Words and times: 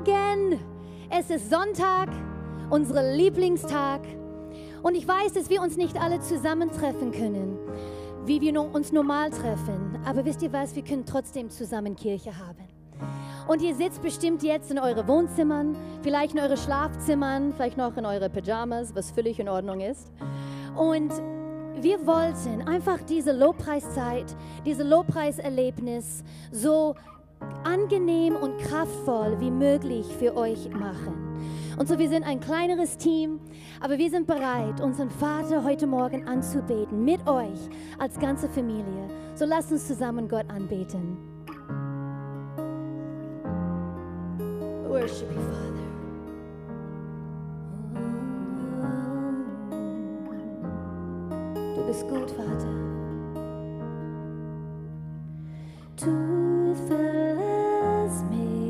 Morgen! 0.00 0.58
Es 1.10 1.28
ist 1.28 1.50
Sonntag, 1.50 2.08
unser 2.70 3.12
Lieblingstag. 3.12 4.00
Und 4.82 4.94
ich 4.94 5.06
weiß, 5.06 5.34
dass 5.34 5.50
wir 5.50 5.60
uns 5.60 5.76
nicht 5.76 6.00
alle 6.00 6.20
zusammentreffen 6.20 7.12
können, 7.12 7.58
wie 8.24 8.40
wir 8.40 8.58
uns 8.62 8.92
normal 8.92 9.28
treffen. 9.28 9.98
Aber 10.06 10.24
wisst 10.24 10.40
ihr 10.40 10.52
was? 10.54 10.74
Wir 10.74 10.84
können 10.84 11.04
trotzdem 11.04 11.50
zusammen 11.50 11.96
Kirche 11.96 12.32
haben. 12.38 12.66
Und 13.46 13.60
ihr 13.60 13.74
sitzt 13.74 14.00
bestimmt 14.00 14.42
jetzt 14.42 14.70
in 14.70 14.78
eure 14.78 15.06
Wohnzimmern, 15.06 15.76
vielleicht 16.02 16.32
in 16.32 16.40
eure 16.40 16.56
Schlafzimmern, 16.56 17.52
vielleicht 17.52 17.76
noch 17.76 17.94
in 17.98 18.06
eure 18.06 18.30
Pyjamas, 18.30 18.94
was 18.94 19.10
völlig 19.10 19.38
in 19.38 19.50
Ordnung 19.50 19.80
ist. 19.80 20.10
Und 20.76 21.12
wir 21.78 22.06
wollten 22.06 22.66
einfach 22.66 23.00
diese 23.02 23.32
Lobpreiszeit, 23.32 24.34
diese 24.64 24.82
Lobpreiserlebnis 24.82 26.24
so 26.52 26.94
angenehm 27.64 28.36
und 28.36 28.58
kraftvoll 28.58 29.38
wie 29.40 29.50
möglich 29.50 30.06
für 30.18 30.36
euch 30.36 30.70
machen. 30.70 31.30
Und 31.78 31.88
so, 31.88 31.98
wir 31.98 32.08
sind 32.08 32.24
ein 32.24 32.40
kleineres 32.40 32.98
Team, 32.98 33.40
aber 33.80 33.96
wir 33.96 34.10
sind 34.10 34.26
bereit, 34.26 34.80
unseren 34.80 35.08
Vater 35.08 35.64
heute 35.64 35.86
Morgen 35.86 36.26
anzubeten, 36.28 37.04
mit 37.04 37.26
euch 37.26 37.58
als 37.98 38.18
ganze 38.18 38.48
Familie. 38.48 39.08
So 39.34 39.46
lasst 39.46 39.72
uns 39.72 39.86
zusammen 39.86 40.28
Gott 40.28 40.44
anbeten. 40.50 41.16
Worship 44.88 45.30
you, 45.32 45.40
Father. 45.40 45.80
Du 51.76 51.86
bist 51.86 52.06
gut, 52.08 52.30
Vater. 52.32 52.89
Du 56.02 56.74
verlässt 56.88 58.24
mich 58.30 58.69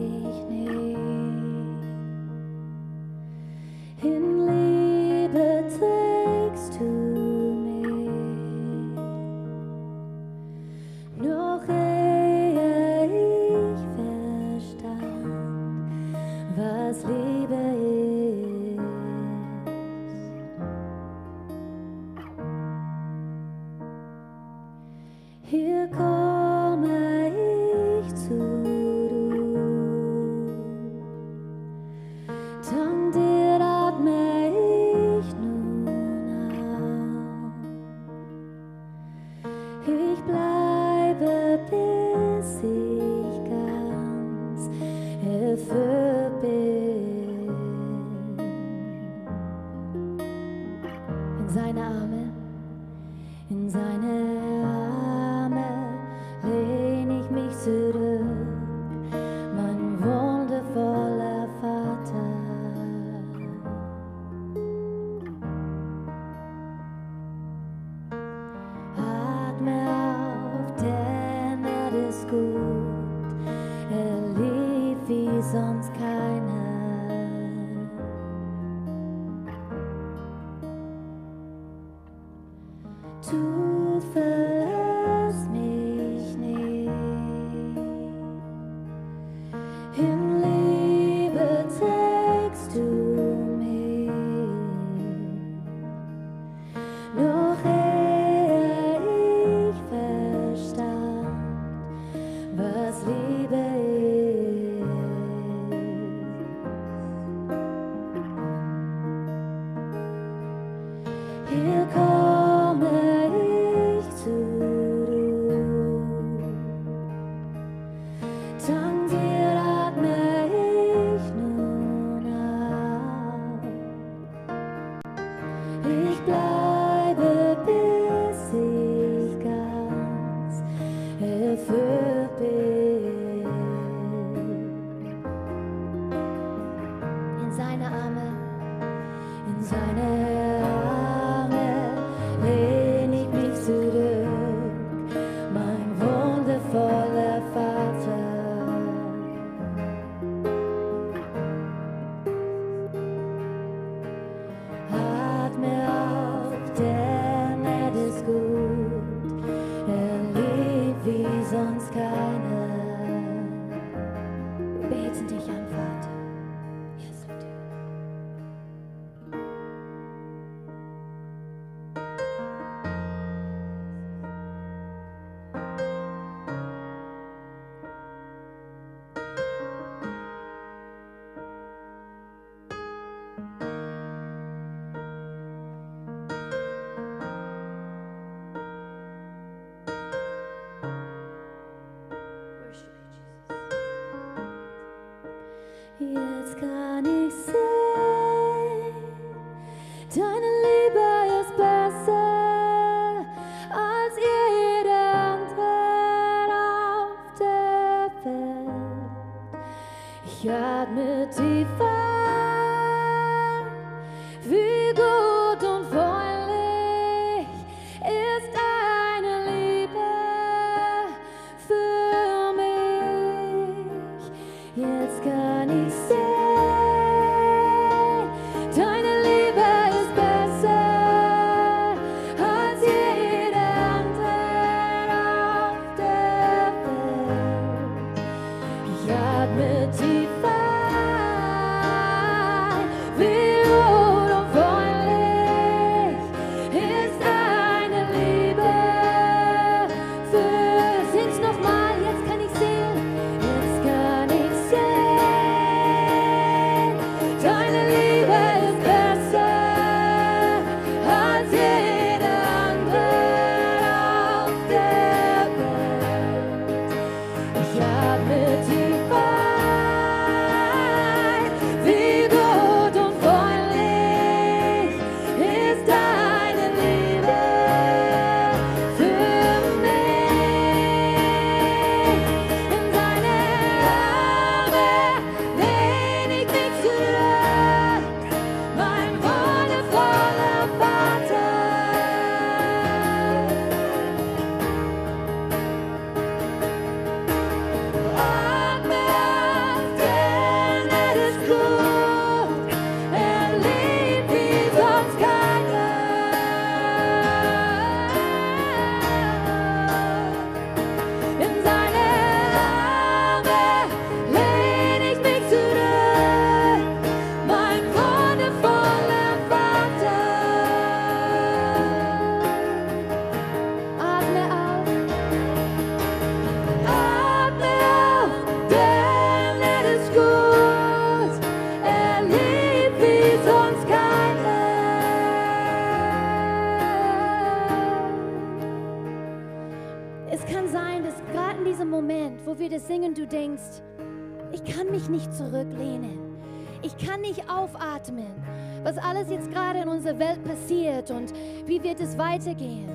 und 351.11 351.33
wie 351.67 351.83
wird 351.83 352.01
es 352.01 352.17
weitergehen. 352.17 352.89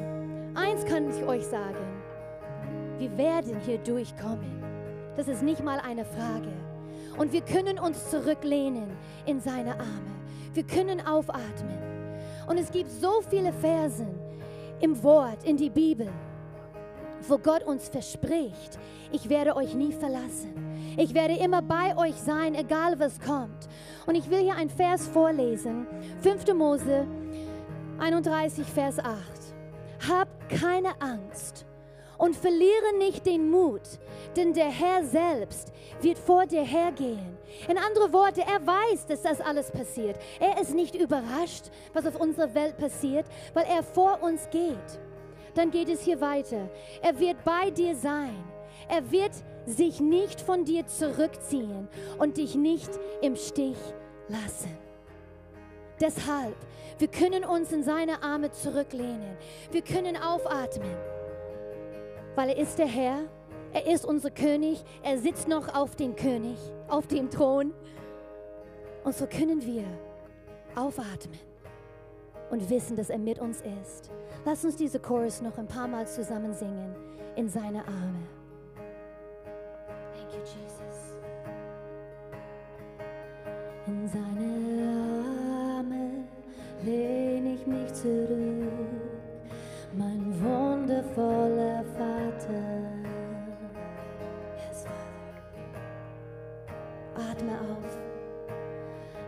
Eins 0.56 0.86
kann 0.86 1.10
ich 1.10 1.24
euch 1.24 1.46
sagen, 1.46 2.02
wir 2.98 3.18
werden 3.18 3.60
hier 3.66 3.78
durchkommen. 3.80 4.64
Das 5.18 5.28
ist 5.28 5.44
nicht 5.44 5.64
mal 5.64 5.80
eine 5.80 6.06
Frage. 6.06 6.52
Und 7.18 7.32
wir 7.32 7.42
können 7.42 7.80
uns 7.80 8.10
zurücklehnen 8.10 8.90
in 9.26 9.40
seine 9.40 9.72
Arme. 9.72 10.16
Wir 10.54 10.64
können 10.64 11.06
aufatmen. 11.06 11.78
Und 12.48 12.58
es 12.58 12.72
gibt 12.72 12.90
so 12.92 13.22
viele 13.30 13.52
Versen 13.54 14.08
im 14.80 15.02
Wort, 15.04 15.44
in 15.44 15.58
die 15.58 15.70
Bibel, 15.70 16.10
wo 17.28 17.38
Gott 17.38 17.64
uns 17.64 17.88
verspricht, 17.90 18.78
ich 19.12 19.30
werde 19.30 19.56
euch 19.56 19.74
nie 19.74 19.94
verlassen. 19.94 20.54
Ich 20.98 21.14
werde 21.14 21.36
immer 21.36 21.62
bei 21.62 21.96
euch 21.98 22.16
sein, 22.16 22.56
egal 22.56 23.00
was 23.00 23.20
kommt. 23.20 23.68
Und 24.06 24.16
ich 24.16 24.30
will 24.30 24.40
hier 24.40 24.56
ein 24.56 24.70
Vers 24.70 25.08
vorlesen. 25.08 25.88
5. 26.22 26.54
Mose 26.54 27.06
31, 28.00 28.66
Vers 28.66 29.00
8. 29.00 29.16
Habt 30.10 30.50
keine 30.50 31.00
Angst 31.02 31.66
und 32.18 32.36
verliere 32.36 32.98
nicht 32.98 33.26
den 33.26 33.50
Mut, 33.50 33.82
denn 34.36 34.54
der 34.54 34.70
Herr 34.70 35.04
selbst 35.04 35.72
wird 36.02 36.18
vor 36.18 36.46
dir 36.46 36.64
hergehen. 36.64 37.38
In 37.68 37.78
andere 37.78 38.12
Worte, 38.12 38.42
er 38.42 38.66
weiß, 38.66 39.06
dass 39.08 39.22
das 39.22 39.40
alles 39.40 39.72
passiert. 39.72 40.18
Er 40.40 40.62
ist 40.62 40.74
nicht 40.74 40.96
überrascht, 40.96 41.72
was 41.94 42.06
auf 42.06 42.20
unserer 42.20 42.54
Welt 42.54 42.78
passiert, 42.78 43.26
weil 43.54 43.66
er 43.66 43.84
vor 43.84 44.22
uns 44.22 44.50
geht. 44.50 45.00
Dann 45.54 45.72
geht 45.72 45.88
es 45.88 46.02
hier 46.02 46.20
weiter. 46.20 46.70
Er 47.02 47.18
wird 47.18 47.44
bei 47.46 47.72
dir 47.72 47.96
sein. 47.96 48.44
Er 48.90 49.10
wird 49.10 49.32
sich 49.66 50.02
nicht 50.02 50.42
von 50.42 50.66
dir 50.66 50.86
zurückziehen 50.86 51.88
und 52.20 52.38
dich 52.38 52.56
nicht 52.56 52.90
im 53.22 53.36
Stich 53.36 53.78
lassen. 54.28 54.85
Deshalb, 56.00 56.56
wir 56.98 57.08
können 57.08 57.44
uns 57.46 57.72
in 57.72 57.84
seine 57.84 58.24
Arme 58.24 58.52
zurücklehnen. 58.52 59.38
Wir 59.72 59.82
können 59.82 60.18
aufatmen 60.18 60.96
weil 62.36 62.50
er 62.50 62.58
ist 62.58 62.78
der 62.78 62.88
Herr, 62.88 63.20
er 63.74 63.88
ist 63.88 64.06
unser 64.06 64.30
König, 64.30 64.84
er 65.04 65.18
sitzt 65.18 65.48
noch 65.48 65.74
auf 65.74 65.96
dem 65.96 66.16
König, 66.16 66.58
auf 66.88 67.08
dem 67.08 67.30
Thron. 67.30 67.74
Und 69.04 69.16
so 69.16 69.26
können 69.26 69.66
wir 69.66 69.86
aufatmen 70.76 71.40
und 72.50 72.70
wissen, 72.70 72.96
dass 72.96 73.10
er 73.10 73.18
mit 73.18 73.40
uns 73.40 73.62
ist. 73.82 74.12
Lass 74.46 74.64
uns 74.64 74.76
diese 74.76 75.00
Chorus 75.00 75.42
noch 75.42 75.58
ein 75.58 75.68
paar 75.68 75.88
Mal 75.88 76.08
zusammen 76.08 76.54
singen 76.54 76.96
in 77.36 77.50
seine 77.50 77.80
Arme. 77.80 78.28
Thank 80.14 80.34
you, 80.34 80.40
Jesus. 80.40 81.16
In 83.88 84.08
seine 84.08 84.26
Arme 84.26 84.75
lehne 86.86 87.56
ich 87.56 87.66
mich 87.66 87.92
zurück 87.94 89.16
mein 89.98 90.34
wundervoller 90.42 91.84
Vater. 91.98 92.82
Yes, 94.58 94.86
Atme 97.16 97.54
auf, 97.54 97.98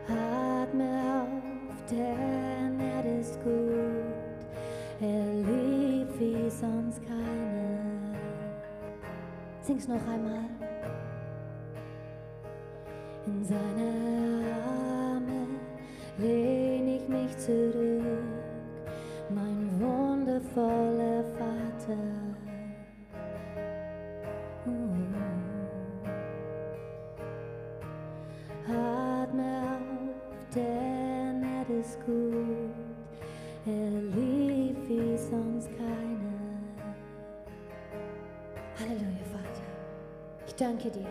atme 0.08 1.22
auf, 1.22 1.84
denn 1.90 2.80
er 2.80 3.20
ist 3.20 3.42
gut. 3.44 4.14
Er 5.00 5.34
liebt 5.34 6.20
wie 6.20 6.50
sonst 6.50 7.02
keiner. 7.08 8.18
Sing's 9.62 9.88
noch 9.88 10.08
einmal. 10.08 10.50
In 13.26 13.44
seine 13.44 14.54
Arme 14.54 15.48
mich 16.18 16.57
zurück, 17.48 18.04
mein 19.30 19.80
wundervoller 19.80 21.24
Vater. 21.38 21.98
Uh. 24.66 24.98
Atme 28.70 29.64
auf, 29.64 30.54
denn 30.54 31.42
er 31.42 31.80
ist 31.80 31.98
gut. 32.06 32.76
Er 33.66 33.92
liebt 33.92 34.90
wie 34.90 35.18
sonst 35.18 35.70
keiner. 35.78 36.60
Halleluja, 38.78 39.24
Vater. 39.32 39.68
Ich 40.48 40.56
danke 40.56 40.92
dir, 40.92 41.08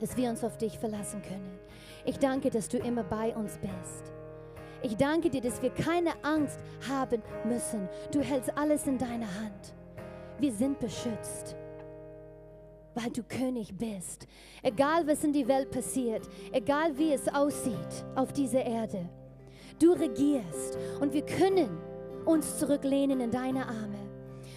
dass 0.00 0.16
wir 0.16 0.28
uns 0.28 0.42
auf 0.42 0.58
dich 0.58 0.76
verlassen 0.76 1.22
können. 1.22 1.56
Ich 2.04 2.18
danke, 2.18 2.50
dass 2.50 2.68
du 2.68 2.78
immer 2.78 3.04
bei 3.04 3.32
uns 3.36 3.56
bist. 3.58 4.09
Ich 4.82 4.96
danke 4.96 5.28
dir, 5.28 5.40
dass 5.40 5.60
wir 5.60 5.70
keine 5.70 6.12
Angst 6.22 6.58
haben 6.88 7.22
müssen. 7.44 7.88
Du 8.12 8.20
hältst 8.20 8.56
alles 8.56 8.86
in 8.86 8.96
deiner 8.98 9.32
Hand. 9.34 9.74
Wir 10.38 10.52
sind 10.52 10.78
beschützt, 10.78 11.54
weil 12.94 13.10
du 13.10 13.22
König 13.22 13.76
bist. 13.76 14.26
Egal, 14.62 15.06
was 15.06 15.22
in 15.22 15.32
die 15.34 15.46
Welt 15.46 15.70
passiert, 15.70 16.26
egal 16.52 16.96
wie 16.96 17.12
es 17.12 17.28
aussieht 17.28 18.04
auf 18.14 18.32
dieser 18.32 18.64
Erde, 18.64 19.06
du 19.78 19.92
regierst 19.92 20.78
und 21.00 21.12
wir 21.12 21.26
können 21.26 21.78
uns 22.24 22.58
zurücklehnen 22.58 23.20
in 23.20 23.30
deine 23.30 23.66
Arme. 23.66 23.98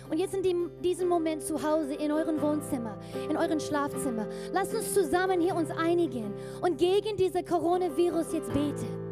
Und 0.09 0.19
jetzt 0.19 0.35
in 0.35 0.43
dem, 0.43 0.71
diesem 0.81 1.09
Moment 1.09 1.41
zu 1.41 1.61
Hause, 1.61 1.95
in 1.95 2.11
euren 2.11 2.41
Wohnzimmer, 2.41 2.97
in 3.29 3.35
euren 3.35 3.59
Schlafzimmer, 3.59 4.27
lasst 4.53 4.73
uns 4.73 4.93
zusammen 4.93 5.41
hier 5.41 5.55
uns 5.55 5.69
einigen 5.71 6.33
und 6.61 6.77
gegen 6.77 7.17
diese 7.17 7.43
Coronavirus 7.43 8.33
jetzt 8.33 8.53
beten. 8.53 9.02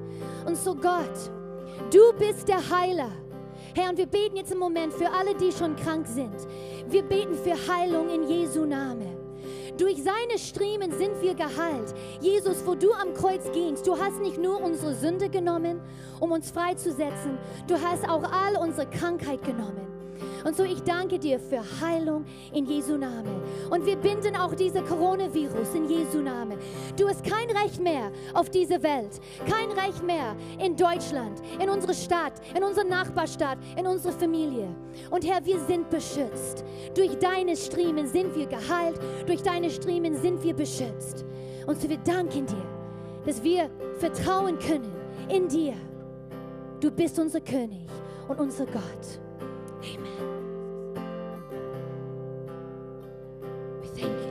Und 0.46 0.58
so 0.58 0.76
Gott, 0.76 1.32
du 1.92 2.14
bist 2.18 2.48
der 2.48 2.70
Heiler. 2.70 3.12
Herr, 3.76 3.90
und 3.90 3.98
wir 3.98 4.08
beten 4.08 4.36
jetzt 4.36 4.52
im 4.52 4.58
Moment 4.58 4.94
für 4.94 5.10
alle, 5.10 5.36
die 5.36 5.52
schon 5.52 5.76
krank 5.76 6.08
sind. 6.08 6.36
Wir 6.90 7.04
beten 7.04 7.36
für 7.36 7.56
Heilung 7.72 8.10
in 8.10 8.28
Jesu 8.28 8.66
Name. 8.66 9.06
Durch 9.78 10.04
seine 10.04 10.38
Striemen 10.38 10.92
sind 10.92 11.22
wir 11.22 11.34
geheilt. 11.34 11.94
Jesus, 12.20 12.66
wo 12.66 12.76
du 12.76 12.92
am 12.94 13.14
Kreuz 13.14 13.50
gingst, 13.52 13.88
du 13.88 13.98
hast 13.98 14.20
nicht 14.20 14.38
nur 14.38 14.62
unsere 14.62 14.94
Sünde 14.94 15.30
genommen, 15.30 15.82
um 16.20 16.32
uns 16.32 16.52
freizusetzen, 16.52 17.38
du 17.68 17.76
hast 17.76 18.08
auch 18.08 18.24
all 18.24 18.58
unsere 18.58 18.88
Krankheit 18.90 19.44
genommen. 19.44 19.91
Und 20.44 20.56
so 20.56 20.64
ich 20.64 20.82
danke 20.84 21.20
dir 21.20 21.40
für 21.40 21.62
Heilung 21.82 22.26
in 22.54 22.66
Jesu 22.66 22.98
Namen. 22.98 23.42
Und 23.70 23.86
wir 23.86 23.96
binden 23.96 24.36
auch 24.36 24.54
diese 24.54 24.82
Coronavirus 24.82 25.76
in 25.76 25.90
Jesu 25.90 26.20
Namen. 26.20 26.58
Du 26.98 27.08
hast 27.08 27.24
kein 27.24 27.50
Recht 27.56 27.82
mehr 27.82 28.12
auf 28.34 28.50
diese 28.50 28.82
Welt, 28.84 29.20
kein 29.50 29.72
Recht 29.72 30.04
mehr 30.04 30.36
in 30.60 30.76
Deutschland, 30.76 31.42
in 31.60 31.70
unsere 31.70 31.94
Stadt, 31.94 32.34
in 32.56 32.64
unsere 32.64 32.88
Nachbarstadt, 32.88 33.58
in 33.78 33.88
unsere 33.88 34.14
Familie. 34.14 34.68
Und 35.10 35.26
Herr, 35.26 35.44
wir 35.46 35.60
sind 35.62 35.90
beschützt. 35.90 36.64
Durch 36.96 37.18
deine 37.20 37.56
Striemen 37.56 38.08
sind 38.08 38.36
wir 38.36 38.48
geheilt, 38.48 39.00
durch 39.26 39.42
deine 39.42 39.70
Striemen 39.70 40.16
sind 40.16 40.44
wir 40.44 40.54
beschützt. 40.54 41.26
Und 41.68 41.80
so 41.80 41.90
wir 41.90 41.98
danken 41.98 42.46
dir, 42.46 42.66
dass 43.26 43.44
wir 43.44 43.70
vertrauen 44.00 44.58
können 44.60 44.92
in 45.30 45.48
dir. 45.48 45.74
Du 46.80 46.90
bist 46.90 47.20
unser 47.20 47.42
König 47.42 47.88
und 48.28 48.40
unser 48.40 48.66
Gott. 48.66 49.22
Amen. 49.84 50.48
We 53.82 53.88
thank 53.88 54.22
you, 54.26 54.31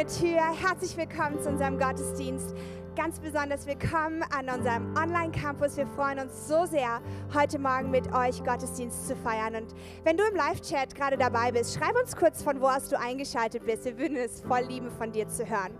offene 0.00 0.06
Tür. 0.06 0.40
Herzlich 0.68 0.96
willkommen 0.96 1.40
zu 1.40 1.48
unserem 1.48 1.78
Gottesdienst. 1.78 2.54
Ganz 2.96 3.18
besonders 3.20 3.66
willkommen 3.66 4.22
an 4.30 4.48
unserem 4.48 4.94
Online-Campus. 4.96 5.76
Wir 5.76 5.86
freuen 5.86 6.18
uns 6.20 6.48
so 6.48 6.66
sehr, 6.66 7.00
heute 7.34 7.58
Morgen 7.58 7.90
mit 7.90 8.12
euch 8.12 8.42
Gottesdienst 8.42 9.08
zu 9.08 9.16
feiern. 9.16 9.56
Und 9.56 9.74
wenn 10.04 10.16
du 10.16 10.24
im 10.24 10.36
Live-Chat 10.36 10.94
gerade 10.94 11.16
dabei 11.16 11.52
bist, 11.52 11.74
schreib 11.74 11.94
uns 12.00 12.16
kurz, 12.16 12.42
von 12.42 12.60
wo 12.60 12.66
aus 12.66 12.88
du 12.88 12.98
eingeschaltet 12.98 13.64
bist. 13.64 13.84
Wir 13.84 13.98
würden 13.98 14.16
es 14.16 14.40
voll 14.40 14.62
lieben, 14.62 14.90
von 14.90 15.12
dir 15.12 15.28
zu 15.28 15.48
hören. 15.48 15.72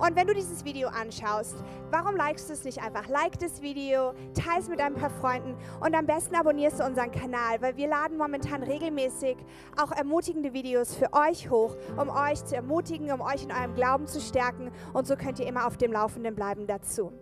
Und 0.00 0.14
wenn 0.14 0.26
du 0.26 0.34
dieses 0.34 0.64
Video 0.64 0.88
anschaust, 0.88 1.56
warum 1.90 2.14
likest 2.14 2.48
du 2.48 2.52
es 2.52 2.64
nicht 2.64 2.80
einfach? 2.82 3.08
Like 3.08 3.38
das 3.38 3.62
Video, 3.62 4.12
teile 4.34 4.60
es 4.60 4.68
mit 4.68 4.80
ein 4.80 4.94
paar 4.94 5.10
Freunden 5.10 5.56
und 5.80 5.94
am 5.94 6.06
besten 6.06 6.36
abonnierst 6.36 6.80
du 6.80 6.84
unseren 6.84 7.10
Kanal, 7.10 7.60
weil 7.60 7.76
wir 7.76 7.88
laden 7.88 8.16
momentan 8.16 8.62
regelmäßig 8.62 9.36
auch 9.80 9.90
ermutigende 9.90 10.52
Videos 10.52 10.94
für 10.94 11.12
euch 11.12 11.50
hoch, 11.50 11.76
um 11.96 12.08
euch 12.10 12.44
zu 12.44 12.54
ermutigen, 12.54 13.10
um 13.10 13.20
euch 13.20 13.42
in 13.42 13.52
eurem 13.52 13.74
Glauben 13.74 14.06
zu 14.06 14.20
stärken 14.20 14.70
und 14.92 15.06
so 15.06 15.16
könnt 15.16 15.40
ihr 15.40 15.46
immer 15.46 15.66
auf 15.66 15.76
dem 15.76 15.92
Laufenden 15.92 16.34
bleiben 16.34 16.66
dazu. 16.66 17.12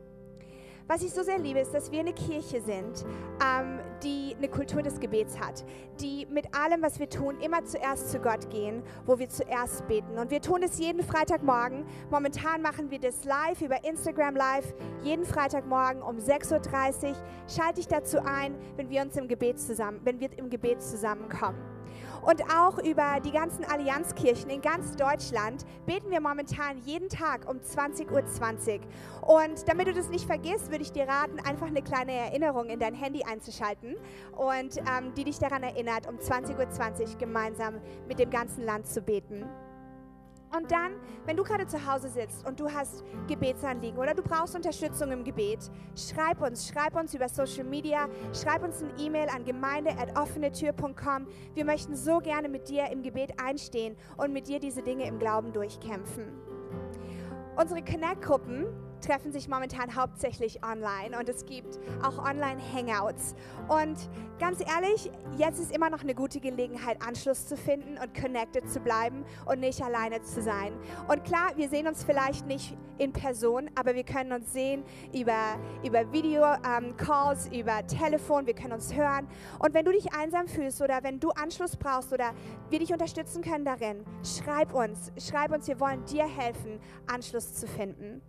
Was 0.88 1.03
ich 1.03 1.12
so 1.12 1.25
sehr 1.25 1.38
liebe, 1.38 1.59
ist, 1.59 1.75
dass 1.75 1.90
wir 1.90 1.99
eine 1.99 2.12
Kirche 2.12 2.61
sind, 2.61 3.05
ähm, 3.44 3.81
die 4.05 4.37
eine 4.37 4.49
Kultur 4.49 4.83
des 4.83 5.01
Gebets 5.01 5.40
hat, 5.40 5.64
die 6.01 6.27
mit 6.27 6.55
allem, 6.55 6.81
was 6.81 7.01
wir 7.01 7.09
tun, 7.09 7.40
immer 7.40 7.64
zuerst 7.64 8.11
zu 8.11 8.20
Gott 8.20 8.49
gehen, 8.51 8.85
wo 9.05 9.18
wir 9.18 9.29
zuerst 9.29 9.88
beten. 9.88 10.16
Und 10.16 10.31
wir 10.31 10.40
tun 10.40 10.62
es 10.62 10.79
jeden 10.79 11.03
Freitagmorgen. 11.03 11.85
Momentan 12.09 12.62
machen 12.62 12.90
wir 12.92 13.01
das 13.01 13.25
live 13.25 13.62
über 13.62 13.83
Instagram 13.85 14.37
Live, 14.37 14.75
jeden 15.03 15.25
Freitagmorgen 15.25 16.03
um 16.03 16.18
6.30 16.18 17.09
Uhr. 17.11 17.16
Schalte 17.49 17.75
dich 17.75 17.88
dazu 17.88 18.18
ein, 18.25 18.55
wenn 18.77 18.88
wir 18.88 19.03
uns 19.03 19.16
im 19.16 19.27
Gebet 19.27 19.59
zusammen, 19.59 20.01
wenn 20.05 20.20
wir 20.20 20.38
im 20.38 20.51
Gebet 20.51 20.83
zusammenkommen. 20.83 21.76
Und 22.22 22.42
auch 22.52 22.78
über 22.78 23.20
die 23.24 23.30
ganzen 23.30 23.64
Allianzkirchen 23.64 24.50
in 24.50 24.61
ganz 24.61 24.96
Deutschland 24.96 25.64
beten 25.87 26.11
wir 26.11 26.20
momentan 26.20 26.78
jeden 26.85 27.09
Tag 27.09 27.48
um 27.48 27.59
20.20 27.59 28.11
Uhr. 28.11 28.80
Und 29.26 29.68
damit 29.68 29.88
du 29.88 29.92
das 29.92 30.09
nicht 30.09 30.26
vergisst, 30.26 30.70
würde 30.70 30.82
ich 30.82 30.92
dir 30.92 31.06
raten, 31.06 31.38
einfach 31.40 31.66
eine 31.66 31.82
kleine 31.82 32.12
Erinnerung 32.12 32.66
in 32.66 32.78
dein 32.78 32.94
Handy 32.94 33.22
einzuschalten 33.24 33.96
und 34.37 34.78
ähm, 34.78 35.14
die 35.16 35.24
dich 35.24 35.38
daran 35.38 35.62
erinnert, 35.62 36.09
um 36.09 36.16
20.20 36.16 36.59
Uhr 36.59 37.18
gemeinsam 37.18 37.80
mit 38.09 38.18
dem 38.18 38.30
ganzen 38.30 38.64
Land 38.64 38.87
zu 38.87 39.02
beten. 39.02 39.44
Und 40.57 40.71
dann, 40.71 40.92
wenn 41.27 41.37
du 41.37 41.42
gerade 41.42 41.66
zu 41.66 41.87
Hause 41.87 42.09
sitzt 42.09 42.47
und 42.47 42.59
du 42.59 42.71
hast 42.73 43.05
Gebetsanliegen 43.29 43.99
oder 43.99 44.14
du 44.14 44.23
brauchst 44.23 44.57
Unterstützung 44.57 45.11
im 45.11 45.23
Gebet, 45.23 45.71
schreib 45.95 46.40
uns, 46.40 46.66
schreib 46.69 46.97
uns 46.97 47.12
über 47.12 47.29
Social 47.29 47.64
Media, 47.64 48.09
schreib 48.33 48.62
uns 48.62 48.83
eine 48.83 48.92
E-Mail 48.99 49.29
an 49.29 49.45
gemeinde@offenetür.com. 49.45 51.27
Wir 51.53 51.64
möchten 51.66 51.95
so 51.95 52.21
gerne 52.21 52.49
mit 52.49 52.71
dir 52.71 52.90
im 52.90 53.03
Gebet 53.03 53.35
einstehen 53.38 53.97
und 54.16 54.33
mit 54.33 54.49
dir 54.49 54.59
diese 54.59 54.83
Dinge 54.83 55.07
im 55.07 55.19
Glauben 55.19 55.53
durchkämpfen. 55.53 56.33
Unsere 57.57 57.83
Connect-Gruppen 57.83 58.66
treffen 59.07 59.33
sich 59.33 59.49
momentan 59.49 59.95
hauptsächlich 59.95 60.61
online 60.64 61.19
und 61.19 61.29
es 61.29 61.47
gibt 61.47 61.79
auch 62.03 62.19
Online-Hangouts. 62.19 63.35
Und 63.69 63.97
ganz 64.38 64.61
ehrlich, 64.61 65.11
jetzt 65.38 65.61
ist 65.61 65.75
immer 65.75 65.90
noch 65.90 66.03
eine 66.03 66.14
gute 66.14 66.40
Gelegenheit, 66.40 67.01
Anschluss 67.07 67.47
zu 67.47 67.57
finden 67.57 67.99
und 67.99 68.14
connected 68.14 68.69
zu 68.71 68.81
bleiben 68.81 69.25
und 69.45 69.61
nicht 69.61 69.83
alleine 69.83 70.23
zu 70.23 70.42
sein. 70.42 70.73
Und 71.09 71.25
klar, 71.25 71.53
wir 71.57 71.69
sehen 71.69 71.87
uns 71.87 72.05
vielleicht 72.05 72.47
nicht 72.47 72.77
in 72.99 73.12
Person, 73.12 73.71
aber 73.75 73.95
wir 73.95 74.05
können 74.05 74.33
uns 74.33 74.53
sehen 74.53 74.83
über, 75.14 75.57
über 75.85 76.12
Video-Calls, 76.12 77.47
ähm, 77.47 77.61
über 77.61 77.87
Telefon, 77.87 78.47
wir 78.47 78.55
können 78.55 78.73
uns 78.73 78.95
hören. 78.95 79.29
Und 79.59 79.75
wenn 79.75 79.85
du 79.85 79.92
dich 79.92 80.12
einsam 80.14 80.49
fühlst 80.49 80.81
oder 80.83 81.03
wenn 81.03 81.21
du 81.21 81.31
Anschluss 81.31 81.77
brauchst 81.77 82.12
oder 82.12 82.33
wir 82.71 82.79
dich 82.79 82.92
unterstützen 82.92 83.42
können 83.42 83.64
darin, 83.64 84.05
schreib 84.25 84.75
uns, 84.75 85.12
schreib 85.19 85.53
uns, 85.53 85.69
wir 85.69 85.79
wollen 85.79 86.05
dir 86.07 86.27
helfen, 86.27 86.81
Anschluss 87.07 87.55
zu 87.55 87.66
finden. 87.66 88.23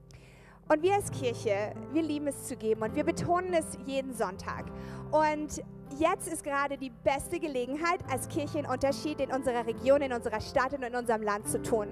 Und 0.69 0.83
wir 0.83 0.95
als 0.95 1.11
Kirche, 1.11 1.73
wir 1.93 2.01
lieben 2.01 2.27
es 2.27 2.47
zu 2.47 2.57
geben 2.57 2.81
und 2.81 2.95
wir 2.95 3.05
betonen 3.05 3.53
es 3.53 3.77
jeden 3.85 4.13
Sonntag. 4.13 4.65
Und 5.11 5.63
jetzt 5.99 6.27
ist 6.27 6.43
gerade 6.43 6.77
die 6.77 6.89
beste 6.89 7.39
Gelegenheit, 7.39 7.99
als 8.11 8.27
Kirche 8.27 8.59
einen 8.59 8.67
Unterschied 8.67 9.19
in 9.19 9.31
unserer 9.31 9.65
Region, 9.65 10.01
in 10.01 10.13
unserer 10.13 10.41
Stadt 10.41 10.73
und 10.73 10.83
in 10.83 10.95
unserem 10.95 11.21
Land 11.21 11.47
zu 11.47 11.61
tun. 11.61 11.87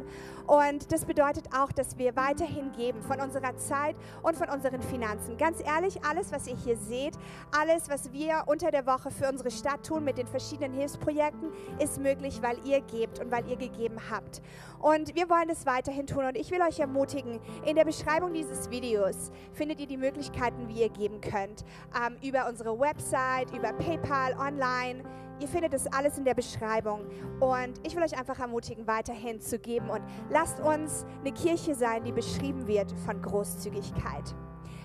Und 0.47 0.91
das 0.91 1.05
bedeutet 1.05 1.49
auch, 1.55 1.71
dass 1.71 1.97
wir 1.97 2.15
weiterhin 2.15 2.71
geben 2.73 3.01
von 3.01 3.19
unserer 3.19 3.57
Zeit 3.57 3.95
und 4.21 4.35
von 4.35 4.49
unseren 4.49 4.81
Finanzen. 4.81 5.37
Ganz 5.37 5.61
ehrlich, 5.65 6.03
alles, 6.03 6.31
was 6.31 6.47
ihr 6.47 6.55
hier 6.55 6.77
seht, 6.77 7.15
alles, 7.57 7.89
was 7.89 8.11
wir 8.13 8.43
unter 8.45 8.71
der 8.71 8.85
Woche 8.85 9.11
für 9.11 9.27
unsere 9.29 9.51
Stadt 9.51 9.85
tun 9.85 10.03
mit 10.03 10.17
den 10.17 10.27
verschiedenen 10.27 10.73
Hilfsprojekten, 10.73 11.49
ist 11.79 11.99
möglich, 11.99 12.41
weil 12.41 12.57
ihr 12.65 12.81
gebt 12.81 13.19
und 13.19 13.31
weil 13.31 13.47
ihr 13.47 13.57
gegeben 13.57 13.97
habt. 14.11 14.41
Und 14.79 15.15
wir 15.15 15.29
wollen 15.29 15.49
es 15.49 15.65
weiterhin 15.65 16.05
tun. 16.05 16.25
Und 16.25 16.37
ich 16.37 16.51
will 16.51 16.61
euch 16.61 16.79
ermutigen, 16.79 17.39
in 17.65 17.75
der 17.75 17.85
Beschreibung 17.85 18.33
dieses 18.33 18.69
Videos 18.69 19.31
findet 19.53 19.79
ihr 19.79 19.87
die 19.87 19.97
Möglichkeiten, 19.97 20.67
wie 20.67 20.81
ihr 20.81 20.89
geben 20.89 21.21
könnt. 21.21 21.65
Ähm, 21.95 22.17
über 22.21 22.47
unsere 22.47 22.79
Website, 22.79 23.51
über 23.51 23.73
PayPal, 23.85 24.33
online. 24.39 25.03
Ihr 25.39 25.47
findet 25.47 25.73
das 25.73 25.85
alles 25.87 26.17
in 26.17 26.25
der 26.25 26.33
Beschreibung. 26.33 27.01
Und 27.39 27.79
ich 27.83 27.95
will 27.95 28.03
euch 28.03 28.17
einfach 28.17 28.39
ermutigen, 28.39 28.87
weiterhin 28.87 29.39
zu 29.39 29.59
geben. 29.59 29.89
Und 29.89 30.01
lasst 30.29 30.59
uns 30.59 31.05
eine 31.19 31.31
Kirche 31.31 31.75
sein, 31.75 32.03
die 32.03 32.11
beschrieben 32.11 32.67
wird 32.67 32.91
von 33.05 33.21
Großzügigkeit. 33.21 34.35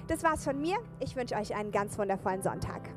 Das 0.07 0.23
war's 0.23 0.45
von 0.45 0.61
mir. 0.61 0.77
Ich 0.99 1.17
wünsche 1.17 1.37
euch 1.37 1.55
einen 1.55 1.71
ganz 1.71 1.99
wundervollen 1.99 2.43
Sonntag. 2.43 2.91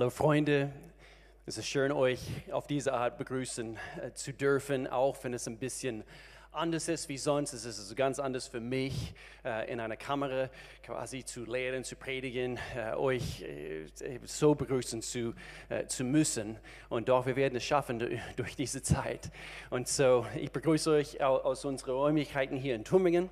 Hallo 0.00 0.08
Freunde, 0.08 0.72
es 1.44 1.58
ist 1.58 1.66
schön, 1.66 1.92
euch 1.92 2.20
auf 2.52 2.66
diese 2.66 2.94
Art 2.94 3.18
begrüßen 3.18 3.76
äh, 4.02 4.12
zu 4.14 4.32
dürfen, 4.32 4.86
auch 4.86 5.22
wenn 5.22 5.34
es 5.34 5.46
ein 5.46 5.58
bisschen 5.58 6.04
anders 6.52 6.88
ist 6.88 7.10
wie 7.10 7.18
sonst. 7.18 7.52
Es 7.52 7.66
ist 7.66 7.78
also 7.78 7.94
ganz 7.94 8.18
anders 8.18 8.48
für 8.48 8.60
mich, 8.60 9.12
äh, 9.44 9.70
in 9.70 9.78
einer 9.78 9.98
Kamera 9.98 10.48
quasi 10.82 11.22
zu 11.22 11.44
lehren, 11.44 11.84
zu 11.84 11.96
predigen, 11.96 12.58
äh, 12.74 12.94
euch 12.94 13.44
so 14.24 14.54
begrüßen 14.54 15.02
zu, 15.02 15.34
zu 15.86 16.04
müssen. 16.04 16.56
Und 16.88 17.10
doch, 17.10 17.26
wir 17.26 17.36
werden 17.36 17.56
es 17.56 17.64
schaffen 17.64 17.98
durch 18.36 18.56
diese 18.56 18.80
Zeit. 18.80 19.30
Und 19.68 19.86
so, 19.86 20.24
ich 20.34 20.50
begrüße 20.50 20.90
euch 20.92 21.22
aus 21.22 21.66
unseren 21.66 21.90
Räumlichkeiten 21.90 22.56
hier 22.56 22.74
in 22.74 22.84
Tübingen. 22.84 23.28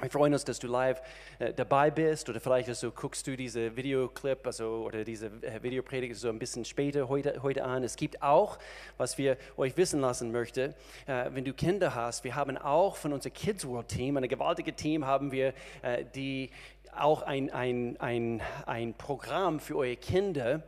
Wir 0.00 0.10
freuen 0.10 0.32
uns, 0.32 0.44
dass 0.44 0.58
du 0.58 0.66
live 0.66 1.00
äh, 1.38 1.52
dabei 1.52 1.88
bist 1.88 2.28
oder 2.28 2.40
vielleicht 2.40 2.68
also 2.68 2.90
guckst 2.90 3.26
du 3.28 3.36
diese 3.36 3.76
Videoclip 3.76 4.44
also, 4.44 4.82
oder 4.84 5.04
diese 5.04 5.26
äh, 5.26 5.62
Videopredigt 5.62 6.16
so 6.16 6.28
ein 6.28 6.38
bisschen 6.40 6.64
später 6.64 7.08
heute, 7.08 7.40
heute 7.42 7.64
an. 7.64 7.84
Es 7.84 7.94
gibt 7.94 8.20
auch, 8.20 8.58
was 8.96 9.18
wir 9.18 9.36
euch 9.56 9.76
wissen 9.76 10.00
lassen 10.00 10.32
möchten, 10.32 10.74
äh, 11.06 11.30
wenn 11.30 11.44
du 11.44 11.52
Kinder 11.52 11.94
hast, 11.94 12.24
wir 12.24 12.34
haben 12.34 12.58
auch 12.58 12.96
von 12.96 13.12
unserem 13.12 13.34
Kids 13.34 13.66
World 13.66 13.86
Team, 13.86 14.16
ein 14.16 14.26
gewaltiges 14.28 14.74
Team, 14.74 15.06
haben 15.06 15.30
wir, 15.30 15.54
äh, 15.82 16.04
die 16.12 16.50
auch 16.96 17.22
ein, 17.22 17.50
ein, 17.50 17.96
ein, 18.00 18.42
ein 18.66 18.94
Programm 18.94 19.60
für 19.60 19.76
eure 19.76 19.96
Kinder 19.96 20.62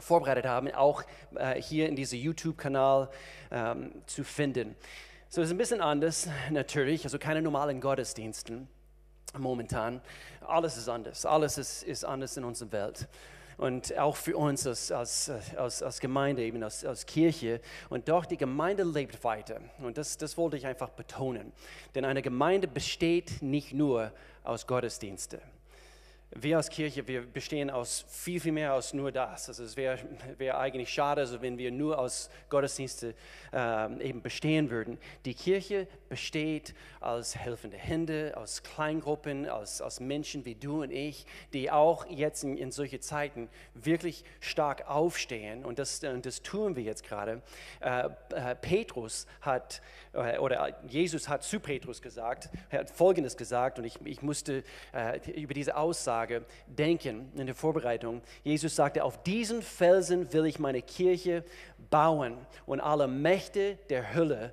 vorbereitet 0.00 0.44
haben, 0.44 0.72
auch 0.74 1.04
äh, 1.36 1.60
hier 1.60 1.88
in 1.88 1.94
diesem 1.94 2.18
YouTube-Kanal 2.18 3.10
ähm, 3.52 3.92
zu 4.06 4.24
finden. 4.24 4.74
So 5.28 5.42
ist 5.42 5.50
ein 5.50 5.58
bisschen 5.58 5.80
anders 5.80 6.28
natürlich, 6.50 7.02
also 7.04 7.18
keine 7.18 7.42
normalen 7.42 7.80
Gottesdiensten 7.80 8.68
momentan. 9.36 10.00
Alles 10.46 10.76
ist 10.76 10.88
anders, 10.88 11.26
alles 11.26 11.58
ist, 11.58 11.82
ist 11.82 12.04
anders 12.04 12.36
in 12.36 12.44
unserer 12.44 12.70
Welt. 12.70 13.08
Und 13.56 13.96
auch 13.98 14.14
für 14.16 14.36
uns 14.36 14.66
als, 14.66 14.92
als, 14.92 15.30
als, 15.56 15.82
als 15.82 15.98
Gemeinde, 15.98 16.42
eben 16.42 16.62
als, 16.62 16.84
als 16.84 17.06
Kirche. 17.06 17.60
Und 17.88 18.08
doch, 18.08 18.24
die 18.24 18.36
Gemeinde 18.36 18.84
lebt 18.84 19.24
weiter. 19.24 19.60
Und 19.78 19.98
das, 19.98 20.16
das 20.16 20.36
wollte 20.36 20.58
ich 20.58 20.66
einfach 20.66 20.90
betonen. 20.90 21.52
Denn 21.94 22.04
eine 22.04 22.22
Gemeinde 22.22 22.68
besteht 22.68 23.42
nicht 23.42 23.72
nur 23.72 24.12
aus 24.44 24.66
Gottesdiensten. 24.66 25.40
Wir 26.34 26.56
als 26.56 26.68
Kirche, 26.68 27.06
wir 27.06 27.22
bestehen 27.22 27.70
aus 27.70 28.04
viel, 28.08 28.40
viel 28.40 28.52
mehr 28.52 28.72
als 28.72 28.92
nur 28.92 29.12
das. 29.12 29.48
Also 29.48 29.62
es 29.62 29.76
wäre 29.76 29.98
wär 30.38 30.58
eigentlich 30.58 30.90
schade, 30.90 31.20
also 31.20 31.40
wenn 31.40 31.56
wir 31.56 31.70
nur 31.70 31.98
aus 31.98 32.30
Gottesdienste 32.48 33.14
ähm, 33.52 34.00
eben 34.00 34.22
bestehen 34.22 34.70
würden. 34.70 34.98
Die 35.24 35.34
Kirche 35.34 35.86
besteht 36.08 36.74
als 37.00 37.36
helfende 37.36 37.76
Hände, 37.76 38.34
aus 38.36 38.62
Kleingruppen, 38.62 39.48
aus, 39.48 39.80
aus 39.80 40.00
Menschen 40.00 40.44
wie 40.44 40.56
du 40.56 40.82
und 40.82 40.90
ich, 40.90 41.26
die 41.52 41.70
auch 41.70 42.06
jetzt 42.06 42.42
in, 42.42 42.56
in 42.56 42.72
solche 42.72 43.00
Zeiten 43.00 43.48
wirklich 43.74 44.24
stark 44.40 44.88
aufstehen. 44.88 45.64
Und 45.64 45.78
das, 45.78 46.02
und 46.02 46.26
das 46.26 46.42
tun 46.42 46.76
wir 46.76 46.82
jetzt 46.82 47.04
gerade. 47.04 47.40
Äh, 47.80 48.08
äh, 48.34 48.54
Petrus 48.56 49.26
hat, 49.40 49.80
oder 50.16 50.74
Jesus 50.88 51.28
hat 51.28 51.42
zu 51.42 51.60
Petrus 51.60 52.00
gesagt, 52.00 52.48
er 52.70 52.80
hat 52.80 52.90
Folgendes 52.90 53.36
gesagt, 53.36 53.78
und 53.78 53.84
ich, 53.84 53.98
ich 54.04 54.22
musste 54.22 54.62
äh, 54.92 55.18
über 55.32 55.54
diese 55.54 55.76
Aussage 55.76 56.44
denken 56.66 57.30
in 57.36 57.46
der 57.46 57.54
Vorbereitung. 57.54 58.22
Jesus 58.42 58.74
sagte, 58.76 59.04
auf 59.04 59.22
diesen 59.22 59.62
Felsen 59.62 60.32
will 60.32 60.46
ich 60.46 60.58
meine 60.58 60.82
Kirche 60.82 61.44
bauen 61.90 62.36
und 62.64 62.80
alle 62.80 63.06
Mächte 63.06 63.76
der 63.90 64.14
Hölle 64.14 64.52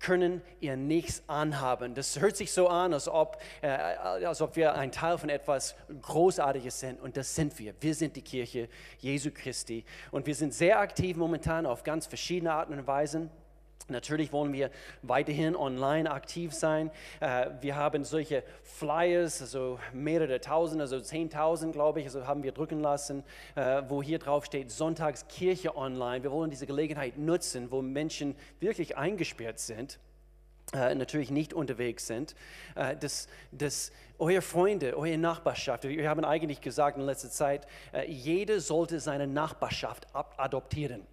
können 0.00 0.42
ihr 0.60 0.76
nichts 0.76 1.22
anhaben. 1.28 1.94
Das 1.94 2.20
hört 2.20 2.36
sich 2.36 2.52
so 2.52 2.68
an, 2.68 2.92
als 2.92 3.08
ob, 3.08 3.40
äh, 3.62 3.68
als 3.68 4.42
ob 4.42 4.54
wir 4.54 4.74
ein 4.74 4.92
Teil 4.92 5.16
von 5.16 5.30
etwas 5.30 5.74
Großartiges 6.02 6.78
sind. 6.78 7.00
Und 7.00 7.16
das 7.16 7.34
sind 7.34 7.58
wir. 7.58 7.74
Wir 7.80 7.94
sind 7.94 8.14
die 8.14 8.22
Kirche 8.22 8.68
Jesu 8.98 9.30
Christi. 9.32 9.82
Und 10.10 10.26
wir 10.26 10.34
sind 10.34 10.52
sehr 10.52 10.78
aktiv 10.78 11.16
momentan 11.16 11.64
auf 11.64 11.84
ganz 11.84 12.06
verschiedene 12.06 12.52
Arten 12.52 12.74
und 12.74 12.86
Weisen. 12.86 13.30
Natürlich 13.88 14.32
wollen 14.32 14.54
wir 14.54 14.70
weiterhin 15.02 15.54
online 15.54 16.10
aktiv 16.10 16.54
sein. 16.54 16.90
Äh, 17.20 17.50
wir 17.60 17.76
haben 17.76 18.04
solche 18.04 18.42
Flyers, 18.62 19.42
also 19.42 19.78
mehrere 19.92 20.40
tausend, 20.40 20.80
also 20.80 21.00
zehntausend, 21.00 21.74
glaube 21.74 22.00
ich, 22.00 22.06
also 22.06 22.26
haben 22.26 22.42
wir 22.42 22.52
drücken 22.52 22.80
lassen, 22.80 23.24
äh, 23.56 23.82
wo 23.88 24.02
hier 24.02 24.18
drauf 24.18 24.46
steht 24.46 24.70
Sonntagskirche 24.70 25.76
online. 25.76 26.22
Wir 26.22 26.32
wollen 26.32 26.50
diese 26.50 26.66
Gelegenheit 26.66 27.18
nutzen, 27.18 27.70
wo 27.70 27.82
Menschen 27.82 28.34
wirklich 28.58 28.96
eingesperrt 28.96 29.58
sind. 29.58 29.98
Äh, 30.72 30.94
natürlich 30.94 31.30
nicht 31.30 31.52
unterwegs 31.52 32.06
sind, 32.06 32.34
dass, 32.74 33.28
dass 33.52 33.92
eure 34.18 34.40
Freunde, 34.40 34.96
eure 34.96 35.18
Nachbarschaft, 35.18 35.84
wir 35.84 36.08
haben 36.08 36.24
eigentlich 36.24 36.62
gesagt 36.62 36.96
in 36.96 37.04
letzter 37.04 37.28
Zeit, 37.28 37.66
jeder 38.08 38.60
sollte 38.60 38.98
seine 38.98 39.26
Nachbarschaft 39.26 40.06
adoptieren. 40.14 41.06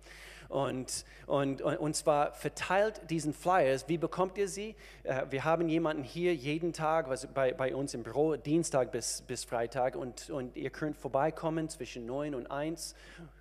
Und, 0.52 1.06
und, 1.28 1.62
und 1.62 1.96
zwar 1.96 2.34
verteilt 2.34 3.10
diesen 3.10 3.34
Flyers. 3.34 3.88
Wie 3.88 3.98
bekommt 3.98 4.38
ihr 4.38 4.50
sie? 4.50 4.76
Äh, 5.04 5.24
wir 5.30 5.46
haben 5.46 5.70
jemanden 5.70 6.04
hier 6.04 6.36
jeden 6.36 6.74
Tag, 6.74 7.08
was 7.08 7.26
bei, 7.28 7.54
bei 7.54 7.74
uns 7.74 7.94
im 7.94 8.04
Büro, 8.04 8.36
Dienstag 8.36 8.92
bis, 8.92 9.22
bis 9.22 9.46
Freitag. 9.46 9.96
Und, 9.96 10.30
und 10.30 10.58
ihr 10.58 10.70
könnt 10.70 10.98
vorbeikommen 10.98 11.70
zwischen 11.70 12.06
9 12.06 12.36
und 12.36 12.52
1 12.52 12.96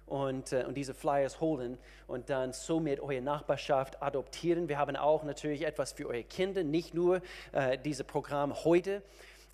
und, 0.06 0.52
äh, 0.52 0.64
und 0.68 0.76
diese 0.76 0.94
Flyers 0.94 1.40
holen 1.40 1.78
und 2.06 2.30
dann 2.30 2.52
somit 2.52 3.00
eure 3.00 3.20
Nachbarschaft 3.20 4.00
adoptieren. 4.00 4.68
Wir 4.68 4.78
haben 4.78 4.94
auch 4.94 5.24
natürlich 5.24 5.66
etwas 5.66 5.90
für 5.90 6.06
eure 6.06 6.22
Kinder, 6.22 6.62
nicht 6.62 6.94
nur 6.94 7.22
äh, 7.50 7.76
dieses 7.76 8.06
Programm 8.06 8.54
heute 8.62 9.02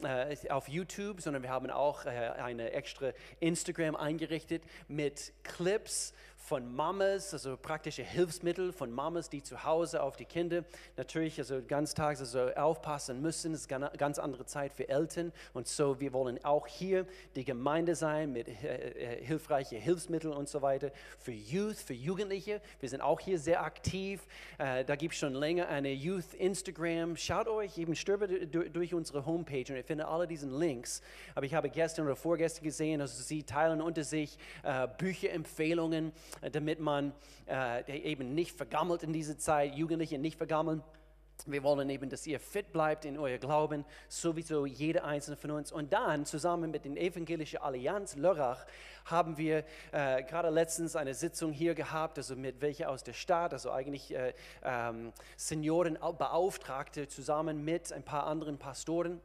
äh, 0.02 0.36
auf 0.50 0.68
YouTube, 0.68 1.22
sondern 1.22 1.42
wir 1.42 1.48
haben 1.48 1.70
auch 1.70 2.04
eine 2.04 2.72
extra 2.72 3.12
Instagram 3.40 3.96
eingerichtet 3.96 4.62
mit 4.88 5.32
Clips 5.42 6.12
von 6.46 6.72
Mamas, 6.76 7.32
also 7.32 7.56
praktische 7.56 8.04
Hilfsmittel 8.04 8.72
von 8.72 8.92
Mamas, 8.92 9.28
die 9.28 9.42
zu 9.42 9.64
Hause 9.64 10.00
auf 10.00 10.14
die 10.14 10.26
Kinder 10.26 10.62
natürlich 10.96 11.40
also 11.40 11.60
ganz 11.66 11.92
tags 11.92 12.20
also 12.20 12.50
aufpassen 12.54 13.20
müssen. 13.20 13.52
Es 13.52 13.62
ist 13.62 13.72
eine 13.72 13.90
ganz 13.98 14.20
andere 14.20 14.46
Zeit 14.46 14.72
für 14.72 14.88
Eltern 14.88 15.32
und 15.54 15.66
so 15.66 15.98
wir 15.98 16.12
wollen 16.12 16.42
auch 16.44 16.68
hier 16.68 17.04
die 17.34 17.44
Gemeinde 17.44 17.96
sein 17.96 18.32
mit 18.32 18.46
äh, 18.46 18.52
äh, 18.52 19.24
hilfreichen 19.24 19.80
Hilfsmitteln 19.80 20.32
und 20.32 20.48
so 20.48 20.62
weiter 20.62 20.92
für 21.18 21.32
Youth, 21.32 21.78
für 21.78 21.94
Jugendliche. 21.94 22.60
Wir 22.78 22.90
sind 22.90 23.00
auch 23.00 23.18
hier 23.18 23.40
sehr 23.40 23.64
aktiv. 23.64 24.24
Äh, 24.58 24.84
da 24.84 24.94
gibt 24.94 25.14
es 25.14 25.18
schon 25.18 25.34
länger 25.34 25.66
eine 25.66 25.92
Youth 25.92 26.32
Instagram. 26.34 27.16
Schaut 27.16 27.48
euch 27.48 27.76
eben 27.76 27.96
stöbert 27.96 28.30
durch 28.54 28.94
unsere 28.94 29.26
Homepage 29.26 29.64
und 29.68 29.76
ihr 29.76 29.84
findet 29.84 30.06
alle 30.06 30.28
diesen 30.28 30.56
Links. 30.56 31.02
Aber 31.34 31.44
ich 31.44 31.54
habe 31.54 31.70
gestern 31.70 32.06
oder 32.06 32.14
vorgestern 32.14 32.62
gesehen, 32.62 33.00
also 33.00 33.20
sie 33.20 33.42
teilen 33.42 33.80
unter 33.80 34.04
sich 34.04 34.38
äh, 34.62 34.86
Bücherempfehlungen 34.96 36.12
damit 36.52 36.80
man 36.80 37.12
äh, 37.48 37.98
eben 37.98 38.34
nicht 38.34 38.56
vergammelt 38.56 39.02
in 39.02 39.12
dieser 39.12 39.38
Zeit, 39.38 39.74
Jugendliche 39.74 40.18
nicht 40.18 40.36
vergammeln. 40.36 40.82
Wir 41.44 41.62
wollen 41.62 41.90
eben, 41.90 42.08
dass 42.08 42.26
ihr 42.26 42.40
fit 42.40 42.72
bleibt 42.72 43.04
in 43.04 43.18
euer 43.18 43.36
Glauben, 43.36 43.84
sowieso 44.08 44.64
jeder 44.64 45.04
einzelne 45.04 45.36
von 45.36 45.50
uns. 45.50 45.70
Und 45.70 45.92
dann 45.92 46.24
zusammen 46.24 46.70
mit 46.70 46.84
der 46.84 46.96
Evangelischen 46.96 47.58
Allianz 47.58 48.16
Lörrach 48.16 48.64
haben 49.04 49.36
wir 49.36 49.64
äh, 49.92 50.22
gerade 50.24 50.48
letztens 50.48 50.96
eine 50.96 51.14
Sitzung 51.14 51.52
hier 51.52 51.74
gehabt, 51.74 52.16
also 52.16 52.34
mit 52.36 52.60
welcher 52.62 52.88
aus 52.90 53.04
der 53.04 53.12
Stadt, 53.12 53.52
also 53.52 53.70
eigentlich 53.70 54.14
äh, 54.14 54.32
ähm, 54.64 55.12
Seniorenbeauftragte 55.36 57.06
zusammen 57.06 57.64
mit 57.64 57.92
ein 57.92 58.02
paar 58.02 58.26
anderen 58.26 58.58
Pastoren 58.58 59.20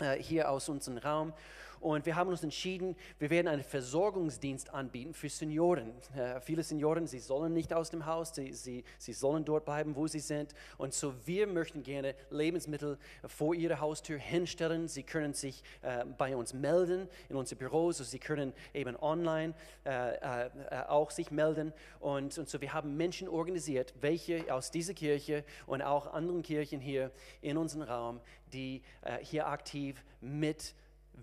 äh, 0.00 0.22
hier 0.22 0.50
aus 0.50 0.68
unserem 0.68 0.98
Raum. 0.98 1.32
Und 1.80 2.06
wir 2.06 2.16
haben 2.16 2.28
uns 2.28 2.42
entschieden, 2.42 2.96
wir 3.18 3.30
werden 3.30 3.48
einen 3.48 3.62
Versorgungsdienst 3.62 4.72
anbieten 4.72 5.14
für 5.14 5.28
Senioren. 5.28 5.92
Äh, 6.16 6.40
viele 6.40 6.62
Senioren, 6.62 7.06
sie 7.06 7.18
sollen 7.18 7.52
nicht 7.52 7.72
aus 7.72 7.90
dem 7.90 8.06
Haus, 8.06 8.34
sie, 8.34 8.52
sie, 8.52 8.84
sie 8.98 9.12
sollen 9.12 9.44
dort 9.44 9.64
bleiben, 9.64 9.94
wo 9.94 10.06
sie 10.06 10.20
sind. 10.20 10.54
Und 10.76 10.94
so 10.94 11.14
wir 11.26 11.46
möchten 11.46 11.82
gerne 11.82 12.14
Lebensmittel 12.30 12.98
vor 13.26 13.54
ihrer 13.54 13.80
Haustür 13.80 14.18
hinstellen. 14.18 14.88
Sie 14.88 15.02
können 15.02 15.34
sich 15.34 15.62
äh, 15.82 16.04
bei 16.04 16.36
uns 16.36 16.52
melden 16.52 17.08
in 17.28 17.36
unsere 17.36 17.58
Büros, 17.58 18.00
also 18.00 18.10
sie 18.10 18.18
können 18.18 18.52
eben 18.74 18.96
online 18.96 19.54
äh, 19.84 20.16
äh, 20.16 20.50
auch 20.88 21.10
sich 21.10 21.30
melden. 21.30 21.72
Und, 22.00 22.38
und 22.38 22.48
so 22.48 22.60
wir 22.60 22.72
haben 22.72 22.96
Menschen 22.96 23.28
organisiert, 23.28 23.94
welche 24.00 24.52
aus 24.52 24.70
dieser 24.70 24.94
Kirche 24.94 25.44
und 25.66 25.82
auch 25.82 26.12
anderen 26.12 26.42
Kirchen 26.42 26.80
hier 26.80 27.10
in 27.40 27.56
unserem 27.56 27.82
Raum, 27.82 28.20
die 28.52 28.82
äh, 29.02 29.18
hier 29.22 29.46
aktiv 29.46 30.02
mit 30.20 30.74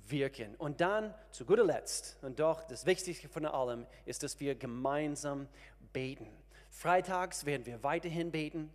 wirken. 0.08 0.56
Und 0.56 0.82
dann 0.82 1.14
zu 1.32 1.46
guter 1.46 1.66
Letzt, 1.66 2.18
und 2.22 2.40
doch 2.40 2.64
das 2.64 2.86
Wichtigste 2.86 3.28
von 3.30 3.46
allem, 3.46 3.86
ist, 4.06 4.24
dass 4.24 4.40
wir 4.40 4.56
gemeinsam 4.56 5.48
beten. 5.94 6.28
Freitags 6.70 7.46
werden 7.46 7.66
wir 7.66 7.84
weiterhin 7.84 8.32
beten. 8.32 8.70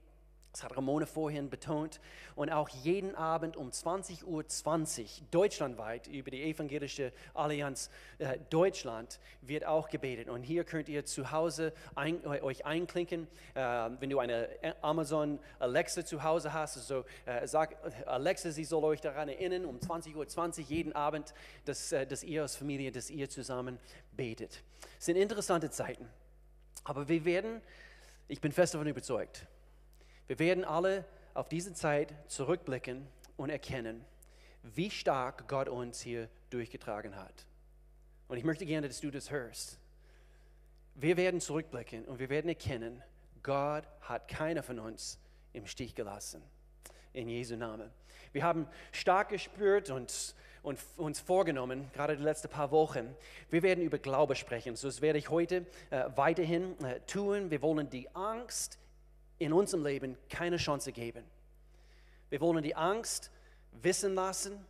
Das 0.52 0.64
hat 0.64 0.76
Ramona 0.76 1.06
vorhin 1.06 1.48
betont. 1.48 2.00
Und 2.34 2.50
auch 2.50 2.68
jeden 2.68 3.14
Abend 3.14 3.56
um 3.56 3.70
20.20 3.70 4.24
Uhr 4.24 4.46
20, 4.46 5.22
deutschlandweit 5.30 6.08
über 6.08 6.30
die 6.30 6.42
Evangelische 6.42 7.12
Allianz 7.34 7.90
äh, 8.18 8.38
Deutschland 8.50 9.20
wird 9.42 9.64
auch 9.64 9.88
gebetet. 9.88 10.28
Und 10.28 10.42
hier 10.42 10.64
könnt 10.64 10.88
ihr 10.88 11.04
zu 11.04 11.30
Hause 11.30 11.72
ein, 11.94 12.26
euch 12.26 12.66
einklinken. 12.66 13.28
Äh, 13.54 13.60
wenn 14.00 14.10
du 14.10 14.18
eine 14.18 14.48
Amazon 14.82 15.38
Alexa 15.60 16.04
zu 16.04 16.22
Hause 16.24 16.52
hast, 16.52 16.76
also 16.76 17.04
äh, 17.26 17.46
sag 17.46 17.76
Alexa, 18.06 18.50
sie 18.50 18.64
soll 18.64 18.84
euch 18.84 19.00
daran 19.00 19.28
erinnern, 19.28 19.64
um 19.64 19.78
20.20 19.78 20.16
Uhr 20.16 20.26
20, 20.26 20.68
jeden 20.68 20.92
Abend, 20.94 21.32
dass, 21.64 21.92
äh, 21.92 22.06
dass 22.06 22.24
ihr 22.24 22.42
als 22.42 22.56
Familie, 22.56 22.90
dass 22.90 23.08
ihr 23.08 23.28
zusammen 23.28 23.78
betet. 24.16 24.62
Es 24.98 25.06
sind 25.06 25.16
interessante 25.16 25.70
Zeiten. 25.70 26.08
Aber 26.82 27.08
wir 27.08 27.24
werden, 27.24 27.60
ich 28.26 28.40
bin 28.40 28.50
fest 28.50 28.74
davon 28.74 28.88
überzeugt, 28.88 29.46
wir 30.30 30.38
werden 30.38 30.64
alle 30.64 31.04
auf 31.34 31.48
diese 31.48 31.74
Zeit 31.74 32.14
zurückblicken 32.28 33.04
und 33.36 33.50
erkennen, 33.50 34.04
wie 34.62 34.88
stark 34.88 35.48
Gott 35.48 35.68
uns 35.68 36.00
hier 36.00 36.28
durchgetragen 36.50 37.16
hat. 37.16 37.46
Und 38.28 38.36
ich 38.36 38.44
möchte 38.44 38.64
gerne, 38.64 38.86
dass 38.86 39.00
du 39.00 39.10
das 39.10 39.32
hörst. 39.32 39.80
Wir 40.94 41.16
werden 41.16 41.40
zurückblicken 41.40 42.04
und 42.04 42.20
wir 42.20 42.28
werden 42.28 42.48
erkennen, 42.48 43.02
Gott 43.42 43.82
hat 44.02 44.28
keiner 44.28 44.62
von 44.62 44.78
uns 44.78 45.18
im 45.52 45.66
Stich 45.66 45.96
gelassen. 45.96 46.40
In 47.12 47.28
Jesu 47.28 47.56
Namen. 47.56 47.90
Wir 48.30 48.44
haben 48.44 48.68
stark 48.92 49.30
gespürt 49.30 49.90
und, 49.90 50.36
und 50.62 50.78
uns 50.96 51.18
vorgenommen, 51.18 51.90
gerade 51.92 52.16
die 52.16 52.22
letzten 52.22 52.50
paar 52.50 52.70
Wochen, 52.70 53.16
wir 53.48 53.64
werden 53.64 53.82
über 53.82 53.98
Glaube 53.98 54.36
sprechen. 54.36 54.76
So 54.76 54.86
das 54.86 55.00
werde 55.00 55.18
ich 55.18 55.28
heute 55.28 55.66
äh, 55.90 56.04
weiterhin 56.14 56.78
äh, 56.84 57.00
tun. 57.00 57.50
Wir 57.50 57.62
wollen 57.62 57.90
die 57.90 58.08
Angst 58.14 58.78
in 59.40 59.52
unserem 59.52 59.84
Leben 59.84 60.16
keine 60.28 60.58
Chance 60.58 60.92
geben. 60.92 61.24
Wir 62.28 62.40
wollen 62.40 62.62
die 62.62 62.76
Angst 62.76 63.30
wissen 63.82 64.14
lassen, 64.14 64.64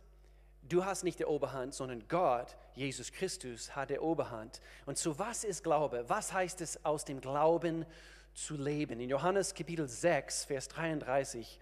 du 0.67 0.85
hast 0.85 1.03
nicht 1.03 1.19
die 1.19 1.25
Oberhand, 1.25 1.73
sondern 1.73 2.07
Gott, 2.07 2.55
Jesus 2.73 3.11
Christus, 3.11 3.75
hat 3.75 3.89
die 3.89 3.99
Oberhand. 3.99 4.61
Und 4.85 4.97
so 4.97 5.19
was 5.19 5.43
ist 5.43 5.63
Glaube? 5.63 6.05
Was 6.07 6.31
heißt 6.31 6.61
es, 6.61 6.83
aus 6.85 7.03
dem 7.03 7.19
Glauben 7.19 7.85
zu 8.33 8.55
leben? 8.55 9.01
In 9.01 9.09
Johannes 9.09 9.53
Kapitel 9.53 9.87
6, 9.87 10.45
Vers 10.45 10.69
33 10.69 11.59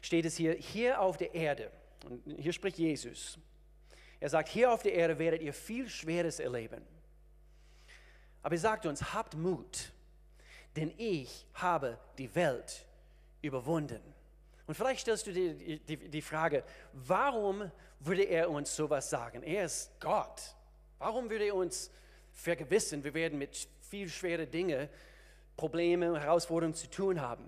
steht 0.00 0.24
es 0.24 0.36
hier, 0.36 0.54
hier 0.54 1.00
auf 1.00 1.16
der 1.16 1.34
Erde, 1.34 1.70
und 2.08 2.22
hier 2.38 2.52
spricht 2.52 2.78
Jesus, 2.78 3.36
er 4.20 4.30
sagt, 4.30 4.48
hier 4.48 4.70
auf 4.70 4.82
der 4.82 4.94
Erde 4.94 5.18
werdet 5.18 5.42
ihr 5.42 5.52
viel 5.52 5.88
Schweres 5.88 6.38
erleben. 6.38 6.82
Aber 8.42 8.54
er 8.54 8.60
sagt 8.60 8.86
uns, 8.86 9.12
habt 9.12 9.34
Mut 9.34 9.92
denn 10.76 10.92
ich 10.96 11.46
habe 11.54 11.98
die 12.18 12.34
Welt 12.34 12.84
überwunden. 13.42 14.00
Und 14.66 14.74
vielleicht 14.74 15.00
stellst 15.00 15.26
du 15.26 15.32
dir 15.32 15.78
die, 15.78 16.22
Frage, 16.22 16.64
warum 16.92 17.70
würde 18.00 18.22
er 18.22 18.50
uns 18.50 18.74
sowas 18.74 19.10
sagen? 19.10 19.42
Er 19.42 19.66
ist 19.66 19.90
Gott. 20.00 20.54
Warum 20.98 21.28
würde 21.28 21.46
er 21.46 21.54
uns 21.54 21.90
vergewissen, 22.32 23.04
wir 23.04 23.12
werden 23.12 23.38
mit 23.38 23.68
viel 23.82 24.08
schweren 24.08 24.50
Dingen, 24.50 24.88
Probleme 25.56 26.18
Herausforderungen 26.18 26.74
zu 26.74 26.88
tun 26.88 27.20
haben? 27.20 27.44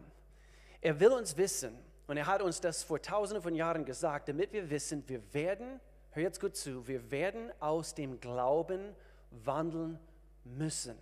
Er 0.82 1.00
will 1.00 1.12
uns 1.12 1.36
wissen, 1.36 1.76
und 2.06 2.16
er 2.16 2.26
hat 2.26 2.42
uns 2.42 2.60
das 2.60 2.82
vor 2.82 3.02
tausenden 3.02 3.42
von 3.42 3.54
Jahren 3.54 3.84
gesagt, 3.84 4.28
damit 4.28 4.52
wir 4.52 4.70
wissen, 4.70 5.02
wir 5.08 5.22
werden, 5.34 5.80
hör 6.10 6.22
jetzt 6.22 6.40
gut 6.40 6.56
zu, 6.56 6.86
wir 6.86 7.10
werden 7.10 7.50
aus 7.60 7.94
dem 7.94 8.20
Glauben 8.20 8.94
wandeln 9.30 9.98
müssen. 10.44 10.96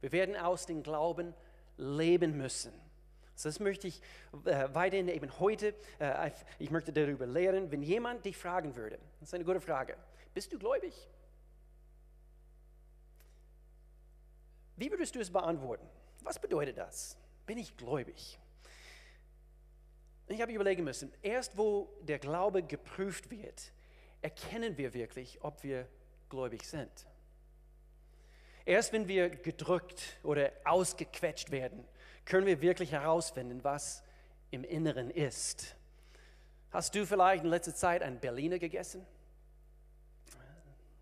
Wir 0.00 0.12
werden 0.12 0.36
aus 0.36 0.66
dem 0.66 0.82
Glauben 0.82 1.34
leben 1.76 2.36
müssen. 2.36 2.72
Das 3.42 3.58
möchte 3.58 3.88
ich 3.88 4.02
äh, 4.44 4.68
weiterhin 4.72 5.08
eben 5.08 5.38
heute, 5.40 5.74
äh, 5.98 6.30
ich 6.58 6.70
möchte 6.70 6.92
darüber 6.92 7.26
lehren, 7.26 7.70
wenn 7.70 7.82
jemand 7.82 8.24
dich 8.24 8.36
fragen 8.36 8.76
würde, 8.76 8.98
das 9.18 9.30
ist 9.30 9.34
eine 9.34 9.44
gute 9.44 9.60
Frage, 9.60 9.96
bist 10.34 10.52
du 10.52 10.58
gläubig? 10.58 10.94
Wie 14.76 14.90
würdest 14.90 15.14
du 15.14 15.20
es 15.20 15.30
beantworten? 15.30 15.86
Was 16.22 16.38
bedeutet 16.38 16.76
das? 16.78 17.16
Bin 17.46 17.58
ich 17.58 17.76
gläubig? 17.76 18.38
Ich 20.28 20.40
habe 20.40 20.52
überlegen 20.52 20.84
müssen, 20.84 21.12
erst 21.22 21.58
wo 21.58 21.88
der 22.02 22.18
Glaube 22.18 22.62
geprüft 22.62 23.30
wird, 23.30 23.72
erkennen 24.22 24.76
wir 24.78 24.94
wirklich, 24.94 25.42
ob 25.42 25.62
wir 25.64 25.88
gläubig 26.28 26.62
sind. 26.62 26.90
Erst 28.70 28.92
wenn 28.92 29.08
wir 29.08 29.30
gedrückt 29.30 30.00
oder 30.22 30.52
ausgequetscht 30.64 31.50
werden, 31.50 31.82
können 32.24 32.46
wir 32.46 32.60
wirklich 32.60 32.92
herausfinden, 32.92 33.64
was 33.64 34.04
im 34.52 34.62
Inneren 34.62 35.10
ist. 35.10 35.74
Hast 36.70 36.94
du 36.94 37.04
vielleicht 37.04 37.42
in 37.42 37.50
letzter 37.50 37.74
Zeit 37.74 38.00
ein 38.00 38.20
Berliner 38.20 38.60
gegessen? 38.60 39.04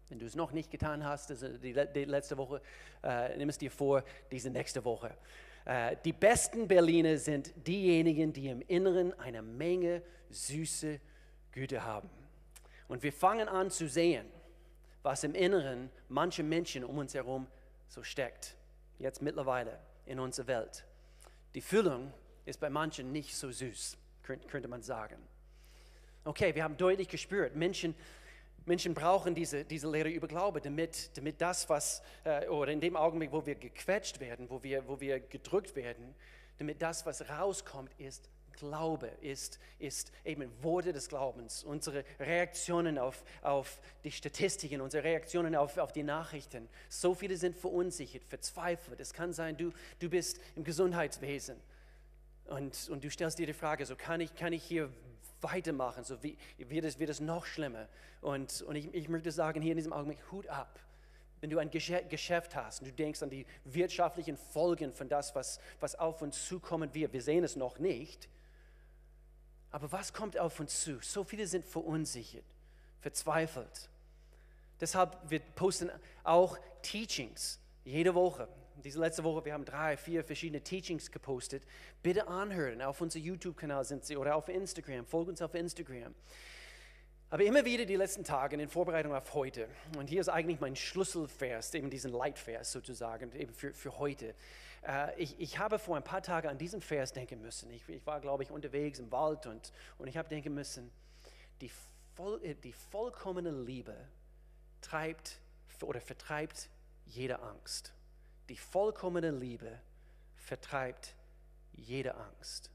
Wenn 0.09 0.19
du 0.19 0.25
es 0.25 0.35
noch 0.35 0.53
nicht 0.53 0.71
getan 0.71 1.05
hast, 1.05 1.29
die, 1.29 1.75
die 1.95 2.05
letzte 2.07 2.39
Woche, 2.39 2.63
äh, 3.05 3.37
nimm 3.37 3.51
es 3.51 3.59
dir 3.59 3.71
vor, 3.71 4.03
diese 4.31 4.49
nächste 4.49 4.83
Woche. 4.83 5.15
Äh, 5.67 5.97
die 6.07 6.15
besten 6.15 6.69
Berliner 6.69 7.19
sind 7.19 7.53
diejenigen, 7.67 8.33
die 8.33 8.49
im 8.49 8.63
Inneren 8.63 9.13
eine 9.21 9.43
Menge 9.43 10.01
süße 10.31 11.01
Güte 11.53 11.85
haben. 11.85 12.09
Und 12.89 13.03
wir 13.03 13.13
fangen 13.13 13.47
an 13.47 13.71
zu 13.71 13.91
sehen, 13.91 14.27
was 15.03 15.23
im 15.23 15.35
Inneren 15.35 15.91
manche 16.09 16.43
Menschen 16.43 16.83
um 16.83 16.97
uns 16.97 17.13
herum 17.13 17.47
so 17.88 18.03
steckt. 18.03 18.57
Jetzt 18.98 19.22
mittlerweile 19.22 19.79
in 20.07 20.20
unserer 20.20 20.46
Welt. 20.46 20.85
Die 21.55 21.61
Füllung 21.61 22.12
ist 22.44 22.61
bei 22.61 22.70
manchen 22.70 23.12
nicht 23.12 23.37
so 23.37 23.51
süß, 23.51 23.96
könnte 24.22 24.68
man 24.68 24.83
sagen. 24.83 25.16
Okay, 26.24 26.55
wir 26.55 26.64
haben 26.64 26.77
deutlich 26.77 27.09
gespürt, 27.09 27.57
Menschen, 27.57 27.94
Menschen 28.66 28.92
brauchen 28.92 29.35
diese, 29.35 29.64
diese 29.64 29.90
Lehre 29.90 30.11
über 30.11 30.29
Glaube, 30.29 30.61
damit, 30.61 31.16
damit 31.16 31.40
das, 31.40 31.68
was, 31.68 32.03
äh, 32.24 32.46
oder 32.48 32.70
in 32.70 32.81
dem 32.81 32.96
Augenblick, 32.96 33.33
wo 33.33 33.44
wir 33.46 33.55
gequetscht 33.55 34.20
werden, 34.20 34.51
wo 34.51 34.62
wir, 34.62 34.87
wo 34.87 35.01
wir 35.01 35.20
gedrückt 35.20 35.74
werden, 35.74 36.14
damit 36.59 36.83
das, 36.83 37.07
was 37.07 37.29
rauskommt, 37.31 37.92
ist 37.98 38.29
Glaube, 38.59 39.07
ist, 39.21 39.59
ist 39.79 40.12
eben 40.25 40.51
Worte 40.62 40.92
des 40.92 41.09
Glaubens, 41.09 41.64
unsere 41.64 42.05
Reaktionen 42.18 42.99
auf, 42.99 43.25
auf 43.42 43.81
die 44.05 44.11
Statistiken, 44.11 44.81
unsere 44.81 45.05
Reaktionen 45.05 45.55
auf, 45.55 45.79
auf 45.79 45.92
die 45.92 46.03
Nachrichten. 46.03 46.68
So 46.88 47.14
viele 47.14 47.37
sind 47.37 47.57
verunsichert, 47.57 48.25
verzweifelt. 48.25 49.01
Es 49.01 49.12
kann 49.12 49.33
sein, 49.33 49.57
du, 49.57 49.73
du 50.01 50.09
bist 50.09 50.40
im 50.57 50.64
Gesundheitswesen 50.64 51.57
und, 52.47 52.88
und 52.88 53.05
du 53.05 53.11
stellst 53.11 53.38
dir 53.38 53.47
die 53.47 53.53
Frage, 53.53 53.87
so 53.87 53.94
kann 53.94 54.21
ich, 54.21 54.35
kann 54.35 54.53
ich 54.53 54.64
hier 54.64 54.90
weitermachen, 55.40 56.05
so 56.05 56.23
wie, 56.23 56.37
wird, 56.57 56.85
es, 56.85 56.99
wird 56.99 57.11
es 57.11 57.21
noch 57.21 57.47
schlimmer. 57.47 57.88
Und, 58.21 58.62
und 58.62 58.77
ich, 58.77 58.92
ich 58.92 59.09
möchte 59.09 59.31
sagen, 59.31 59.62
hier 59.62 59.73
in 59.73 59.77
diesem 59.77 59.92
Augenblick, 59.92 60.18
Hut 60.33 60.49
ab. 60.49 60.81
Wenn 61.40 61.51
du 61.51 61.59
ein 61.59 61.71
Geschäft 61.71 62.57
hast 62.57 62.81
und 62.81 62.88
du 62.88 62.92
denkst 62.92 63.23
an 63.23 63.31
die 63.31 63.47
wirtschaftlichen 63.64 64.37
Folgen 64.37 64.92
von 64.92 65.09
das, 65.09 65.37
was, 65.37 65.61
was 65.79 65.94
auf 65.94 66.21
uns 66.21 66.47
zukommen 66.47 66.92
wird, 66.94 67.12
wir 67.12 67.23
sehen 67.23 67.44
es 67.44 67.55
noch 67.55 67.79
nicht, 67.79 68.29
aber 69.71 69.93
was 69.93 70.13
kommt 70.13 70.39
auf 70.39 70.61
uns 70.61 70.83
zu? 70.83 70.99
So 71.01 71.25
viele 71.25 71.47
sind 71.47 71.65
verunsichert, 71.65 72.45
verzweifelt. 73.01 73.89
Deshalb, 74.81 75.17
wir 75.29 75.41
posten 75.41 75.91
auch 76.25 76.59
Teachings 76.83 77.59
jede 77.85 78.15
Woche. 78.15 78.49
Diese 78.85 79.01
letzte 79.01 79.25
Woche, 79.25 79.45
wir 79.45 79.55
haben 79.55 79.65
drei, 79.65 79.97
vier 79.97 80.23
verschiedene 80.23 80.61
Teachings 80.61 81.11
gepostet. 81.11 81.65
Bitte 82.03 82.29
anhören. 82.29 82.81
Auf 82.81 83.01
unserem 83.01 83.25
YouTube-Kanal 83.25 83.85
sind 83.85 84.05
sie 84.05 84.17
oder 84.17 84.37
auf 84.37 84.49
Instagram. 84.49 85.05
Folgt 85.05 85.31
uns 85.31 85.43
auf 85.43 85.55
Instagram. 85.55 86.15
Aber 87.31 87.45
immer 87.45 87.65
wieder 87.65 87.85
die 87.85 87.97
letzten 87.97 88.25
Tage 88.25 88.57
in 88.57 88.69
Vorbereitung 88.69 89.15
auf 89.15 89.35
heute, 89.35 89.69
und 89.99 90.09
hier 90.09 90.21
ist 90.23 90.31
eigentlich 90.31 90.61
mein 90.61 90.75
Schlüsselvers, 90.75 91.75
eben 91.75 91.91
diesen 91.91 92.11
Leitvers 92.11 92.73
sozusagen, 92.73 93.31
eben 93.33 93.53
für, 93.53 93.75
für 93.75 93.99
heute. 93.99 94.35
Äh, 94.87 95.21
ich, 95.21 95.38
ich 95.41 95.59
habe 95.59 95.79
vor 95.79 95.97
ein 95.97 96.05
paar 96.05 96.23
Tagen 96.23 96.49
an 96.49 96.59
diesen 96.59 96.81
Vers 96.81 97.12
denken 97.12 97.41
müssen. 97.41 97.71
Ich, 97.71 97.88
ich 97.88 98.07
war, 98.07 98.21
glaube 98.21 98.43
ich, 98.43 98.51
unterwegs 98.51 98.99
im 98.99 99.11
Wald 99.11 99.47
und, 99.47 99.73
und 99.99 100.07
ich 100.07 100.17
habe 100.17 100.29
denken 100.29 100.55
müssen, 100.55 100.91
die, 101.61 101.71
voll, 102.14 102.43
äh, 102.45 102.55
die 102.55 102.73
vollkommene 102.73 103.51
Liebe 103.51 103.97
treibt 104.81 105.41
oder 105.83 106.01
vertreibt 106.01 106.69
jede 107.07 107.41
Angst. 107.41 107.93
Die 108.49 108.57
vollkommene 108.57 109.31
Liebe 109.31 109.81
vertreibt 110.37 111.14
jede 111.73 112.14
Angst. 112.14 112.71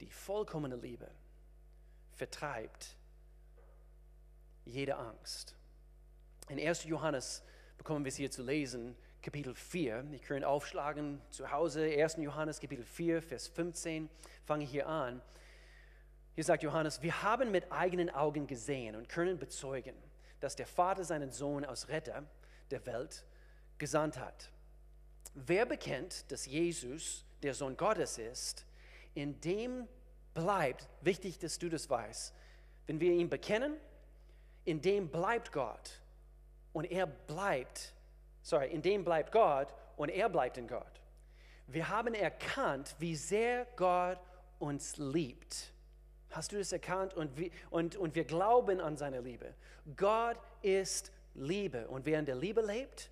Die 0.00 0.10
vollkommene 0.10 0.76
Liebe 0.76 1.10
vertreibt 2.14 2.96
jede 4.64 4.96
Angst. 4.96 5.54
In 6.48 6.58
1. 6.58 6.84
Johannes 6.84 7.42
bekommen 7.78 8.04
wir 8.04 8.10
es 8.10 8.16
hier 8.16 8.30
zu 8.30 8.42
lesen, 8.42 8.96
Kapitel 9.22 9.54
4. 9.54 10.04
Ich 10.10 10.22
kann 10.22 10.42
aufschlagen 10.42 11.20
zu 11.30 11.48
Hause, 11.52 11.84
1. 11.84 12.16
Johannes 12.16 12.58
Kapitel 12.58 12.84
4, 12.84 13.22
Vers 13.22 13.46
15, 13.46 14.10
fange 14.44 14.64
hier 14.64 14.88
an. 14.88 15.22
Hier 16.34 16.42
sagt 16.42 16.64
Johannes, 16.64 17.02
wir 17.02 17.22
haben 17.22 17.52
mit 17.52 17.70
eigenen 17.70 18.10
Augen 18.10 18.48
gesehen 18.48 18.96
und 18.96 19.08
können 19.08 19.38
bezeugen, 19.38 19.94
dass 20.40 20.56
der 20.56 20.66
Vater 20.66 21.04
seinen 21.04 21.30
Sohn 21.30 21.64
als 21.64 21.88
Retter 21.88 22.24
der 22.72 22.84
Welt 22.84 23.24
gesandt 23.78 24.18
hat. 24.18 24.50
Wer 25.34 25.66
bekennt, 25.66 26.30
dass 26.32 26.46
Jesus 26.46 27.24
der 27.44 27.54
Sohn 27.54 27.76
Gottes 27.76 28.18
ist, 28.18 28.66
in 29.14 29.40
dem 29.40 29.86
bleibt, 30.34 30.88
wichtig, 31.00 31.38
dass 31.38 31.60
du 31.60 31.68
das 31.68 31.88
weißt, 31.88 32.34
wenn 32.88 32.98
wir 32.98 33.12
ihn 33.12 33.30
bekennen, 33.30 33.76
in 34.64 34.80
dem 34.80 35.10
bleibt 35.10 35.52
Gott 35.52 36.00
und 36.72 36.90
er 36.90 37.06
bleibt, 37.06 37.94
sorry, 38.42 38.68
in 38.68 38.82
dem 38.82 39.04
bleibt 39.04 39.32
Gott 39.32 39.74
und 39.96 40.08
er 40.08 40.28
bleibt 40.28 40.58
in 40.58 40.68
Gott. 40.68 41.00
Wir 41.66 41.88
haben 41.88 42.14
erkannt, 42.14 42.94
wie 42.98 43.16
sehr 43.16 43.66
Gott 43.76 44.18
uns 44.58 44.96
liebt. 44.96 45.72
Hast 46.30 46.52
du 46.52 46.58
das 46.58 46.72
erkannt? 46.72 47.14
Und, 47.14 47.36
wie, 47.36 47.50
und, 47.70 47.96
und 47.96 48.14
wir 48.14 48.24
glauben 48.24 48.80
an 48.80 48.96
seine 48.96 49.20
Liebe. 49.20 49.54
Gott 49.96 50.38
ist 50.62 51.12
Liebe. 51.34 51.88
Und 51.88 52.06
wer 52.06 52.18
in 52.18 52.26
der 52.26 52.36
Liebe 52.36 52.62
lebt, 52.62 53.10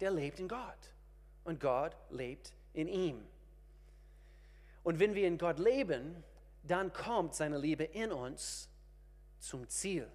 der 0.00 0.10
lebt 0.10 0.40
in 0.40 0.48
Gott. 0.48 0.92
Und 1.44 1.60
Gott 1.60 1.96
lebt 2.10 2.52
in 2.72 2.88
ihm. 2.88 3.24
Und 4.82 4.98
wenn 4.98 5.14
wir 5.14 5.26
in 5.26 5.38
Gott 5.38 5.58
leben, 5.58 6.22
dann 6.62 6.92
kommt 6.92 7.34
seine 7.34 7.58
Liebe 7.58 7.84
in 7.84 8.12
uns 8.12 8.68
zum 9.38 9.68
Ziel. 9.68 10.08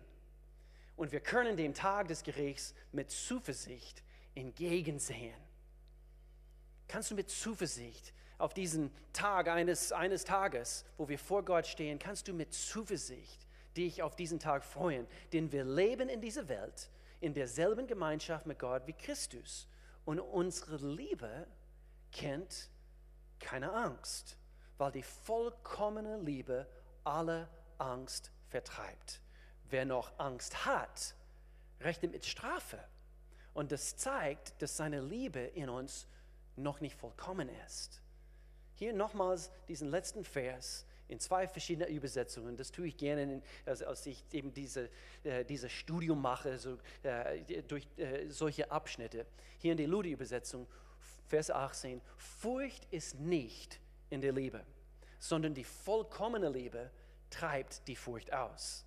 Und 0.95 1.11
wir 1.11 1.19
können 1.19 1.57
dem 1.57 1.73
Tag 1.73 2.07
des 2.07 2.23
Gerichts 2.23 2.73
mit 2.91 3.11
Zuversicht 3.11 4.03
entgegensehen. 4.35 5.39
Kannst 6.87 7.11
du 7.11 7.15
mit 7.15 7.29
Zuversicht 7.29 8.13
auf 8.37 8.53
diesen 8.53 8.91
Tag 9.13 9.47
eines, 9.47 9.91
eines 9.91 10.25
Tages, 10.25 10.85
wo 10.97 11.07
wir 11.07 11.19
vor 11.19 11.43
Gott 11.43 11.65
stehen, 11.67 11.99
kannst 11.99 12.27
du 12.27 12.33
mit 12.33 12.53
Zuversicht 12.53 13.47
dich 13.77 14.03
auf 14.03 14.15
diesen 14.15 14.39
Tag 14.39 14.63
freuen, 14.63 15.07
denn 15.31 15.51
wir 15.51 15.63
leben 15.63 16.09
in 16.09 16.21
dieser 16.21 16.47
Welt 16.49 16.89
in 17.23 17.33
derselben 17.33 17.87
Gemeinschaft 17.87 18.45
mit 18.45 18.59
Gott 18.59 18.85
wie 18.85 18.93
Christus. 18.93 19.67
Und 20.03 20.19
unsere 20.19 20.75
Liebe 20.75 21.47
kennt 22.11 22.69
keine 23.39 23.71
Angst, 23.71 24.37
weil 24.77 24.91
die 24.91 25.03
vollkommene 25.03 26.17
Liebe 26.17 26.67
alle 27.05 27.47
Angst 27.77 28.31
vertreibt. 28.49 29.21
Wer 29.69 29.85
noch 29.85 30.19
Angst 30.19 30.65
hat, 30.65 31.15
rechnet 31.79 32.11
mit 32.11 32.25
Strafe. 32.25 32.77
Und 33.53 33.71
das 33.71 33.95
zeigt, 33.95 34.61
dass 34.61 34.77
seine 34.77 35.01
Liebe 35.01 35.39
in 35.39 35.69
uns 35.69 36.07
noch 36.55 36.81
nicht 36.81 36.95
vollkommen 36.95 37.49
ist. 37.67 38.01
Hier 38.75 38.93
nochmals 38.93 39.51
diesen 39.67 39.89
letzten 39.89 40.23
Vers 40.23 40.85
in 41.07 41.19
zwei 41.19 41.47
verschiedenen 41.47 41.89
Übersetzungen. 41.89 42.57
Das 42.57 42.71
tue 42.71 42.87
ich 42.87 42.97
gerne, 42.97 43.41
also 43.65 43.85
als 43.85 44.05
ich 44.05 44.23
eben 44.31 44.53
diese, 44.53 44.89
äh, 45.23 45.45
dieses 45.45 45.71
Studium 45.71 46.21
mache, 46.21 46.57
so, 46.57 46.77
äh, 47.03 47.61
durch 47.63 47.87
äh, 47.97 48.29
solche 48.29 48.71
Abschnitte. 48.71 49.25
Hier 49.59 49.73
in 49.73 49.77
der 49.77 49.87
Ludi-Übersetzung, 49.87 50.67
Vers 51.27 51.51
18, 51.51 52.01
Furcht 52.17 52.87
ist 52.91 53.19
nicht 53.19 53.79
in 54.09 54.21
der 54.21 54.33
Liebe, 54.33 54.63
sondern 55.19 55.53
die 55.53 55.63
vollkommene 55.63 56.49
Liebe 56.49 56.89
treibt 57.29 57.87
die 57.87 57.95
Furcht 57.95 58.33
aus. 58.33 58.85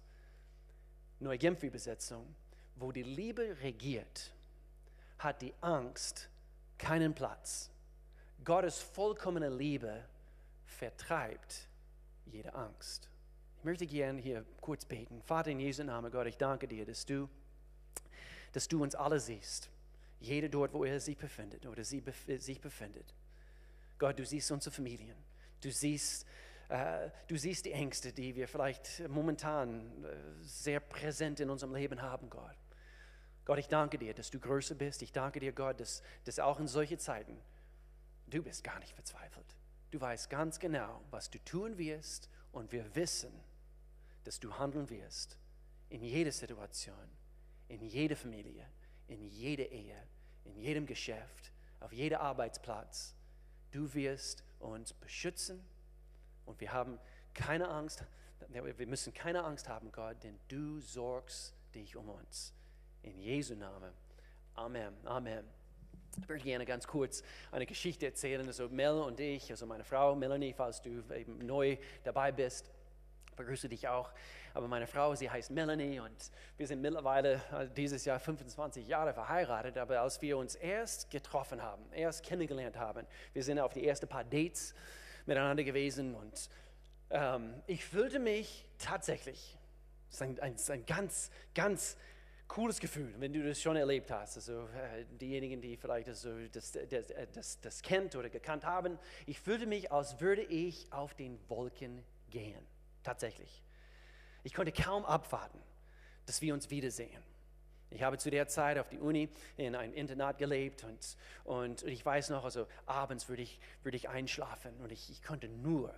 Neue 1.20 1.38
Genfer-Übersetzung, 1.38 2.34
wo 2.76 2.92
die 2.92 3.02
Liebe 3.02 3.56
regiert, 3.62 4.32
hat 5.18 5.42
die 5.42 5.54
Angst 5.60 6.28
keinen 6.78 7.14
Platz. 7.14 7.70
Gottes 8.44 8.80
vollkommene 8.80 9.48
Liebe 9.48 10.04
vertreibt 10.64 11.68
jede 12.26 12.54
Angst. 12.54 13.08
Ich 13.58 13.64
möchte 13.64 13.86
gerne 13.86 14.20
hier 14.20 14.44
kurz 14.60 14.84
beten. 14.84 15.22
Vater 15.22 15.50
in 15.50 15.60
Jesu 15.60 15.82
Namen, 15.82 16.10
Gott, 16.12 16.26
ich 16.26 16.36
danke 16.36 16.68
dir, 16.68 16.84
dass 16.84 17.04
du, 17.04 17.28
dass 18.52 18.68
du 18.68 18.82
uns 18.82 18.94
alle 18.94 19.18
siehst. 19.18 19.70
Jeder 20.20 20.48
dort, 20.48 20.72
wo 20.72 20.84
er 20.84 21.00
sich 21.00 21.16
befindet 21.16 21.66
oder 21.66 21.84
sie 21.84 22.00
bef 22.00 22.26
sich 22.38 22.60
befindet. 22.60 23.14
Gott, 23.98 24.18
du 24.18 24.24
siehst 24.24 24.50
unsere 24.50 24.74
Familien. 24.74 25.16
Du 25.60 25.70
siehst, 25.70 26.26
äh, 26.68 27.10
du 27.26 27.36
siehst 27.36 27.64
die 27.64 27.72
Ängste, 27.72 28.12
die 28.12 28.34
wir 28.34 28.46
vielleicht 28.46 29.08
momentan 29.08 30.04
äh, 30.04 30.16
sehr 30.42 30.80
präsent 30.80 31.40
in 31.40 31.50
unserem 31.50 31.74
Leben 31.74 32.00
haben, 32.00 32.28
Gott. 32.30 32.56
Gott, 33.46 33.58
ich 33.58 33.68
danke 33.68 33.96
dir, 33.96 34.12
dass 34.12 34.30
du 34.30 34.40
größer 34.40 34.74
bist. 34.74 35.02
Ich 35.02 35.12
danke 35.12 35.38
dir, 35.38 35.52
Gott, 35.52 35.80
dass, 35.80 36.02
dass 36.24 36.40
auch 36.40 36.58
in 36.58 36.66
solchen 36.66 36.98
Zeiten 36.98 37.40
du 38.26 38.42
bist 38.42 38.64
gar 38.64 38.80
nicht 38.80 38.92
verzweifelt. 38.92 39.46
Du 39.92 40.00
weißt 40.00 40.28
ganz 40.28 40.58
genau, 40.58 41.00
was 41.10 41.30
du 41.30 41.38
tun 41.44 41.78
wirst 41.78 42.28
und 42.50 42.72
wir 42.72 42.94
wissen, 42.96 43.32
dass 44.24 44.40
du 44.40 44.52
handeln 44.58 44.90
wirst 44.90 45.38
in 45.90 46.02
jeder 46.02 46.32
Situation, 46.32 47.08
in 47.68 47.82
jeder 47.82 48.16
Familie, 48.16 48.66
in 49.06 49.24
jeder 49.24 49.70
Ehe, 49.70 50.02
in 50.44 50.56
jedem 50.56 50.84
Geschäft, 50.84 51.52
auf 51.78 51.92
jedem 51.92 52.18
Arbeitsplatz. 52.18 53.14
Du 53.70 53.94
wirst 53.94 54.42
uns 54.58 54.92
beschützen 54.92 55.64
und 56.46 56.60
wir 56.60 56.72
haben 56.72 56.98
keine 57.32 57.68
Angst, 57.68 58.04
wir 58.48 58.86
müssen 58.88 59.14
keine 59.14 59.44
Angst 59.44 59.68
haben, 59.68 59.92
Gott, 59.92 60.24
denn 60.24 60.36
du 60.48 60.80
sorgst 60.80 61.54
dich 61.72 61.94
um 61.94 62.08
uns. 62.08 62.52
In 63.02 63.18
Jesu 63.18 63.54
Namen. 63.54 63.92
Amen. 64.54 64.94
Amen. 65.04 65.44
Ich 66.18 66.28
möchte 66.28 66.48
gerne 66.48 66.64
ganz 66.64 66.86
kurz 66.86 67.22
eine 67.52 67.66
Geschichte 67.66 68.06
erzählen. 68.06 68.46
Also 68.46 68.68
Mel 68.68 68.92
und 68.92 69.20
ich, 69.20 69.50
also 69.50 69.66
meine 69.66 69.84
Frau 69.84 70.14
Melanie, 70.14 70.54
falls 70.54 70.80
du 70.80 71.02
eben 71.14 71.38
neu 71.38 71.76
dabei 72.04 72.32
bist, 72.32 72.70
begrüße 73.36 73.68
dich 73.68 73.86
auch. 73.86 74.10
Aber 74.54 74.66
meine 74.66 74.86
Frau, 74.86 75.14
sie 75.14 75.30
heißt 75.30 75.50
Melanie 75.50 76.00
und 76.00 76.30
wir 76.56 76.66
sind 76.66 76.80
mittlerweile 76.80 77.34
äh, 77.52 77.68
dieses 77.76 78.06
Jahr 78.06 78.18
25 78.18 78.88
Jahre 78.88 79.12
verheiratet. 79.12 79.76
Aber 79.76 80.00
als 80.00 80.22
wir 80.22 80.38
uns 80.38 80.54
erst 80.54 81.10
getroffen 81.10 81.62
haben, 81.62 81.82
erst 81.92 82.24
kennengelernt 82.24 82.78
haben, 82.78 83.06
wir 83.34 83.42
sind 83.42 83.58
auf 83.58 83.74
die 83.74 83.86
ersten 83.86 84.08
paar 84.08 84.24
Dates 84.24 84.74
miteinander 85.26 85.64
gewesen 85.64 86.14
und 86.14 86.48
ähm, 87.10 87.54
ich 87.66 87.84
fühlte 87.84 88.18
mich 88.18 88.64
tatsächlich, 88.78 89.58
es 90.08 90.16
ist 90.16 90.22
ein, 90.22 90.40
ein, 90.40 90.56
ein 90.68 90.86
ganz, 90.86 91.30
ganz 91.54 91.96
cooles 92.48 92.80
Gefühl, 92.80 93.14
wenn 93.18 93.32
du 93.32 93.42
das 93.42 93.60
schon 93.60 93.76
erlebt 93.76 94.10
hast. 94.10 94.36
Also 94.36 94.62
äh, 94.68 95.04
diejenigen, 95.20 95.60
die 95.60 95.76
vielleicht 95.76 96.08
das, 96.08 96.26
das, 96.52 96.72
das, 96.72 97.06
das, 97.32 97.60
das 97.60 97.82
kennt 97.82 98.16
oder 98.16 98.28
gekannt 98.28 98.64
haben, 98.64 98.98
ich 99.26 99.40
fühlte 99.40 99.66
mich, 99.66 99.92
als 99.92 100.20
würde 100.20 100.42
ich 100.42 100.92
auf 100.92 101.14
den 101.14 101.38
Wolken 101.48 102.02
gehen. 102.30 102.64
Tatsächlich. 103.02 103.62
Ich 104.42 104.54
konnte 104.54 104.72
kaum 104.72 105.04
abwarten, 105.04 105.58
dass 106.26 106.40
wir 106.40 106.54
uns 106.54 106.70
wiedersehen. 106.70 107.22
Ich 107.90 108.02
habe 108.02 108.18
zu 108.18 108.30
der 108.30 108.48
Zeit 108.48 108.78
auf 108.78 108.88
die 108.88 108.98
Uni 108.98 109.28
in 109.56 109.74
einem 109.74 109.94
Internat 109.94 110.38
gelebt 110.38 110.84
und, 110.84 111.16
und 111.44 111.82
ich 111.84 112.04
weiß 112.04 112.30
noch, 112.30 112.44
also 112.44 112.66
abends 112.84 113.28
würde 113.28 113.42
ich, 113.42 113.60
würde 113.84 113.96
ich 113.96 114.08
einschlafen 114.08 114.74
und 114.80 114.90
ich, 114.90 115.08
ich 115.10 115.22
konnte 115.22 115.48
nur 115.48 115.94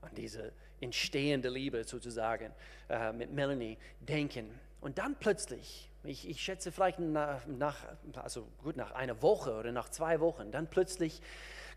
an 0.00 0.14
diese 0.14 0.52
entstehende 0.80 1.48
Liebe 1.48 1.84
sozusagen 1.84 2.52
äh, 2.88 3.12
mit 3.12 3.30
Melanie 3.30 3.76
denken. 4.00 4.58
Und 4.80 4.98
dann 4.98 5.16
plötzlich, 5.16 5.90
ich, 6.04 6.28
ich 6.28 6.40
schätze 6.40 6.70
vielleicht 6.70 6.98
nach, 6.98 7.46
nach, 7.46 7.76
also 8.14 8.46
gut 8.62 8.76
nach 8.76 8.92
einer 8.92 9.20
Woche 9.22 9.54
oder 9.54 9.72
nach 9.72 9.88
zwei 9.88 10.20
Wochen, 10.20 10.50
dann 10.52 10.68
plötzlich 10.68 11.20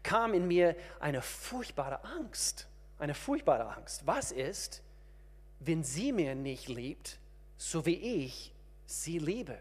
kam 0.04 0.34
in 0.34 0.48
mir 0.48 0.76
eine 1.00 1.22
furchtbare 1.22 2.04
Angst. 2.04 2.68
Eine 2.98 3.14
furchtbare 3.14 3.76
Angst. 3.76 4.06
Was 4.06 4.32
ist, 4.32 4.82
wenn 5.60 5.84
sie 5.84 6.12
mir 6.12 6.36
nicht 6.36 6.68
liebt, 6.68 7.18
so 7.58 7.86
wie 7.86 7.96
ich 8.26 8.54
sie 8.86 9.20
liebe? 9.20 9.58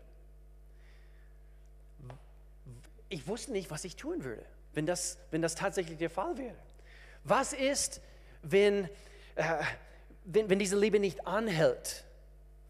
Ich 3.09 3.27
wusste 3.27 3.53
nicht, 3.53 3.71
was 3.71 3.85
ich 3.85 3.97
tun 3.97 4.23
würde, 4.25 4.45
wenn 4.75 4.87
das, 4.87 5.19
wenn 5.31 5.41
das 5.41 5.55
tatsächlich 5.55 5.99
der 5.99 6.11
Fall 6.11 6.37
wäre. 6.37 6.57
Was 7.25 7.53
ist, 7.53 8.01
wenn, 8.43 8.85
äh, 9.35 9.63
wenn, 10.25 10.51
wenn 10.51 10.59
diese 10.59 10.79
Liebe 10.79 11.01
nicht 11.01 11.27
anhält? 11.27 12.05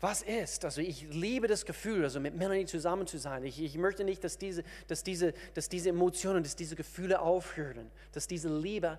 Was 0.01 0.23
ist? 0.23 0.65
Also 0.65 0.81
ich 0.81 1.09
liebe 1.11 1.49
das 1.49 1.65
Gefühl, 1.65 2.05
also 2.05 2.21
mit 2.21 2.37
Melanie 2.37 2.67
zusammen 2.67 3.07
zu 3.07 3.19
sein. 3.19 3.43
Ich, 3.45 3.61
ich 3.61 3.77
möchte 3.77 4.05
nicht, 4.05 4.23
dass 4.23 4.39
diese, 4.39 4.63
dass, 4.87 5.03
diese, 5.03 5.35
dass 5.55 5.69
diese 5.69 5.89
Emotionen, 5.89 6.45
dass 6.45 6.55
diese 6.55 6.77
Gefühle 6.77 7.21
aufhören, 7.21 7.91
dass 8.13 8.29
diese 8.29 8.49
Liebe 8.49 8.99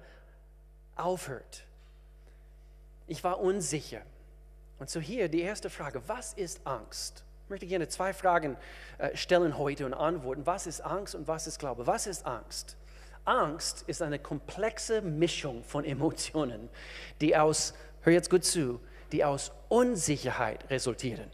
aufhört. 0.96 1.64
Ich 3.08 3.24
war 3.24 3.40
unsicher. 3.40 4.02
Und 4.78 4.90
so 4.90 5.00
hier 5.00 5.30
die 5.30 5.42
erste 5.42 5.70
Frage, 5.70 6.02
was 6.08 6.34
ist 6.34 6.62
Angst? 6.66 7.24
Ich 7.46 7.50
möchte 7.50 7.66
gerne 7.66 7.88
zwei 7.88 8.14
Fragen 8.14 8.58
äh, 8.98 9.16
stellen 9.16 9.58
heute 9.58 9.86
und 9.86 9.94
antworten. 9.94 10.46
Was 10.46 10.68
ist 10.68 10.82
Angst 10.82 11.16
und 11.16 11.28
was 11.28 11.48
ist 11.48 11.60
Glaube? 11.60 11.88
Was 11.88 12.08
ist 12.08 12.26
Angst? 12.26 12.78
Angst 13.26 13.84
ist 13.88 14.02
eine 14.02 14.20
komplexe 14.20 15.02
Mischung 15.02 15.64
von 15.64 15.86
Emotionen, 15.86 16.70
die 17.22 17.38
aus, 17.38 17.74
hör 18.02 18.14
jetzt 18.14 18.30
gut 18.30 18.44
zu, 18.44 18.80
die 19.12 19.24
aus 19.24 19.52
Unsicherheit 19.70 20.70
resultieren. 20.70 21.32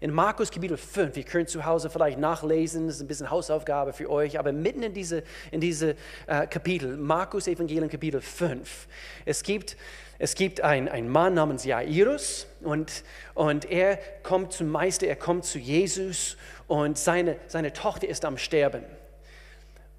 In 0.00 0.12
Markus 0.12 0.52
Kapitel 0.52 0.76
5, 0.76 1.16
ihr 1.16 1.24
könnt 1.24 1.48
zu 1.48 1.64
Hause 1.64 1.90
vielleicht 1.90 2.18
nachlesen, 2.18 2.86
das 2.86 2.96
ist 2.96 3.02
ein 3.02 3.08
bisschen 3.08 3.30
Hausaufgabe 3.30 3.92
für 3.92 4.08
euch, 4.08 4.38
aber 4.38 4.52
mitten 4.52 4.84
in 4.84 4.94
diese, 4.94 5.24
in 5.50 5.60
diese 5.60 5.96
äh, 6.28 6.46
Kapitel, 6.46 6.96
Markus 6.96 7.48
Evangelium 7.48 7.90
Kapitel 7.90 8.20
5, 8.20 8.86
es 9.24 9.42
gibt, 9.42 9.76
es 10.20 10.36
gibt 10.36 10.60
einen 10.60 11.08
Mann 11.08 11.34
namens 11.34 11.64
Jairus 11.64 12.46
und, 12.60 13.02
und 13.34 13.64
er 13.64 13.98
kommt 14.22 14.52
zum 14.52 14.68
Meister, 14.68 15.08
er 15.08 15.16
kommt 15.16 15.44
zu 15.44 15.58
Jesus 15.58 16.36
und 16.68 16.96
seine, 16.96 17.36
seine 17.48 17.72
Tochter 17.72 18.06
ist 18.06 18.24
am 18.24 18.38
Sterben. 18.38 18.84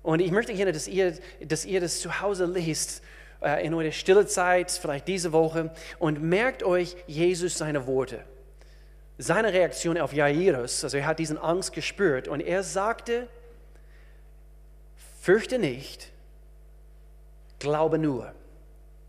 Und 0.01 0.22
ich 0.22 0.32
möchte 0.32 0.53
gerne, 0.53 0.72
dass 0.72 0.88
ihr, 0.88 1.18
dass 1.45 1.66
ihr 1.66 1.82
das 1.82 1.99
zu 1.99 2.22
Hause 2.22 2.45
liest 2.45 3.01
äh, 3.42 3.66
in 3.66 3.74
eurer 3.74 3.92
stille 3.92 4.26
Zeit, 4.26 4.72
vielleicht 4.72 5.08
diese 5.08 5.32
Woche, 5.32 5.72
und 5.98 6.22
merkt 6.22 6.64
euch 6.64 6.96
Jesus 7.08 7.58
seine 7.58 7.88
Worte. 7.88 8.24
Seine 9.18 9.52
Reaktion 9.52 9.98
auf 9.98 10.14
Jairus, 10.14 10.84
also 10.84 10.98
er 10.98 11.06
hat 11.06 11.20
diesen 11.20 11.38
Angst 11.38 11.74
gespürt 11.74 12.28
und 12.28 12.40
er 12.40 12.64
sagte, 12.64 13.28
fürchte 15.22 15.60
nicht, 15.60 16.10
glaube 17.60 17.98
nur. 17.98 18.34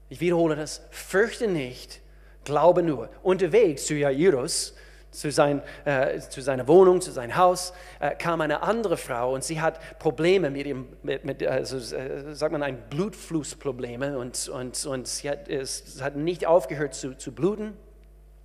Ich 0.08 0.20
wiederhole 0.20 0.56
das, 0.56 0.82
fürchte 0.90 1.46
nicht, 1.46 2.00
glaube 2.44 2.82
nur. 2.82 3.08
Unterwegs 3.22 3.86
zu 3.86 3.94
Jairus 3.94 4.74
zu, 5.10 5.30
sein, 5.30 5.62
äh, 5.84 6.18
zu 6.20 6.40
seiner 6.40 6.68
Wohnung, 6.68 7.00
zu 7.00 7.10
seinem 7.10 7.36
Haus, 7.36 7.72
äh, 7.98 8.14
kam 8.14 8.40
eine 8.40 8.62
andere 8.62 8.96
Frau 8.96 9.34
und 9.34 9.44
sie 9.44 9.60
hat 9.60 9.98
Probleme 9.98 10.50
mit 10.50 10.66
ihrem, 10.66 10.88
mit, 11.02 11.24
mit, 11.24 11.46
also, 11.46 11.76
äh, 11.94 12.34
sagt 12.34 12.52
man, 12.52 12.62
ein 12.62 12.78
Blutflussprobleme 12.90 14.18
und, 14.18 14.48
und, 14.48 14.86
und 14.86 15.08
sie 15.08 15.30
hat, 15.30 15.48
es 15.48 16.00
hat 16.00 16.16
nicht 16.16 16.46
aufgehört 16.46 16.94
zu, 16.94 17.16
zu 17.16 17.32
bluten 17.32 17.76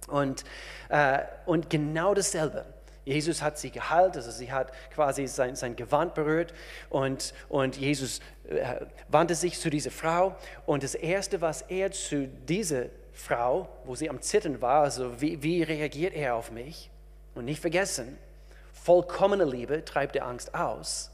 und, 0.08 0.44
äh, 0.90 1.20
und 1.46 1.70
genau 1.70 2.14
dasselbe. 2.14 2.66
Jesus 3.06 3.44
hat 3.44 3.60
sie 3.60 3.70
geheilt, 3.70 4.16
also 4.16 4.32
sie 4.32 4.52
hat 4.52 4.72
quasi 4.94 5.28
sein, 5.28 5.56
sein 5.56 5.76
Gewand 5.76 6.16
berührt 6.16 6.54
und, 6.90 7.36
und 7.50 7.78
Jesus 7.78 8.20
äh, 8.50 8.78
wandte 9.10 9.36
sich 9.36 9.60
zu 9.60 9.70
dieser 9.70 9.92
Frau 9.92 10.36
und 10.66 10.82
das 10.82 10.96
Erste, 10.96 11.40
was 11.40 11.62
er 11.62 11.92
zu 11.92 12.28
dieser 12.28 12.86
Frau, 13.16 13.70
wo 13.86 13.96
sie 13.96 14.10
am 14.10 14.22
Zittern 14.22 14.62
war, 14.62 14.84
also 14.84 15.20
wie, 15.22 15.42
wie 15.42 15.64
reagiert 15.64 16.14
er 16.14 16.36
auf 16.36 16.52
mich? 16.52 16.90
Und 17.34 17.46
nicht 17.46 17.62
vergessen, 17.62 18.18
vollkommene 18.74 19.46
Liebe 19.46 19.84
treibt 19.84 20.16
die 20.16 20.22
Angst 20.22 20.54
aus. 20.54 21.10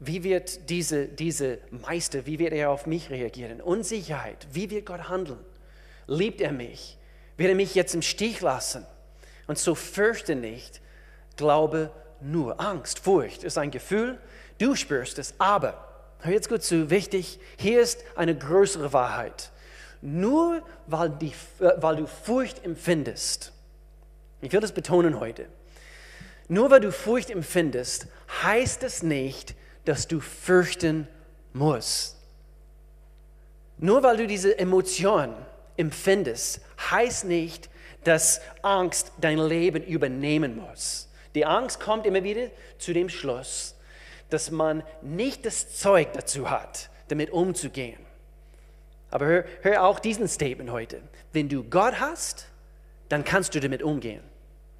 Wie 0.00 0.24
wird 0.24 0.68
diese, 0.68 1.06
diese 1.06 1.58
Meister, 1.70 2.26
wie 2.26 2.38
wird 2.38 2.52
er 2.52 2.70
auf 2.70 2.86
mich 2.86 3.10
reagieren? 3.10 3.60
Unsicherheit, 3.60 4.46
wie 4.52 4.68
wird 4.70 4.86
Gott 4.86 5.08
handeln? 5.08 5.38
Liebt 6.06 6.40
er 6.40 6.52
mich? 6.52 6.98
Wird 7.36 7.50
er 7.50 7.54
mich 7.54 7.74
jetzt 7.74 7.94
im 7.94 8.02
Stich 8.02 8.40
lassen? 8.40 8.84
Und 9.46 9.58
so 9.58 9.74
fürchte 9.74 10.34
nicht, 10.34 10.80
glaube 11.36 11.90
nur. 12.20 12.60
Angst, 12.60 12.98
Furcht 12.98 13.44
ist 13.44 13.58
ein 13.58 13.70
Gefühl, 13.70 14.18
du 14.58 14.74
spürst 14.74 15.18
es, 15.18 15.34
aber 15.38 15.89
Hör 16.22 16.32
jetzt 16.32 16.48
gut 16.48 16.62
zu, 16.62 16.90
wichtig, 16.90 17.38
hier 17.56 17.80
ist 17.80 18.04
eine 18.14 18.36
größere 18.36 18.92
Wahrheit. 18.92 19.50
Nur 20.02 20.62
weil, 20.86 21.10
die, 21.10 21.32
äh, 21.60 21.72
weil 21.76 21.96
du 21.96 22.06
Furcht 22.06 22.64
empfindest, 22.64 23.52
ich 24.40 24.52
will 24.52 24.60
das 24.60 24.72
betonen 24.72 25.18
heute, 25.20 25.46
nur 26.48 26.70
weil 26.70 26.80
du 26.80 26.92
Furcht 26.92 27.30
empfindest, 27.30 28.06
heißt 28.42 28.82
es 28.82 29.02
nicht, 29.02 29.54
dass 29.84 30.08
du 30.08 30.20
fürchten 30.20 31.08
musst. 31.52 32.16
Nur 33.78 34.02
weil 34.02 34.18
du 34.18 34.26
diese 34.26 34.58
Emotion 34.58 35.34
empfindest, 35.76 36.60
heißt 36.90 37.24
nicht, 37.24 37.70
dass 38.04 38.40
Angst 38.62 39.12
dein 39.20 39.38
Leben 39.38 39.82
übernehmen 39.82 40.56
muss. 40.56 41.08
Die 41.34 41.46
Angst 41.46 41.80
kommt 41.80 42.06
immer 42.06 42.22
wieder 42.24 42.48
zu 42.78 42.92
dem 42.92 43.08
Schluss, 43.08 43.76
dass 44.30 44.50
man 44.50 44.82
nicht 45.02 45.44
das 45.44 45.76
Zeug 45.76 46.12
dazu 46.12 46.50
hat, 46.50 46.90
damit 47.08 47.30
umzugehen. 47.30 47.98
Aber 49.10 49.26
hör, 49.26 49.44
hör 49.62 49.84
auch 49.84 49.98
diesen 49.98 50.28
Statement 50.28 50.70
heute. 50.70 51.02
Wenn 51.32 51.48
du 51.48 51.64
Gott 51.64 51.98
hast, 52.00 52.46
dann 53.08 53.24
kannst 53.24 53.54
du 53.54 53.60
damit 53.60 53.82
umgehen. 53.82 54.22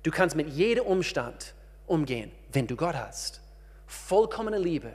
Du 0.02 0.10
kannst 0.10 0.36
mit 0.36 0.48
jedem 0.48 0.86
Umstand 0.86 1.54
umgehen, 1.86 2.30
wenn 2.52 2.66
du 2.66 2.76
Gott 2.76 2.94
hast. 2.94 3.40
Vollkommene 3.86 4.58
Liebe, 4.58 4.94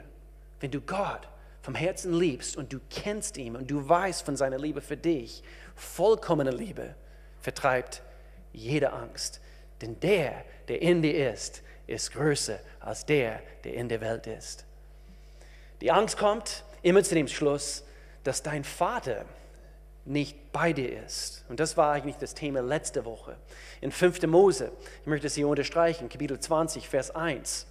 wenn 0.60 0.70
du 0.70 0.80
Gott 0.80 1.28
vom 1.60 1.74
Herzen 1.74 2.14
liebst 2.14 2.56
und 2.56 2.72
du 2.72 2.80
kennst 2.90 3.36
ihn 3.36 3.56
und 3.56 3.70
du 3.70 3.86
weißt 3.86 4.24
von 4.24 4.36
seiner 4.36 4.58
Liebe 4.58 4.80
für 4.80 4.96
dich, 4.96 5.42
vollkommene 5.74 6.50
Liebe 6.50 6.94
vertreibt 7.40 8.02
jede 8.52 8.92
Angst. 8.92 9.40
Denn 9.82 10.00
der, 10.00 10.44
der 10.68 10.80
in 10.80 11.02
dir 11.02 11.32
ist, 11.32 11.62
ist 11.86 12.12
größer 12.12 12.58
als 12.80 13.06
der, 13.06 13.42
der 13.64 13.74
in 13.74 13.88
der 13.88 14.00
Welt 14.00 14.26
ist. 14.26 14.64
Die 15.80 15.90
Angst 15.90 16.16
kommt 16.16 16.64
immer 16.82 17.02
zu 17.02 17.14
dem 17.14 17.28
Schluss, 17.28 17.84
dass 18.24 18.42
dein 18.42 18.64
Vater 18.64 19.24
nicht 20.04 20.52
bei 20.52 20.72
dir 20.72 21.04
ist. 21.04 21.44
Und 21.48 21.60
das 21.60 21.76
war 21.76 21.92
eigentlich 21.92 22.16
das 22.16 22.34
Thema 22.34 22.60
letzte 22.60 23.04
Woche. 23.04 23.36
In 23.80 23.90
5. 23.90 24.22
Mose, 24.26 24.72
ich 25.00 25.06
möchte 25.06 25.26
es 25.26 25.34
hier 25.34 25.48
unterstreichen, 25.48 26.08
Kapitel 26.08 26.38
20, 26.38 26.88
Vers 26.88 27.10
1. 27.14 27.66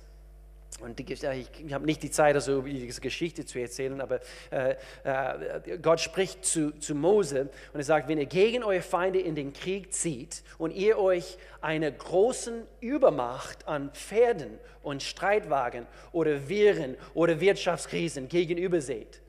Und 0.82 0.99
die, 0.99 1.13
ich, 1.13 1.73
habe 1.73 1.86
nicht 1.86 2.03
die 2.03 2.11
Zeit, 2.11 2.36
also 2.36 2.61
diese 2.61 2.99
Geschichte 2.99 3.45
zu 3.45 3.59
erzählen, 3.59 4.01
aber 4.01 4.19
äh, 4.51 4.76
äh, 5.03 5.78
Gott 5.78 6.01
spricht 6.01 6.43
zu, 6.43 6.71
zu 6.80 6.95
Mose 6.95 7.49
und 7.71 7.80
er 7.80 7.84
sagt, 7.84 8.09
wenn 8.09 8.17
ihr 8.17 8.26
gegen 8.26 8.61
eure 8.61 8.82
Feinde 8.82 9.19
in 9.19 9.36
den 9.36 9.53
Krieg 9.53 9.93
zieht 9.93 10.43
und 10.57 10.71
ihr 10.71 10.97
euch 10.97 11.38
einer 11.61 11.91
großen 11.91 12.63
Übermacht 12.82 13.65
an 13.69 13.89
Pferden 13.93 14.59
und 14.84 15.01
Streitwagen 15.01 15.88
oder 16.11 16.49
Viren 16.49 16.97
oder 17.13 17.39
Wirtschaftskrisen 17.39 18.28
gegenüber 18.28 18.82
seht, 18.82 19.21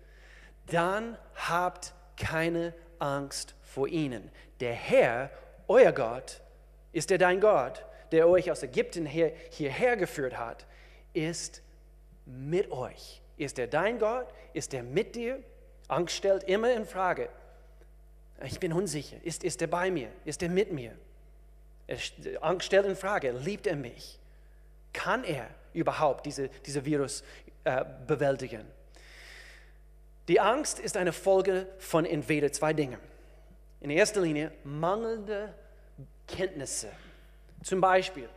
dann 0.67 1.17
habt 1.37 1.95
keine 2.17 2.75
Angst 2.99 3.55
vor 3.63 3.87
ihnen. 3.87 4.33
Der 4.59 4.73
Herr, 4.73 5.31
euer 5.69 5.93
Gott, 5.93 6.41
ist 6.91 7.11
der 7.11 7.19
dein 7.19 7.41
Gott, 7.41 7.85
der 8.11 8.29
euch 8.29 8.51
aus 8.51 8.65
Ägypten 8.65 9.07
her, 9.07 9.31
hierher 9.51 9.97
geführt 9.97 10.37
hat 10.37 10.67
ist 11.17 11.63
mit 12.27 12.71
euch. 12.71 13.23
Ist 13.37 13.59
er 13.59 13.67
dein 13.67 13.99
Gott? 13.99 14.27
Ist 14.53 14.75
er 14.75 14.83
mit 14.83 15.15
dir? 15.15 15.43
Angst 15.89 16.17
stellt 16.17 16.45
immer 16.45 16.73
in 16.73 16.85
Frage. 16.85 17.29
Ich 18.45 18.61
bin 18.61 18.73
unsicher. 18.73 19.17
Ist, 19.23 19.45
ist 19.45 19.61
er 19.63 19.69
bei 19.69 19.91
mir? 19.91 20.11
Ist 20.25 20.43
er 20.43 20.49
mit 20.49 20.73
mir? 20.73 20.93
Angst 22.41 22.67
stellt 22.67 22.87
in 22.87 22.97
Frage, 22.97 23.31
liebt 23.31 23.67
er 23.67 23.77
mich? 23.77 24.19
Kann 24.93 25.25
er 25.25 25.49
überhaupt 25.73 26.27
diese, 26.27 26.49
diese 26.67 26.85
Virus 26.85 27.23
äh, 27.65 27.85
bewältigen? 28.07 28.65
Die 30.29 30.41
Angst 30.41 30.81
ist 30.81 30.97
eine 30.97 31.13
Folge 31.13 31.69
von 31.79 32.05
entweder 32.05 32.51
zwei 32.51 32.73
Dingen. 32.73 32.99
In 33.81 33.91
erster 33.91 34.21
Linie 34.21 34.51
mangelnde 34.65 35.55
Kenntnisse. 36.27 36.89
Zum 37.63 37.81
Beispiel, 37.81 38.29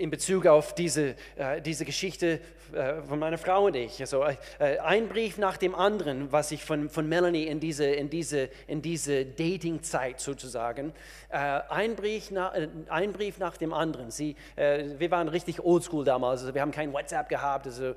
in 0.00 0.10
Bezug 0.10 0.46
auf 0.46 0.74
diese, 0.74 1.14
äh, 1.36 1.60
diese 1.60 1.84
Geschichte 1.84 2.40
äh, 2.72 3.02
von 3.02 3.18
meiner 3.18 3.36
Frau 3.36 3.66
und 3.66 3.76
ich. 3.76 4.00
Also, 4.00 4.24
äh, 4.24 4.78
ein 4.78 5.08
Brief 5.08 5.36
nach 5.36 5.58
dem 5.58 5.74
anderen, 5.74 6.32
was 6.32 6.52
ich 6.52 6.64
von, 6.64 6.88
von 6.88 7.06
Melanie 7.06 7.44
in 7.44 7.60
diese, 7.60 7.84
in 7.84 8.08
diese, 8.08 8.48
in 8.66 8.80
diese 8.80 9.26
Dating-Zeit 9.26 10.18
sozusagen, 10.18 10.94
äh, 11.28 11.36
ein, 11.36 11.96
Brief 11.96 12.30
nach, 12.30 12.54
äh, 12.54 12.68
ein 12.88 13.12
Brief 13.12 13.38
nach 13.38 13.58
dem 13.58 13.74
anderen. 13.74 14.10
Sie, 14.10 14.36
äh, 14.56 14.84
wir 14.96 15.10
waren 15.10 15.28
richtig 15.28 15.62
oldschool 15.62 16.04
damals, 16.04 16.40
also 16.40 16.54
wir 16.54 16.62
haben 16.62 16.72
kein 16.72 16.92
WhatsApp 16.92 17.28
gehabt, 17.28 17.66
also 17.66 17.94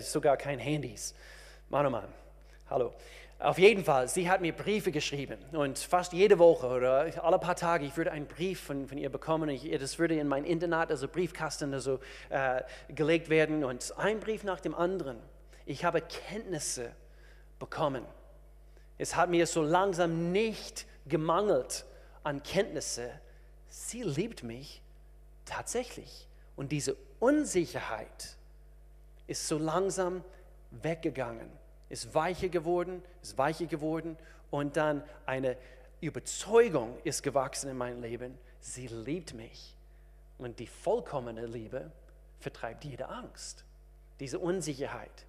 sogar 0.00 0.36
kein 0.36 0.58
Handys. 0.58 1.14
Mann, 1.68 1.86
oh 1.86 1.90
Mann, 1.90 2.08
hallo. 2.70 2.92
Auf 3.42 3.58
jeden 3.58 3.82
Fall, 3.82 4.06
sie 4.06 4.30
hat 4.30 4.40
mir 4.40 4.52
Briefe 4.52 4.92
geschrieben 4.92 5.36
und 5.50 5.76
fast 5.76 6.12
jede 6.12 6.38
Woche 6.38 6.68
oder 6.68 7.24
alle 7.24 7.40
paar 7.40 7.56
Tage, 7.56 7.84
ich 7.84 7.96
würde 7.96 8.12
einen 8.12 8.28
Brief 8.28 8.60
von, 8.60 8.86
von 8.86 8.96
ihr 8.96 9.10
bekommen. 9.10 9.48
Ich, 9.48 9.68
das 9.80 9.98
würde 9.98 10.16
in 10.16 10.28
mein 10.28 10.44
Internat, 10.44 10.92
also 10.92 11.08
Briefkasten, 11.08 11.74
also, 11.74 11.98
äh, 12.30 12.62
gelegt 12.88 13.30
werden 13.30 13.64
und 13.64 13.94
ein 13.98 14.20
Brief 14.20 14.44
nach 14.44 14.60
dem 14.60 14.76
anderen. 14.76 15.16
Ich 15.66 15.84
habe 15.84 16.02
Kenntnisse 16.02 16.92
bekommen. 17.58 18.04
Es 18.96 19.16
hat 19.16 19.28
mir 19.28 19.48
so 19.48 19.60
langsam 19.60 20.30
nicht 20.30 20.86
gemangelt 21.06 21.84
an 22.22 22.44
Kenntnisse. 22.44 23.10
Sie 23.68 24.04
liebt 24.04 24.44
mich 24.44 24.82
tatsächlich. 25.46 26.28
Und 26.54 26.70
diese 26.70 26.96
Unsicherheit 27.18 28.36
ist 29.26 29.48
so 29.48 29.58
langsam 29.58 30.22
weggegangen 30.70 31.50
ist 31.92 32.14
weicher 32.14 32.48
geworden, 32.48 33.02
ist 33.20 33.36
weicher 33.36 33.66
geworden 33.66 34.16
und 34.50 34.78
dann 34.78 35.04
eine 35.26 35.58
Überzeugung 36.00 36.98
ist 37.04 37.22
gewachsen 37.22 37.68
in 37.68 37.76
meinem 37.76 38.00
Leben. 38.00 38.38
Sie 38.60 38.86
liebt 38.86 39.34
mich. 39.34 39.76
Und 40.38 40.58
die 40.58 40.66
vollkommene 40.66 41.44
Liebe 41.44 41.92
vertreibt 42.40 42.84
jede 42.84 43.08
Angst, 43.08 43.64
diese 44.20 44.38
Unsicherheit. 44.38 45.26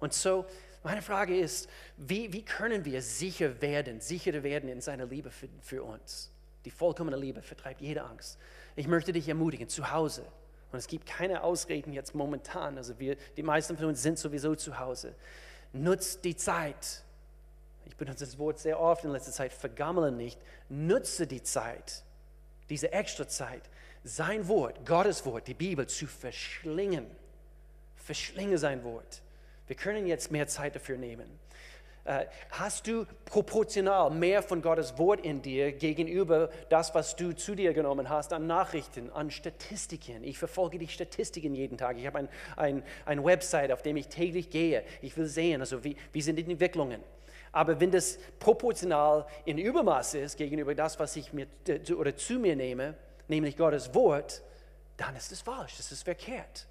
Und 0.00 0.12
so, 0.12 0.44
meine 0.84 1.00
Frage 1.00 1.36
ist, 1.36 1.68
wie, 1.96 2.30
wie 2.32 2.44
können 2.44 2.84
wir 2.84 3.00
sicher 3.00 3.62
werden, 3.62 4.00
sicherer 4.00 4.42
werden 4.42 4.68
in 4.68 4.82
seiner 4.82 5.06
Liebe 5.06 5.30
für, 5.30 5.48
für 5.62 5.82
uns? 5.82 6.30
Die 6.66 6.70
vollkommene 6.70 7.16
Liebe 7.16 7.40
vertreibt 7.40 7.80
jede 7.80 8.04
Angst. 8.04 8.38
Ich 8.76 8.86
möchte 8.86 9.12
dich 9.12 9.28
ermutigen, 9.28 9.68
zu 9.68 9.90
Hause. 9.90 10.24
Und 10.72 10.78
es 10.78 10.86
gibt 10.86 11.06
keine 11.06 11.42
Ausreden 11.42 11.94
jetzt 11.94 12.14
momentan. 12.14 12.76
Also 12.76 12.98
wir, 12.98 13.16
die 13.36 13.42
meisten 13.42 13.78
von 13.78 13.86
uns 13.86 14.02
sind 14.02 14.18
sowieso 14.18 14.54
zu 14.54 14.78
Hause 14.78 15.14
nutzt 15.72 16.24
die 16.24 16.36
Zeit. 16.36 17.02
Ich 17.86 17.96
benutze 17.96 18.24
das 18.24 18.38
Wort 18.38 18.58
sehr 18.58 18.80
oft 18.80 19.04
in 19.04 19.10
letzter 19.10 19.32
Zeit, 19.32 19.52
vergammeln 19.52 20.16
nicht. 20.16 20.38
Nutze 20.68 21.26
die 21.26 21.42
Zeit, 21.42 22.02
diese 22.68 22.92
extra 22.92 23.28
Zeit, 23.28 23.62
sein 24.04 24.48
Wort, 24.48 24.84
Gottes 24.84 25.24
Wort, 25.26 25.46
die 25.46 25.54
Bibel 25.54 25.86
zu 25.86 26.06
verschlingen. 26.06 27.06
Verschlinge 27.96 28.58
sein 28.58 28.82
Wort. 28.82 29.22
Wir 29.66 29.76
können 29.76 30.06
jetzt 30.06 30.30
mehr 30.30 30.48
Zeit 30.48 30.74
dafür 30.74 30.98
nehmen. 30.98 31.38
Äh, 32.04 32.26
hast 32.50 32.88
du 32.88 33.06
proportional 33.24 34.10
mehr 34.10 34.42
von 34.42 34.60
Gottes 34.60 34.98
Wort 34.98 35.24
in 35.24 35.40
dir 35.40 35.70
gegenüber 35.70 36.50
das, 36.68 36.92
was 36.96 37.14
du 37.14 37.32
zu 37.32 37.54
dir 37.54 37.72
genommen 37.74 38.08
hast 38.08 38.32
an 38.32 38.48
Nachrichten, 38.48 39.10
an 39.12 39.30
Statistiken? 39.30 40.24
Ich 40.24 40.36
verfolge 40.36 40.78
die 40.78 40.88
Statistiken 40.88 41.54
jeden 41.54 41.78
Tag. 41.78 41.98
Ich 41.98 42.06
habe 42.06 42.18
ein, 42.18 42.28
ein, 42.56 42.82
ein 43.04 43.24
Website, 43.24 43.70
auf 43.70 43.82
dem 43.82 43.96
ich 43.96 44.08
täglich 44.08 44.50
gehe. 44.50 44.82
Ich 45.00 45.16
will 45.16 45.26
sehen, 45.26 45.60
also 45.60 45.84
wie, 45.84 45.96
wie 46.12 46.22
sind 46.22 46.36
die 46.36 46.50
Entwicklungen. 46.50 47.00
Aber 47.52 47.78
wenn 47.78 47.92
das 47.92 48.18
proportional 48.40 49.26
in 49.44 49.58
Übermaß 49.58 50.14
ist 50.14 50.36
gegenüber 50.36 50.74
das, 50.74 50.98
was 50.98 51.14
ich 51.14 51.32
mir 51.32 51.46
oder 51.96 52.16
zu 52.16 52.34
mir 52.34 52.56
nehme, 52.56 52.94
nämlich 53.28 53.56
Gottes 53.56 53.94
Wort, 53.94 54.42
dann 54.96 55.14
ist 55.14 55.30
es 55.30 55.40
falsch, 55.40 55.76
das 55.76 55.92
ist 55.92 56.02
verkehrt. 56.02 56.66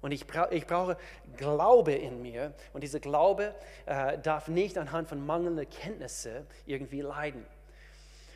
Und 0.00 0.12
ich, 0.12 0.26
bra 0.26 0.48
ich 0.50 0.66
brauche 0.66 0.96
Glaube 1.36 1.92
in 1.92 2.22
mir. 2.22 2.52
Und 2.72 2.82
dieser 2.82 3.00
Glaube 3.00 3.54
äh, 3.86 4.18
darf 4.18 4.48
nicht 4.48 4.78
anhand 4.78 5.08
von 5.08 5.24
mangelnder 5.24 5.64
Kenntnisse 5.64 6.46
irgendwie 6.66 7.00
leiden. 7.00 7.44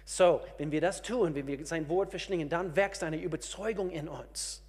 So, 0.04 0.40
wenn 0.58 0.72
wir 0.72 0.80
das 0.80 1.02
tun, 1.02 1.34
wenn 1.34 1.46
wir 1.46 1.64
sein 1.66 1.88
Wort 1.88 2.10
verschlingen, 2.10 2.48
dann 2.48 2.74
wächst 2.74 3.04
eine 3.04 3.20
Überzeugung 3.20 3.90
in 3.90 4.08
uns. 4.08 4.62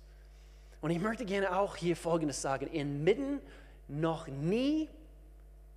Und 0.81 0.91
ich 0.91 0.99
möchte 0.99 1.25
gerne 1.25 1.57
auch 1.57 1.75
hier 1.75 1.95
Folgendes 1.95 2.41
sagen. 2.41 2.67
Inmitten 2.67 3.39
noch 3.87 4.27
nie 4.27 4.89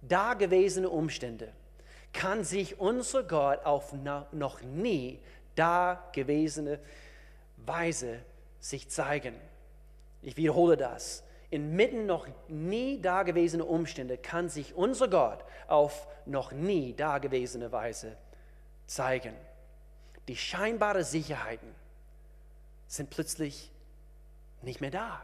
dagewesene 0.03 0.89
Umstände 0.89 1.53
kann 2.13 2.45
sich 2.45 2.79
unser 2.79 3.23
Gott 3.25 3.65
auf 3.65 3.93
noch 4.33 4.63
nie 4.63 5.19
dagewesene 5.55 6.79
Weise 7.57 8.21
sich 8.61 8.89
zeigen. 8.89 9.35
Ich 10.25 10.37
wiederhole 10.39 10.77
das. 10.77 11.23
Inmitten 11.51 12.07
noch 12.07 12.27
nie 12.49 13.01
dagewesener 13.01 13.69
Umstände 13.69 14.17
kann 14.17 14.49
sich 14.49 14.75
unser 14.75 15.09
Gott 15.09 15.45
auf 15.69 16.09
noch 16.27 16.51
nie 16.51 16.95
dagewesene 16.95 17.71
Weise 17.71 18.17
zeigen. 18.87 19.35
Die 20.27 20.37
scheinbaren 20.37 21.05
Sicherheiten 21.05 21.69
sind 22.89 23.11
plötzlich 23.11 23.71
nicht 24.63 24.81
mehr 24.81 24.91
da. 24.91 25.21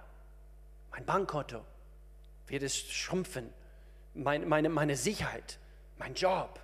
Mein 0.91 1.07
Bankkonto 1.07 1.65
wird 2.47 2.63
es 2.63 2.77
schrumpfen. 2.79 3.51
Meine, 4.13 4.45
meine, 4.45 4.69
meine 4.69 4.97
Sicherheit, 4.97 5.59
mein 5.97 6.15
Job, 6.15 6.61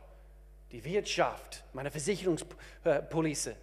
die 0.73 0.85
Wirtschaft, 0.85 1.65
meine 1.73 1.91
Versicherungspolice, 1.91 3.57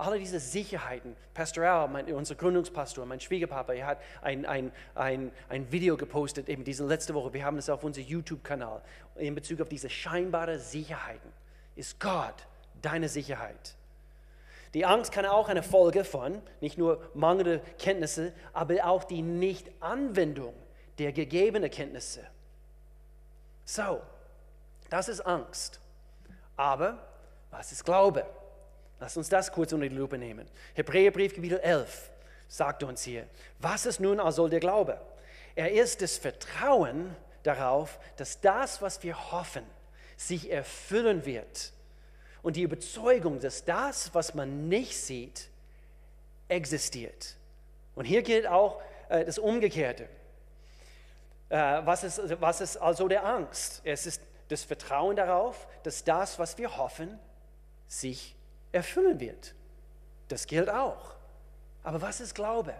alle 0.00 0.18
diese 0.18 0.40
Sicherheiten. 0.40 1.16
Pastor 1.34 1.64
Al, 1.64 1.88
mein, 1.88 2.12
unser 2.12 2.34
Gründungspastor, 2.34 3.04
mein 3.06 3.20
Schwiegerpapa, 3.20 3.72
er 3.74 3.86
hat 3.86 3.98
ein, 4.22 4.46
ein, 4.46 4.72
ein, 4.94 5.30
ein 5.48 5.70
Video 5.70 5.96
gepostet, 5.96 6.48
eben 6.48 6.64
diese 6.64 6.86
letzte 6.86 7.14
Woche. 7.14 7.32
Wir 7.32 7.44
haben 7.44 7.58
es 7.58 7.68
auf 7.68 7.84
unserem 7.84 8.06
YouTube-Kanal 8.06 8.82
in 9.16 9.34
Bezug 9.34 9.60
auf 9.60 9.68
diese 9.68 9.90
scheinbare 9.90 10.58
Sicherheiten. 10.58 11.30
Ist 11.76 12.00
Gott 12.00 12.46
deine 12.82 13.08
Sicherheit? 13.08 13.76
Die 14.74 14.86
Angst 14.86 15.12
kann 15.12 15.26
auch 15.26 15.48
eine 15.48 15.62
Folge 15.62 16.04
von 16.04 16.40
nicht 16.60 16.78
nur 16.78 17.10
mangelnde 17.14 17.60
Kenntnisse, 17.78 18.32
aber 18.52 18.84
auch 18.84 19.04
die 19.04 19.22
Nichtanwendung 19.22 20.54
der 20.98 21.12
gegebenen 21.12 21.70
Kenntnisse. 21.70 22.26
So, 23.64 24.00
das 24.88 25.08
ist 25.08 25.20
Angst. 25.20 25.80
Aber 26.56 26.98
was 27.50 27.72
ist 27.72 27.84
Glaube? 27.84 28.24
Lass 29.00 29.16
uns 29.16 29.30
das 29.30 29.50
kurz 29.50 29.72
unter 29.72 29.88
die 29.88 29.94
Lupe 29.94 30.18
nehmen. 30.18 30.46
Hebräerbrief 30.74 31.34
Kapitel 31.34 31.58
11 31.58 32.10
sagt 32.48 32.82
uns 32.82 33.02
hier, 33.02 33.26
was 33.58 33.86
ist 33.86 33.98
nun 33.98 34.20
also 34.20 34.46
der 34.46 34.60
Glaube? 34.60 35.00
Er 35.54 35.72
ist 35.72 36.02
das 36.02 36.18
Vertrauen 36.18 37.16
darauf, 37.42 37.98
dass 38.16 38.40
das, 38.40 38.82
was 38.82 39.02
wir 39.02 39.32
hoffen, 39.32 39.64
sich 40.16 40.50
erfüllen 40.50 41.24
wird. 41.24 41.72
Und 42.42 42.56
die 42.56 42.62
Überzeugung, 42.62 43.40
dass 43.40 43.64
das, 43.64 44.14
was 44.14 44.34
man 44.34 44.68
nicht 44.68 44.96
sieht, 44.96 45.48
existiert. 46.48 47.36
Und 47.94 48.04
hier 48.04 48.22
gilt 48.22 48.46
auch 48.46 48.80
äh, 49.08 49.24
das 49.24 49.38
Umgekehrte. 49.38 50.08
Äh, 51.48 51.56
was, 51.84 52.04
ist, 52.04 52.40
was 52.40 52.60
ist 52.60 52.76
also 52.76 53.08
der 53.08 53.24
Angst? 53.24 53.80
Es 53.84 54.06
ist 54.06 54.22
das 54.48 54.62
Vertrauen 54.64 55.16
darauf, 55.16 55.66
dass 55.84 56.04
das, 56.04 56.38
was 56.38 56.58
wir 56.58 56.76
hoffen, 56.76 57.18
sich 57.88 58.34
erfüllen 58.72 59.20
wird. 59.20 59.54
Das 60.28 60.46
gilt 60.46 60.70
auch. 60.70 61.14
Aber 61.82 62.00
was 62.02 62.20
ist 62.20 62.34
Glaube? 62.34 62.74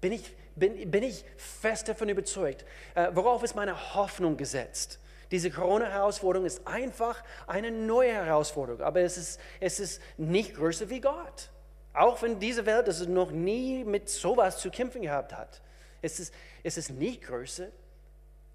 Bin 0.00 0.12
ich, 0.12 0.34
bin, 0.56 0.90
bin 0.90 1.02
ich 1.02 1.24
fest 1.36 1.88
davon 1.88 2.08
überzeugt? 2.08 2.64
Äh, 2.94 3.10
worauf 3.12 3.42
ist 3.42 3.54
meine 3.54 3.94
Hoffnung 3.94 4.36
gesetzt? 4.36 4.98
Diese 5.30 5.50
Corona-Herausforderung 5.50 6.46
ist 6.46 6.66
einfach 6.66 7.22
eine 7.46 7.70
neue 7.70 8.12
Herausforderung, 8.12 8.82
aber 8.82 9.00
es 9.00 9.16
ist, 9.16 9.40
es 9.60 9.78
ist 9.78 10.02
nicht 10.16 10.56
größer 10.56 10.90
wie 10.90 11.00
Gott. 11.00 11.50
Auch 11.92 12.20
wenn 12.22 12.38
diese 12.40 12.66
Welt 12.66 12.88
das 12.88 13.06
noch 13.06 13.30
nie 13.30 13.84
mit 13.84 14.08
sowas 14.08 14.58
zu 14.58 14.70
kämpfen 14.70 15.02
gehabt 15.02 15.32
hat. 15.32 15.60
Es 16.02 16.18
ist, 16.18 16.34
es 16.62 16.76
ist 16.76 16.90
nicht 16.90 17.22
größer 17.22 17.68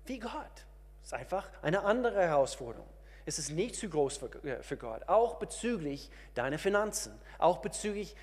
wie 0.06 0.20
Gott. 0.20 0.66
Es 1.02 1.10
ist 1.10 1.14
einfach 1.14 1.48
eine 1.62 1.84
andere 1.84 2.22
Herausforderung. 2.22 2.88
Es 3.26 3.40
ist 3.40 3.52
nicht 3.52 3.76
zu 3.76 3.90
groß 3.90 4.18
für, 4.18 4.48
äh, 4.48 4.62
für 4.62 4.78
Gott, 4.78 5.02
auch 5.08 5.36
bezüglich 5.36 6.10
deiner 6.36 6.60
Finanzen, 6.60 7.12
auch 7.40 7.58
bezüglich, 7.58 8.16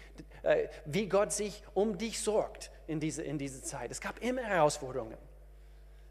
äh, 0.43 0.69
wie 0.85 1.09
Gott 1.09 1.33
sich 1.33 1.63
um 1.75 1.99
dich 1.99 2.21
sorgt 2.21 2.71
in 2.87 3.01
dieser 3.01 3.25
in 3.25 3.39
diese 3.39 3.63
Zeit. 3.63 3.91
Es 3.91 4.01
gab 4.01 4.23
immer 4.23 4.43
Herausforderungen. 4.43 5.19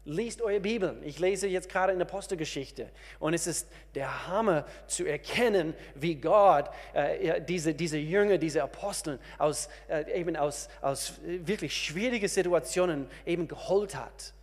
Liest 0.04 0.42
eure 0.42 0.58
Bibel. 0.58 0.98
Ich 1.04 1.20
lese 1.20 1.46
jetzt 1.46 1.68
gerade 1.68 1.92
in 1.92 2.00
der 2.00 2.08
Apostelgeschichte 2.08 2.90
und 3.20 3.34
es 3.34 3.46
ist 3.46 3.68
der 3.94 4.26
Hammer 4.26 4.66
zu 4.88 5.04
erkennen, 5.04 5.74
wie 5.94 6.16
Gott 6.16 6.70
äh, 6.92 7.40
diese, 7.40 7.72
diese 7.72 7.98
Jünger, 7.98 8.36
diese 8.36 8.64
Aposteln 8.64 9.20
aus, 9.38 9.68
äh, 9.88 10.20
eben 10.20 10.36
aus, 10.36 10.68
aus 10.80 11.20
wirklich 11.22 11.76
schwierigen 11.76 12.26
Situationen 12.26 13.08
eben 13.24 13.46
geholt 13.46 13.94
hat. 13.94 14.34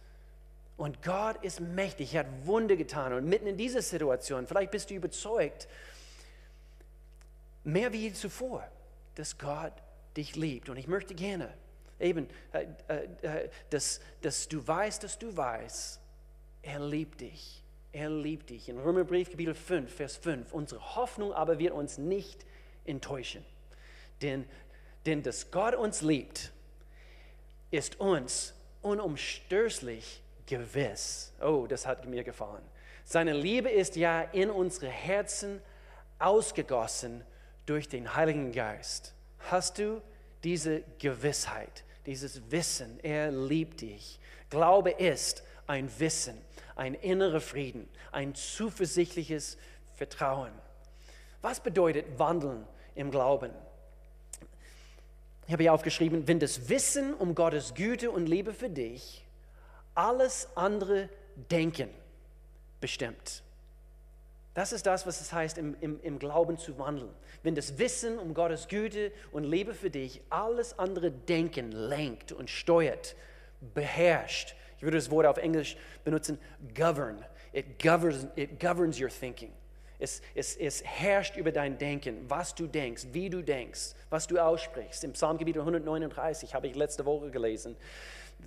Und 0.80 1.04
Gott 1.04 1.44
ist 1.44 1.60
mächtig, 1.60 2.14
er 2.14 2.22
hat 2.22 2.46
Wunder 2.46 2.78
getan. 2.78 3.12
Und 3.12 3.26
mitten 3.26 3.48
in 3.48 3.58
dieser 3.58 3.82
Situation, 3.82 4.48
vielleicht 4.48 4.72
bist 4.72 4.90
du 4.90 4.94
überzeugt, 4.94 5.68
mehr 7.66 7.92
wie 7.92 8.04
je 8.04 8.14
zuvor, 8.14 8.66
dass 9.16 9.38
Gott 9.38 9.74
dich 10.16 10.38
liebt. 10.38 10.70
Und 10.70 10.78
ich 10.78 10.88
möchte 10.88 11.16
gerne 11.16 11.54
eben, 12.00 12.30
äh, 12.54 12.66
äh, 12.88 13.08
äh, 13.24 13.50
dass, 13.72 14.00
dass 14.22 14.48
du 14.48 14.66
weißt, 14.66 15.04
dass 15.04 15.20
du 15.20 15.36
weißt, 15.36 16.00
er 16.62 16.80
liebt 16.80 17.20
dich. 17.20 17.62
Er 17.92 18.10
liebt 18.10 18.50
dich. 18.50 18.70
In 18.70 18.80
Römerbrief 18.80 19.32
Kapitel 19.32 19.56
5, 19.56 19.94
Vers 19.94 20.16
5. 20.16 20.54
Unsere 20.54 20.96
Hoffnung 20.96 21.34
aber 21.34 21.60
wird 21.60 21.74
uns 21.74 21.98
nicht 21.98 22.46
enttäuschen. 22.86 23.44
Denn, 24.22 24.46
denn 25.06 25.24
dass 25.24 25.52
Gott 25.52 25.76
uns 25.76 26.02
liebt, 26.02 26.54
ist 27.70 28.00
uns 28.00 28.54
unumstößlich 28.82 30.22
gewiss. 30.50 31.32
Oh, 31.40 31.68
das 31.68 31.86
hat 31.86 32.06
mir 32.06 32.24
gefallen. 32.24 32.64
Seine 33.06 33.34
Liebe 33.34 33.70
ist 33.70 33.96
ja 33.96 34.22
in 34.22 34.50
unsere 34.50 34.88
Herzen 34.88 35.62
ausgegossen 36.18 37.24
durch 37.66 37.88
den 37.88 38.16
Heiligen 38.16 38.52
Geist. 38.52 39.14
Hast 39.52 39.78
du 39.78 40.02
diese 40.44 40.82
Gewissheit, 40.98 41.84
dieses 42.06 42.52
Wissen, 42.52 43.00
er 43.02 43.32
liebt 43.32 43.82
dich? 43.82 44.20
Glaube 44.50 44.90
ist 44.90 45.44
ein 45.68 45.90
Wissen, 46.00 46.38
ein 46.76 46.96
innerer 46.96 47.42
Frieden, 47.42 47.88
ein 48.12 48.34
zuversichtliches 48.34 49.58
Vertrauen. 49.96 50.52
Was 51.42 51.60
bedeutet 51.60 52.18
Wandeln 52.18 52.66
im 52.96 53.12
Glauben? 53.12 53.52
Ich 55.46 55.54
habe 55.54 55.64
hier 55.64 55.74
aufgeschrieben, 55.74 56.28
wenn 56.28 56.40
das 56.40 56.70
Wissen 56.70 57.14
um 57.14 57.36
Gottes 57.36 57.76
Güte 57.76 58.10
und 58.12 58.28
Liebe 58.28 58.54
für 58.54 58.70
dich 58.70 59.24
alles 59.96 60.48
andere 60.56 61.10
Denken 61.52 61.90
bestimmt. 62.82 63.44
Das 64.54 64.74
ist 64.74 64.86
das, 64.86 65.06
was 65.06 65.22
es 65.22 65.32
heißt, 65.32 65.58
im, 65.58 65.76
im, 65.80 66.02
im 66.02 66.20
Glauben 66.20 66.58
zu 66.58 66.78
wandeln. 66.78 67.12
Wenn 67.44 67.56
das 67.56 67.78
Wissen 67.78 68.18
um 68.18 68.34
Gottes 68.34 68.68
Güte 68.68 69.12
und 69.32 69.44
Liebe 69.44 69.74
für 69.74 69.90
dich 69.90 70.22
alles 70.30 70.78
andere 70.78 71.12
Denken 71.12 71.72
lenkt 71.72 72.32
und 72.32 72.50
steuert, 72.50 73.16
beherrscht. 73.74 74.56
Ich 74.78 74.84
würde 74.84 74.98
das 74.98 75.12
Wort 75.12 75.26
auf 75.26 75.38
Englisch 75.38 75.78
benutzen, 76.04 76.40
govern. 76.76 77.24
It 77.54 77.82
governs, 77.82 78.28
it 78.36 78.60
governs 78.60 79.00
your 79.00 79.10
thinking. 79.10 79.52
Es, 79.98 80.22
es, 80.34 80.56
es 80.56 80.84
herrscht 80.84 81.36
über 81.36 81.52
dein 81.52 81.78
Denken, 81.78 82.30
was 82.30 82.56
du 82.56 82.68
denkst, 82.68 83.08
wie 83.12 83.30
du 83.30 83.42
denkst, 83.42 83.96
was 84.10 84.28
du 84.28 84.40
aussprichst. 84.40 85.04
Im 85.04 85.12
Psalmgebiet 85.12 85.58
139 85.58 86.56
habe 86.56 86.68
ich 86.68 86.76
letzte 86.76 87.06
Woche 87.06 87.30
gelesen. 87.32 87.76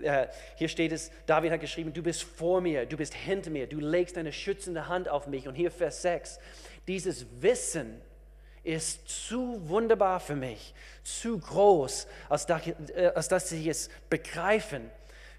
Äh, 0.01 0.29
hier 0.57 0.69
steht 0.69 0.93
es, 0.93 1.11
David 1.27 1.53
hat 1.53 1.61
geschrieben, 1.61 1.93
du 1.93 2.03
bist 2.03 2.23
vor 2.23 2.61
mir, 2.61 2.87
du 2.87 2.97
bist 2.97 3.15
hinter 3.15 3.51
mir, 3.51 3.67
du 3.67 3.79
legst 3.79 4.17
deine 4.17 4.33
schützende 4.33 4.89
Hand 4.89 5.09
auf 5.09 5.27
mich. 5.27 5.49
Und 5.49 5.55
hier 5.55 5.71
Vers 5.71 6.03
6, 6.03 6.39
dieses 6.89 7.27
Wissen 7.41 8.01
ist 8.65 9.09
zu 9.09 9.69
wunderbar 9.69 10.21
für 10.21 10.37
mich, 10.37 10.75
zu 11.03 11.39
groß, 11.39 12.07
als 12.29 12.47
dass, 12.47 12.67
äh, 12.67 13.13
als 13.15 13.29
dass 13.29 13.51
ich 13.53 13.67
es 13.67 13.91
begreifen 14.09 14.91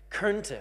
könnte. 0.09 0.59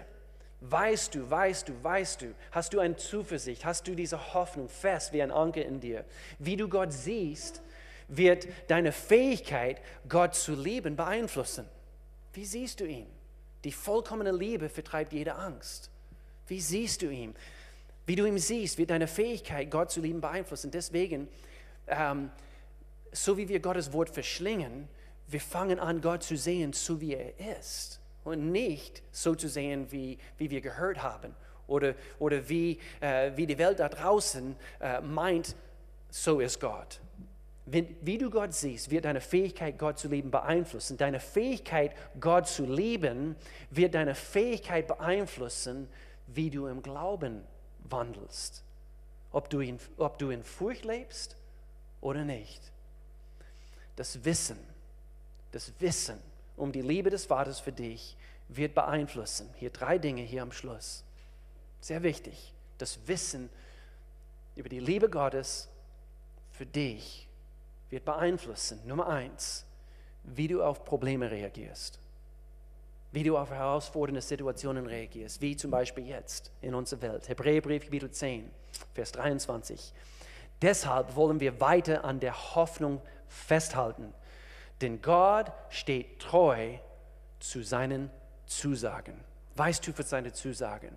Weißt 0.61 1.17
du, 1.17 1.29
weißt 1.29 1.69
du, 1.69 1.83
weißt 1.83 2.23
du, 2.23 2.35
hast 2.53 2.73
du 2.73 2.79
eine 2.79 2.97
Zuversicht, 2.97 3.65
hast 3.65 3.89
du 3.89 3.97
diese 3.97 4.33
Hoffnung 4.33 4.69
fest 4.69 5.13
wie 5.13 5.21
ein 5.21 5.33
Anker 5.33 5.65
in 5.65 5.81
dir. 5.81 6.05
Wie 6.39 6.57
du 6.57 6.69
Gott 6.69 6.93
siehst, 6.93 7.63
wird 8.07 8.47
deine 8.69 8.93
Fähigkeit, 8.93 9.81
Gott 10.09 10.37
zu 10.37 10.55
lieben, 10.55 10.95
beeinflussen. 10.95 11.69
Wie 12.33 12.45
siehst 12.45 12.79
du 12.79 12.85
ihn? 12.85 13.07
Die 13.65 13.73
vollkommene 13.73 14.33
Liebe 14.33 14.69
vertreibt 14.69 15.13
jede 15.13 15.35
Angst. 15.37 15.91
Wie 16.49 16.61
siehst 16.61 17.03
du 17.03 17.11
ihn? 17.11 17.35
Wie 18.07 18.17
du 18.17 18.27
ihn 18.27 18.39
siehst, 18.39 18.79
wird 18.79 18.91
deine 18.91 19.07
Fähigkeit, 19.07 19.71
Gott 19.71 19.91
zu 19.91 20.01
lieben, 20.01 20.21
beeinflussen. 20.21 20.71
Deswegen, 20.71 21.29
ähm, 21.87 22.31
so 23.13 23.37
wie 23.37 23.49
wir 23.49 23.61
Gottes 23.61 23.93
Wort 23.93 24.11
verschlingen, 24.11 24.89
wir 25.29 25.41
fangen 25.41 25.79
an, 25.79 26.01
Gott 26.01 26.25
zu 26.25 26.37
sehen, 26.37 26.73
so 26.73 27.01
wie 27.01 27.15
er 27.15 27.59
ist. 27.59 28.01
Und 28.25 28.51
nicht 28.51 29.03
so 29.13 29.35
zu 29.35 29.49
sehen, 29.49 29.91
wie, 29.91 30.19
wie 30.39 30.51
wir 30.51 30.61
gehört 30.61 31.03
haben. 31.03 31.35
Oder, 31.69 31.95
oder 32.19 32.49
wie, 32.49 32.79
äh, 33.01 33.33
wie 33.37 33.47
die 33.47 33.59
Welt 33.59 33.79
da 33.79 33.89
draußen 33.89 34.57
äh, 34.81 35.01
meint, 35.01 35.55
so 36.11 36.41
ist 36.41 36.61
Gott. 36.61 37.01
Wenn, 37.65 37.97
wie 38.01 38.19
du 38.19 38.29
Gott 38.29 38.55
siehst, 38.55 38.91
wird 38.91 39.05
deine 39.05 39.21
Fähigkeit, 39.21 39.79
Gott 39.79 39.99
zu 39.99 40.09
lieben, 40.09 40.31
beeinflussen. 40.31 40.97
Deine 40.97 41.21
Fähigkeit, 41.21 41.95
Gott 42.19 42.49
zu 42.49 42.65
lieben, 42.65 43.37
wird 43.71 43.95
deine 43.95 44.15
Fähigkeit 44.15 44.89
beeinflussen, 44.89 45.89
wie 46.27 46.51
du 46.51 46.67
im 46.67 46.83
Glauben 46.83 47.45
wandelst. 47.85 48.65
Ob 49.31 49.49
du 49.49 49.61
in, 49.61 49.79
ob 49.97 50.19
du 50.19 50.31
in 50.31 50.43
Furcht 50.43 50.85
lebst 50.85 51.37
oder 52.01 52.25
nicht. 52.25 52.61
Das 53.95 54.25
Wissen, 54.25 54.59
das 55.53 55.73
Wissen 55.79 56.19
um 56.57 56.73
die 56.73 56.83
Liebe 56.83 57.11
des 57.11 57.27
Vaters 57.27 57.61
für 57.61 57.73
dich 57.73 58.17
wird 58.49 58.75
beeinflussen. 58.75 59.49
Hier 59.57 59.71
drei 59.71 59.99
Dinge 59.99 60.23
hier 60.23 60.43
am 60.43 60.53
Schluss. 60.53 61.05
Sehr 61.81 62.03
wichtig. 62.03 62.53
Das 62.79 62.99
Wissen 63.07 63.49
über 64.57 64.69
die 64.69 64.81
Liebe 64.81 65.09
Gottes 65.09 65.69
für 66.51 66.67
dich 66.67 67.29
wird 67.93 68.05
beeinflussen, 68.07 68.81
Nummer 68.87 69.07
eins, 69.07 69.67
wie 70.25 70.49
du 70.49 70.63
auf 70.63 70.85
Probleme 70.85 71.31
reagierst, 71.31 72.01
wie 73.13 73.23
du 73.23 73.37
auf 73.37 73.51
herausfordernde 73.51 74.23
Situationen 74.23 74.87
reagierst, 74.87 75.43
wie 75.43 75.57
zum 75.57 75.71
Beispiel 75.71 76.07
jetzt 76.07 76.51
in 76.63 76.75
unserer 76.75 77.03
Welt. 77.03 77.29
Hebräerbrief, 77.29 77.85
Kapitel 77.85 78.11
10, 78.11 78.51
Vers 78.95 79.13
23. 79.13 79.93
Deshalb 80.63 81.15
wollen 81.17 81.39
wir 81.39 81.61
weiter 81.61 82.05
an 82.05 82.19
der 82.19 82.55
Hoffnung 82.55 83.03
festhalten, 83.29 84.15
Denn 84.81 85.01
Gott 85.01 85.53
steht 85.69 86.19
treu 86.19 86.79
zu 87.39 87.63
seinen 87.63 88.11
Zusagen. 88.47 89.15
Weißt 89.55 89.87
du 89.87 89.93
für 89.93 90.03
seine 90.03 90.33
Zusagen? 90.33 90.97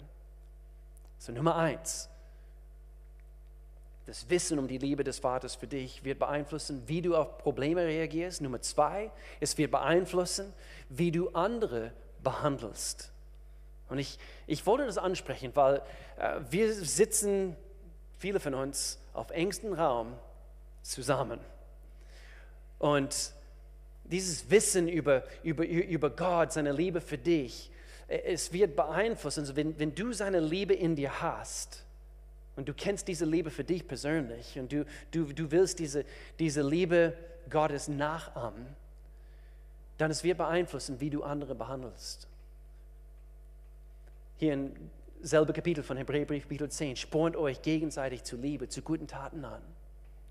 So 1.19 1.31
Nummer 1.31 1.55
eins. 1.55 2.09
Das 4.05 4.29
Wissen 4.29 4.59
um 4.59 4.67
die 4.67 4.77
Liebe 4.77 5.03
des 5.03 5.17
Vaters 5.17 5.55
für 5.55 5.65
dich 5.65 6.03
wird 6.03 6.19
beeinflussen, 6.19 6.83
wie 6.87 7.01
du 7.01 7.15
auf 7.15 7.39
Probleme 7.39 7.81
reagierst. 7.85 8.41
Nummer 8.41 8.61
zwei, 8.61 9.11
es 9.39 9.57
wird 9.57 9.71
beeinflussen, 9.71 10.53
wie 10.89 11.11
du 11.11 11.29
andere 11.29 11.91
behandelst. 12.23 13.11
Und 13.89 13.97
ich, 13.97 14.19
ich 14.45 14.65
wollte 14.65 14.85
das 14.85 14.97
ansprechen, 14.97 15.51
weil 15.55 15.81
äh, 16.17 16.39
wir 16.49 16.71
sitzen, 16.73 17.55
viele 18.19 18.39
von 18.39 18.53
uns, 18.53 18.99
auf 19.13 19.31
engstem 19.31 19.73
Raum 19.73 20.13
zusammen. 20.83 21.39
Und 22.77 23.31
dieses 24.03 24.51
Wissen 24.51 24.87
über, 24.87 25.23
über, 25.41 25.65
über 25.65 26.09
Gott, 26.11 26.53
seine 26.53 26.73
Liebe 26.73 27.01
für 27.01 27.17
dich, 27.17 27.71
äh, 28.07 28.19
es 28.19 28.53
wird 28.53 28.75
beeinflussen, 28.75 29.41
also 29.41 29.55
wenn, 29.55 29.79
wenn 29.79 29.95
du 29.95 30.13
seine 30.13 30.39
Liebe 30.39 30.75
in 30.75 30.95
dir 30.95 31.21
hast 31.21 31.84
und 32.55 32.67
du 32.67 32.73
kennst 32.73 33.07
diese 33.07 33.25
Liebe 33.25 33.49
für 33.49 33.63
dich 33.63 33.87
persönlich 33.87 34.57
und 34.57 34.71
du, 34.71 34.85
du, 35.11 35.25
du 35.33 35.51
willst 35.51 35.79
diese, 35.79 36.05
diese 36.39 36.61
Liebe 36.61 37.13
Gottes 37.49 37.87
nachahmen, 37.87 38.65
dann 39.97 40.11
es 40.11 40.23
wird 40.23 40.37
beeinflussen, 40.37 40.99
wie 40.99 41.09
du 41.09 41.23
andere 41.23 41.55
behandelst. 41.55 42.27
Hier 44.37 44.53
im 44.53 44.75
selben 45.21 45.53
Kapitel 45.53 45.83
von 45.83 45.97
Hebräerbrief, 45.97 46.43
Kapitel 46.43 46.69
10, 46.69 46.97
spornt 46.97 47.35
euch 47.35 47.61
gegenseitig 47.61 48.23
zu 48.23 48.35
Liebe, 48.35 48.67
zu 48.67 48.81
guten 48.81 49.07
Taten 49.07 49.45
an. 49.45 49.61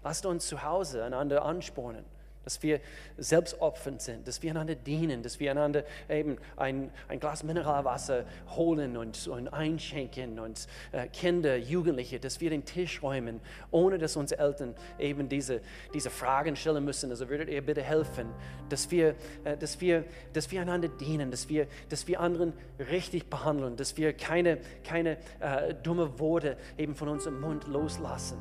Lasst 0.02 0.26
uns 0.26 0.46
zu 0.46 0.62
Hause 0.62 1.02
einander 1.04 1.44
anspornen 1.44 2.04
dass 2.44 2.62
wir 2.62 2.80
selbstopfernd 3.18 4.00
sind, 4.00 4.28
dass 4.28 4.42
wir 4.42 4.50
einander 4.50 4.74
dienen, 4.74 5.22
dass 5.22 5.40
wir 5.40 5.50
einander 5.50 5.84
eben 6.08 6.36
ein, 6.56 6.90
ein 7.08 7.20
Glas 7.20 7.42
Mineralwasser 7.42 8.24
holen 8.50 8.96
und, 8.96 9.26
und 9.28 9.48
einschenken 9.48 10.38
und 10.38 10.66
äh, 10.92 11.08
Kinder, 11.08 11.56
Jugendliche, 11.56 12.20
dass 12.20 12.40
wir 12.40 12.50
den 12.50 12.64
Tisch 12.64 13.02
räumen, 13.02 13.40
ohne 13.70 13.98
dass 13.98 14.16
unsere 14.16 14.40
Eltern 14.40 14.74
eben 14.98 15.28
diese, 15.28 15.60
diese 15.92 16.10
Fragen 16.10 16.56
stellen 16.56 16.84
müssen. 16.84 17.10
Also 17.10 17.28
würdet 17.28 17.48
ihr 17.48 17.64
bitte 17.64 17.82
helfen, 17.82 18.28
dass 18.68 18.90
wir, 18.90 19.14
äh, 19.44 19.56
dass 19.56 19.80
wir, 19.80 20.04
dass 20.32 20.50
wir 20.50 20.60
einander 20.60 20.88
dienen, 20.88 21.30
dass 21.30 21.48
wir, 21.48 21.66
dass 21.88 22.06
wir 22.06 22.20
anderen 22.20 22.52
richtig 22.78 23.30
behandeln, 23.30 23.76
dass 23.76 23.96
wir 23.96 24.12
keine, 24.12 24.58
keine 24.84 25.16
äh, 25.40 25.74
dumme 25.82 26.18
Worte 26.18 26.56
eben 26.76 26.94
von 26.94 27.08
unserem 27.08 27.40
Mund 27.40 27.66
loslassen. 27.66 28.38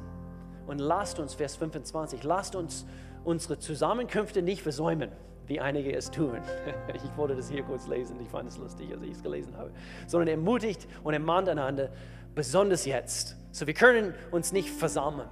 Und 0.66 0.80
lasst 0.80 1.20
uns, 1.20 1.34
Vers 1.34 1.56
25, 1.58 2.24
lasst 2.24 2.56
uns 2.56 2.86
unsere 3.24 3.60
Zusammenkünfte 3.60 4.42
nicht 4.42 4.62
versäumen, 4.62 5.12
wie 5.48 5.60
einige 5.60 5.96
es 5.96 6.12
tun. 6.12 6.38
Ich 6.94 7.18
wollte 7.18 7.36
das 7.36 7.50
hier 7.50 7.64
kurz 7.64 7.88
lesen, 7.88 8.20
ich 8.22 8.30
fand 8.30 8.50
es 8.50 8.58
lustig, 8.58 8.92
als 8.92 9.02
ich 9.04 9.12
es 9.12 9.24
gelesen 9.24 9.56
habe. 9.58 9.72
Sondern 10.08 10.28
ermutigt 10.28 10.88
und 11.04 11.14
ermahnt 11.14 11.50
einander, 11.50 11.90
besonders 12.36 12.86
jetzt. 12.86 13.36
So, 13.52 13.68
wir 13.68 13.74
können 13.74 14.14
uns 14.32 14.52
nicht 14.52 14.70
versammeln 14.70 15.30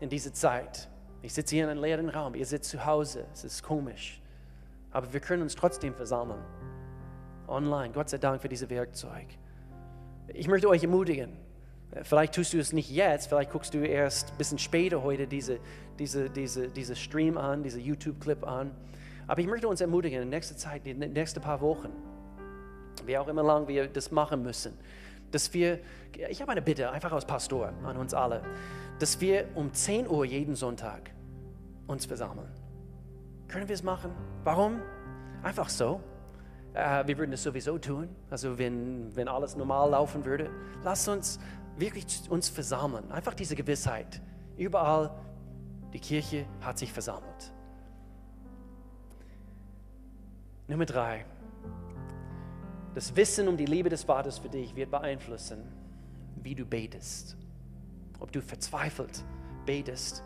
in 0.00 0.08
dieser 0.08 0.32
Zeit. 0.32 0.88
Ich 1.22 1.32
sitze 1.32 1.54
hier 1.54 1.64
in 1.64 1.70
einem 1.70 1.82
leeren 1.82 2.08
Raum, 2.08 2.34
ihr 2.34 2.46
sitzt 2.46 2.70
zu 2.70 2.84
Hause, 2.84 3.26
es 3.32 3.44
ist 3.44 3.62
komisch. 3.62 4.20
Aber 4.90 5.12
wir 5.12 5.20
können 5.20 5.42
uns 5.42 5.54
trotzdem 5.54 5.94
versammeln. 5.94 6.42
Online, 7.48 7.92
Gott 7.92 8.10
sei 8.10 8.18
Dank 8.18 8.40
für 8.40 8.48
dieses 8.48 8.68
Werkzeug. 8.68 9.26
Ich 10.28 10.48
möchte 10.48 10.68
euch 10.68 10.82
ermutigen, 10.82 11.36
Vielleicht 12.02 12.34
tust 12.34 12.54
du 12.54 12.58
es 12.58 12.72
nicht 12.72 12.90
jetzt, 12.90 13.26
vielleicht 13.28 13.50
guckst 13.50 13.74
du 13.74 13.86
erst 13.86 14.30
ein 14.32 14.38
bisschen 14.38 14.58
später 14.58 15.02
heute 15.02 15.26
diese, 15.26 15.58
diese, 15.98 16.30
diese, 16.30 16.68
diese 16.68 16.96
Stream 16.96 17.36
an, 17.36 17.62
diese 17.62 17.80
YouTube-Clip 17.80 18.46
an. 18.46 18.70
Aber 19.26 19.40
ich 19.40 19.46
möchte 19.46 19.68
uns 19.68 19.80
ermutigen, 19.80 20.22
in 20.22 20.30
der 20.30 20.38
nächsten 20.38 20.56
Zeit, 20.56 20.86
in 20.86 21.00
den 21.00 21.12
nächsten 21.12 21.40
paar 21.42 21.60
Wochen, 21.60 21.90
wie 23.04 23.18
auch 23.18 23.28
immer 23.28 23.42
lang 23.42 23.68
wir 23.68 23.88
das 23.88 24.10
machen 24.10 24.42
müssen, 24.42 24.72
dass 25.30 25.52
wir, 25.52 25.80
ich 26.30 26.40
habe 26.40 26.52
eine 26.52 26.62
Bitte, 26.62 26.90
einfach 26.90 27.12
als 27.12 27.26
Pastor 27.26 27.72
an 27.84 27.96
uns 27.96 28.14
alle, 28.14 28.42
dass 28.98 29.20
wir 29.20 29.48
um 29.54 29.72
10 29.72 30.08
Uhr 30.08 30.24
jeden 30.24 30.54
Sonntag 30.54 31.10
uns 31.86 32.06
versammeln. 32.06 32.48
Können 33.48 33.68
wir 33.68 33.74
es 33.74 33.82
machen? 33.82 34.12
Warum? 34.44 34.80
Einfach 35.42 35.68
so. 35.68 36.00
Uh, 36.74 37.06
wir 37.06 37.18
würden 37.18 37.34
es 37.34 37.42
sowieso 37.42 37.76
tun, 37.76 38.08
also 38.30 38.56
wenn, 38.56 39.14
wenn 39.14 39.28
alles 39.28 39.56
normal 39.56 39.90
laufen 39.90 40.24
würde. 40.24 40.48
Lass 40.82 41.06
uns 41.06 41.38
wirklich 41.76 42.06
uns 42.28 42.48
versammeln. 42.48 43.10
Einfach 43.10 43.34
diese 43.34 43.56
Gewissheit. 43.56 44.20
Überall, 44.56 45.10
die 45.92 46.00
Kirche 46.00 46.46
hat 46.60 46.78
sich 46.78 46.92
versammelt. 46.92 47.52
Nummer 50.68 50.86
drei. 50.86 51.24
Das 52.94 53.14
Wissen 53.16 53.48
um 53.48 53.56
die 53.56 53.66
Liebe 53.66 53.88
des 53.88 54.04
Vaters 54.04 54.38
für 54.38 54.48
dich 54.48 54.74
wird 54.76 54.90
beeinflussen, 54.90 55.62
wie 56.42 56.54
du 56.54 56.64
betest. 56.64 57.36
Ob 58.20 58.32
du 58.32 58.40
verzweifelt 58.40 59.24
betest. 59.64 60.22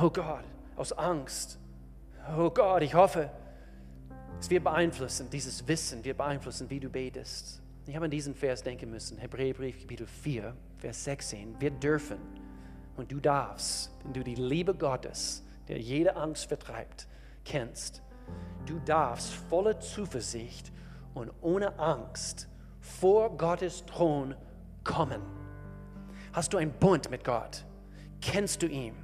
Oh 0.00 0.10
Gott, 0.10 0.44
aus 0.76 0.92
Angst. 0.92 1.58
Oh 2.36 2.50
Gott, 2.50 2.82
ich 2.82 2.94
hoffe, 2.94 3.30
es 4.40 4.50
wird 4.50 4.64
beeinflussen, 4.64 5.28
dieses 5.30 5.66
Wissen 5.68 6.04
wird 6.04 6.18
beeinflussen, 6.18 6.68
wie 6.70 6.80
du 6.80 6.88
betest. 6.88 7.61
Ich 7.84 7.96
habe 7.96 8.04
an 8.04 8.12
diesen 8.12 8.36
Vers 8.36 8.62
denken 8.62 8.90
müssen, 8.90 9.18
Hebräerbrief 9.18 9.80
Kapitel 9.80 10.06
4, 10.06 10.54
Vers 10.78 11.02
16. 11.02 11.60
Wir 11.60 11.72
dürfen 11.72 12.18
und 12.96 13.10
du 13.10 13.18
darfst, 13.18 13.90
wenn 14.04 14.12
du 14.12 14.22
die 14.22 14.36
Liebe 14.36 14.72
Gottes, 14.72 15.42
der 15.66 15.80
jede 15.80 16.14
Angst 16.14 16.46
vertreibt, 16.46 17.08
kennst, 17.44 18.00
du 18.66 18.78
darfst 18.84 19.32
voller 19.50 19.80
Zuversicht 19.80 20.70
und 21.14 21.32
ohne 21.40 21.76
Angst 21.80 22.48
vor 22.78 23.36
Gottes 23.36 23.84
Thron 23.86 24.36
kommen. 24.84 25.20
Hast 26.32 26.52
du 26.52 26.58
einen 26.58 26.72
Bund 26.72 27.10
mit 27.10 27.24
Gott? 27.24 27.64
Kennst 28.20 28.62
du 28.62 28.68
ihn? 28.68 28.94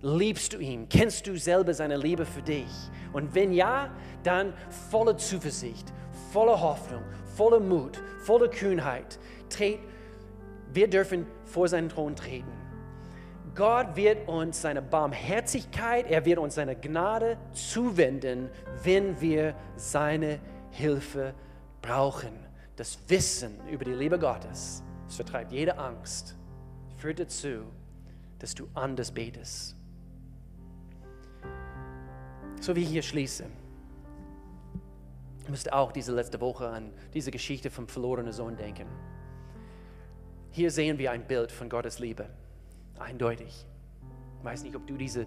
Liebst 0.00 0.52
du 0.52 0.58
ihn? 0.58 0.88
Kennst 0.88 1.26
du 1.26 1.36
selber 1.36 1.74
seine 1.74 1.96
Liebe 1.96 2.24
für 2.24 2.42
dich? 2.42 2.70
Und 3.12 3.34
wenn 3.34 3.52
ja, 3.52 3.90
dann 4.22 4.52
voller 4.90 5.16
Zuversicht, 5.16 5.92
voller 6.32 6.60
Hoffnung, 6.60 7.02
voller 7.36 7.60
Mut, 7.60 8.00
voller 8.20 8.48
Kühnheit. 8.48 9.18
Tret, 9.48 9.80
wir 10.72 10.88
dürfen 10.88 11.26
vor 11.44 11.68
seinen 11.68 11.88
Thron 11.88 12.16
treten. 12.16 12.52
Gott 13.54 13.96
wird 13.96 14.28
uns 14.28 14.62
seine 14.62 14.80
Barmherzigkeit, 14.80 16.10
er 16.10 16.24
wird 16.24 16.38
uns 16.38 16.54
seine 16.54 16.74
Gnade 16.74 17.36
zuwenden, 17.52 18.48
wenn 18.82 19.20
wir 19.20 19.54
seine 19.76 20.40
Hilfe 20.70 21.34
brauchen. 21.82 22.32
Das 22.76 22.98
Wissen 23.08 23.58
über 23.68 23.84
die 23.84 23.92
Liebe 23.92 24.18
Gottes, 24.18 24.82
das 25.06 25.16
vertreibt 25.16 25.52
jede 25.52 25.76
Angst, 25.76 26.34
führt 26.96 27.20
dazu, 27.20 27.64
dass 28.38 28.54
du 28.54 28.66
anders 28.72 29.12
betest. 29.12 29.76
So 32.60 32.74
wie 32.74 32.82
ich 32.82 32.88
hier 32.88 33.02
schließe. 33.02 33.44
Ich 35.42 35.48
musste 35.48 35.72
auch 35.72 35.90
diese 35.90 36.14
letzte 36.14 36.40
Woche 36.40 36.68
an 36.68 36.92
diese 37.14 37.30
Geschichte 37.30 37.70
vom 37.70 37.88
verlorenen 37.88 38.32
Sohn 38.32 38.56
denken. 38.56 38.86
Hier 40.52 40.70
sehen 40.70 40.98
wir 40.98 41.10
ein 41.10 41.26
Bild 41.26 41.50
von 41.50 41.68
Gottes 41.68 41.98
Liebe, 41.98 42.28
eindeutig. 42.98 43.66
Ich 44.38 44.44
weiß 44.44 44.62
nicht, 44.62 44.76
ob 44.76 44.86
du 44.86 44.96
diese, 44.96 45.26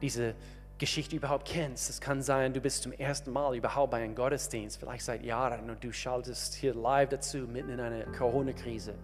diese 0.00 0.34
Geschichte 0.78 1.16
überhaupt 1.16 1.46
kennst. 1.46 1.90
Es 1.90 2.00
kann 2.00 2.22
sein, 2.22 2.54
du 2.54 2.60
bist 2.60 2.82
zum 2.82 2.92
ersten 2.92 3.32
Mal 3.32 3.54
überhaupt 3.56 3.90
bei 3.90 4.02
einem 4.02 4.14
Gottesdienst, 4.14 4.78
vielleicht 4.78 5.04
seit 5.04 5.22
Jahren, 5.22 5.68
und 5.68 5.84
du 5.84 5.92
schaltest 5.92 6.54
hier 6.54 6.74
live 6.74 7.10
dazu, 7.10 7.38
mitten 7.38 7.70
in 7.70 7.80
einer 7.80 8.04
Corona-Krise. 8.12 8.94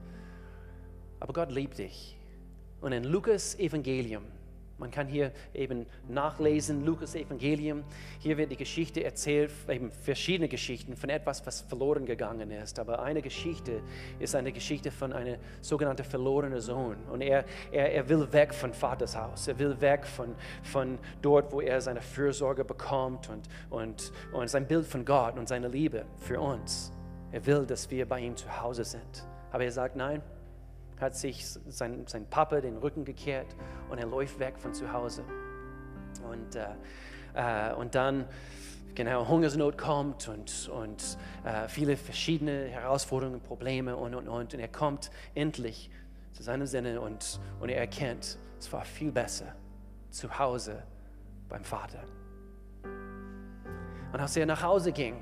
Aber 1.21 1.33
Gott 1.33 1.53
liebt 1.53 1.79
dich. 1.79 2.19
Und 2.81 2.93
in 2.93 3.05
Lukas 3.05 3.59
Evangelium, 3.59 4.25
man 4.81 4.91
kann 4.91 5.07
hier 5.07 5.31
eben 5.55 5.87
nachlesen, 6.09 6.85
Lukas 6.85 7.15
Evangelium. 7.15 7.85
Hier 8.19 8.39
wird 8.39 8.51
die 8.51 8.57
Geschichte 8.57 9.05
erzählt, 9.05 9.53
eben 9.69 9.93
verschiedene 9.93 10.49
Geschichten 10.49 10.97
von 10.97 11.11
etwas, 11.11 11.47
was 11.47 11.61
verloren 11.61 12.07
gegangen 12.07 12.51
ist. 12.51 12.79
Aber 12.79 13.03
eine 13.03 13.21
Geschichte 13.21 13.83
ist 14.19 14.35
eine 14.35 14.53
Geschichte 14.53 14.91
von 14.91 15.13
einem 15.13 15.37
sogenannten 15.61 16.05
verlorenen 16.05 16.61
Sohn. 16.61 16.97
Und 17.13 17.21
er, 17.21 17.45
er, 17.71 17.93
er 17.93 18.09
will 18.09 18.33
weg 18.33 18.55
von 18.55 18.73
Vaters 18.73 19.15
Haus. 19.15 19.47
Er 19.49 19.59
will 19.59 19.79
weg 19.81 20.07
von, 20.07 20.35
von 20.63 20.99
dort, 21.21 21.53
wo 21.53 21.61
er 21.61 21.81
seine 21.83 22.01
Fürsorge 22.01 22.65
bekommt 22.65 23.29
und, 23.29 23.49
und, 23.69 24.13
und 24.33 24.49
sein 24.49 24.67
Bild 24.67 24.87
von 24.87 25.05
Gott 25.05 25.39
und 25.39 25.47
seine 25.47 25.69
Liebe 25.69 26.07
für 26.17 26.41
uns. 26.41 26.91
Er 27.33 27.45
will, 27.45 27.67
dass 27.67 27.91
wir 27.91 28.09
bei 28.09 28.21
ihm 28.21 28.35
zu 28.35 28.61
Hause 28.61 28.85
sind. 28.85 29.27
Aber 29.53 29.63
er 29.63 29.73
sagt, 29.73 29.95
nein, 29.95 30.23
hat 31.01 31.17
sich 31.17 31.47
sein, 31.47 32.05
sein 32.07 32.27
Papa 32.27 32.61
den 32.61 32.77
Rücken 32.77 33.05
gekehrt 33.05 33.57
und 33.89 33.99
er 33.99 34.07
läuft 34.07 34.39
weg 34.39 34.59
von 34.59 34.75
zu 34.75 34.93
Hause. 34.93 35.25
Und, 36.29 36.57
äh, 36.57 37.71
äh, 37.71 37.75
und 37.75 37.95
dann, 37.95 38.27
genau, 38.95 39.27
Hungersnot 39.29 39.79
kommt 39.79 40.29
und, 40.29 40.69
und 40.69 41.19
äh, 41.45 41.69
viele 41.69 41.97
verschiedene 41.97 42.69
Herausforderungen, 42.69 43.41
Probleme 43.41 43.97
und, 43.97 44.15
und, 44.15 44.29
und. 44.29 44.55
Und 44.55 44.61
er 44.61 44.69
kommt 44.69 45.11
endlich 45.35 45.91
zu 46.33 46.43
seinem 46.43 46.67
Sinne 46.67 47.01
und, 47.01 47.41
und 47.61 47.69
er 47.69 47.79
erkennt, 47.79 48.39
es 48.59 48.73
war 48.73 48.85
viel 48.85 49.13
besser 49.13 49.55
zu 50.11 50.39
Hause 50.39 50.83
beim 51.49 51.65
Vater. 51.65 52.03
Und 54.13 54.19
als 54.19 54.37
er 54.37 54.47
nach 54.47 54.63
Hause 54.63 54.93
ging, 54.93 55.17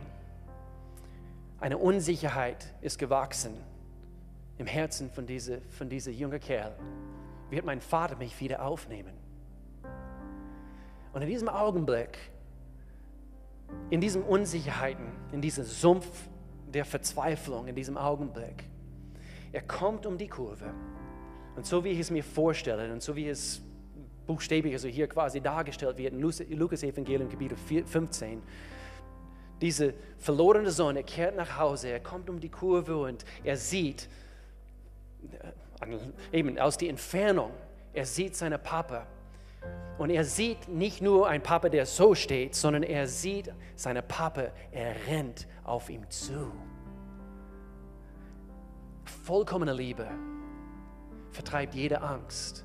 eine 1.61 1.76
Unsicherheit 1.76 2.72
ist 2.81 2.99
gewachsen 2.99 3.55
im 4.59 4.66
Herzen 4.66 5.11
von 5.11 5.26
diesem 5.26 5.62
von 5.70 5.88
diese 5.88 6.11
jungen 6.11 6.40
Kerl. 6.40 6.76
Wird 7.50 7.64
mein 7.64 7.80
Vater 7.80 8.16
mich 8.16 8.38
wieder 8.40 8.62
aufnehmen? 8.62 9.14
Und 11.12 11.22
in 11.22 11.28
diesem 11.28 11.48
Augenblick, 11.48 12.18
in 13.90 14.00
diesen 14.00 14.22
Unsicherheiten, 14.22 15.06
in 15.32 15.40
diesem 15.40 15.64
Sumpf 15.64 16.28
der 16.72 16.84
Verzweiflung, 16.84 17.66
in 17.68 17.74
diesem 17.74 17.96
Augenblick, 17.96 18.64
er 19.52 19.62
kommt 19.62 20.04
um 20.04 20.18
die 20.18 20.28
Kurve. 20.28 20.72
Und 21.56 21.66
so 21.66 21.82
wie 21.82 21.88
ich 21.88 22.00
es 22.00 22.11
mir 22.11 22.22
vorstelle 22.22 22.92
und 22.92 23.02
so 23.02 23.16
wie 23.16 23.28
es 23.28 23.62
buchstäblich, 24.26 24.74
also 24.74 24.88
hier 24.88 25.09
quasi 25.09 25.40
dargestellt 25.40 25.96
wird 25.98 26.12
in 26.12 26.20
Lukas 26.20 26.82
Evangelium 26.82 27.28
Kapitel 27.28 27.56
15, 27.56 28.42
diese 29.61 29.94
verlorene 30.18 30.70
Sohn, 30.70 30.96
er 30.96 31.02
kehrt 31.02 31.34
nach 31.34 31.59
Hause, 31.59 31.88
er 31.88 32.00
kommt 32.00 32.30
um 32.30 32.38
die 32.38 32.50
Kurve 32.50 32.96
und 32.96 33.24
er 33.42 33.56
sieht, 33.56 34.09
eben 36.32 36.58
aus 36.58 36.76
der 36.76 36.90
Entfernung, 36.90 37.52
er 37.92 38.06
sieht 38.06 38.36
seine 38.36 38.58
Papa. 38.58 39.06
Und 39.98 40.10
er 40.10 40.24
sieht 40.24 40.68
nicht 40.68 41.02
nur 41.02 41.28
einen 41.28 41.42
Papa, 41.42 41.68
der 41.68 41.84
so 41.84 42.14
steht, 42.14 42.54
sondern 42.54 42.84
er 42.84 43.08
sieht 43.08 43.52
seine 43.74 44.02
Papa, 44.02 44.48
er 44.70 44.94
rennt 45.08 45.48
auf 45.64 45.90
ihm 45.90 46.08
zu. 46.08 46.52
Vollkommene 49.24 49.72
Liebe 49.72 50.06
vertreibt 51.32 51.74
jede 51.74 52.00
Angst. 52.00 52.64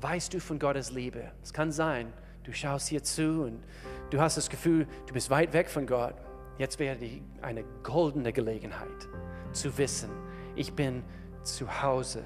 Weißt 0.00 0.32
du 0.32 0.40
von 0.40 0.58
Gottes 0.58 0.90
Liebe? 0.90 1.30
Es 1.42 1.52
kann 1.52 1.70
sein, 1.70 2.12
du 2.44 2.52
schaust 2.52 2.88
hier 2.88 3.02
zu 3.02 3.42
und 3.42 3.62
du 4.08 4.20
hast 4.20 4.36
das 4.38 4.48
Gefühl, 4.48 4.86
du 5.06 5.12
bist 5.12 5.28
weit 5.28 5.52
weg 5.52 5.68
von 5.68 5.86
Gott. 5.86 6.14
Jetzt 6.56 6.78
wäre 6.78 6.96
die, 6.96 7.22
eine 7.42 7.64
goldene 7.82 8.32
Gelegenheit 8.32 9.08
zu 9.52 9.76
wissen, 9.76 10.10
ich 10.56 10.72
bin 10.72 11.02
zu 11.42 11.82
Hause 11.82 12.22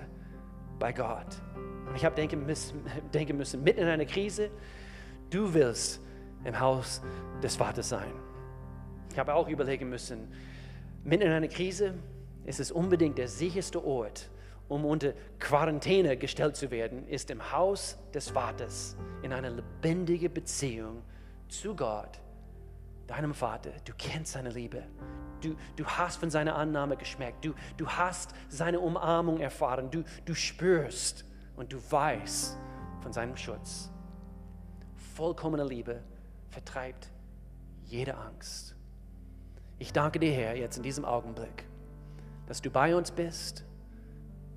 bei 0.78 0.92
Gott. 0.92 1.40
Und 1.86 1.96
ich 1.96 2.04
habe 2.04 2.14
denken 2.14 2.44
müssen, 2.46 2.84
denken 3.14 3.36
müssen, 3.36 3.62
mitten 3.62 3.80
in 3.80 3.88
einer 3.88 4.06
Krise, 4.06 4.50
du 5.30 5.52
willst 5.52 6.00
im 6.44 6.58
Haus 6.58 7.00
des 7.42 7.56
Vaters 7.56 7.88
sein. 7.88 8.12
Ich 9.10 9.18
habe 9.18 9.34
auch 9.34 9.48
überlegen 9.48 9.88
müssen, 9.88 10.32
mitten 11.04 11.24
in 11.24 11.32
einer 11.32 11.48
Krise 11.48 11.94
ist 12.44 12.60
es 12.60 12.70
unbedingt 12.70 13.16
der 13.18 13.28
sicherste 13.28 13.84
Ort, 13.84 14.28
um 14.68 14.84
unter 14.84 15.12
Quarantäne 15.38 16.16
gestellt 16.16 16.56
zu 16.56 16.70
werden, 16.70 17.06
ist 17.08 17.30
im 17.30 17.52
Haus 17.52 17.98
des 18.12 18.30
Vaters 18.30 18.96
in 19.22 19.32
einer 19.32 19.50
lebendigen 19.50 20.32
Beziehung 20.32 21.02
zu 21.48 21.74
Gott, 21.76 22.20
deinem 23.06 23.34
Vater. 23.34 23.70
Du 23.84 23.92
kennst 23.96 24.32
seine 24.32 24.50
Liebe. 24.50 24.82
Du, 25.44 25.56
du 25.76 25.84
hast 25.84 26.16
von 26.16 26.30
seiner 26.30 26.56
Annahme 26.56 26.96
geschmeckt. 26.96 27.44
Du, 27.44 27.54
du 27.76 27.88
hast 27.88 28.34
seine 28.48 28.80
Umarmung 28.80 29.40
erfahren. 29.40 29.90
Du, 29.90 30.04
du 30.24 30.34
spürst 30.34 31.24
und 31.56 31.72
du 31.72 31.78
weißt 31.90 32.56
von 33.00 33.12
seinem 33.12 33.36
Schutz. 33.36 33.90
Vollkommene 35.14 35.64
Liebe 35.64 36.02
vertreibt 36.48 37.10
jede 37.84 38.16
Angst. 38.16 38.74
Ich 39.78 39.92
danke 39.92 40.18
dir, 40.18 40.32
Herr, 40.32 40.56
jetzt 40.56 40.76
in 40.76 40.82
diesem 40.82 41.04
Augenblick, 41.04 41.66
dass 42.46 42.62
du 42.62 42.70
bei 42.70 42.96
uns 42.96 43.10
bist 43.10 43.64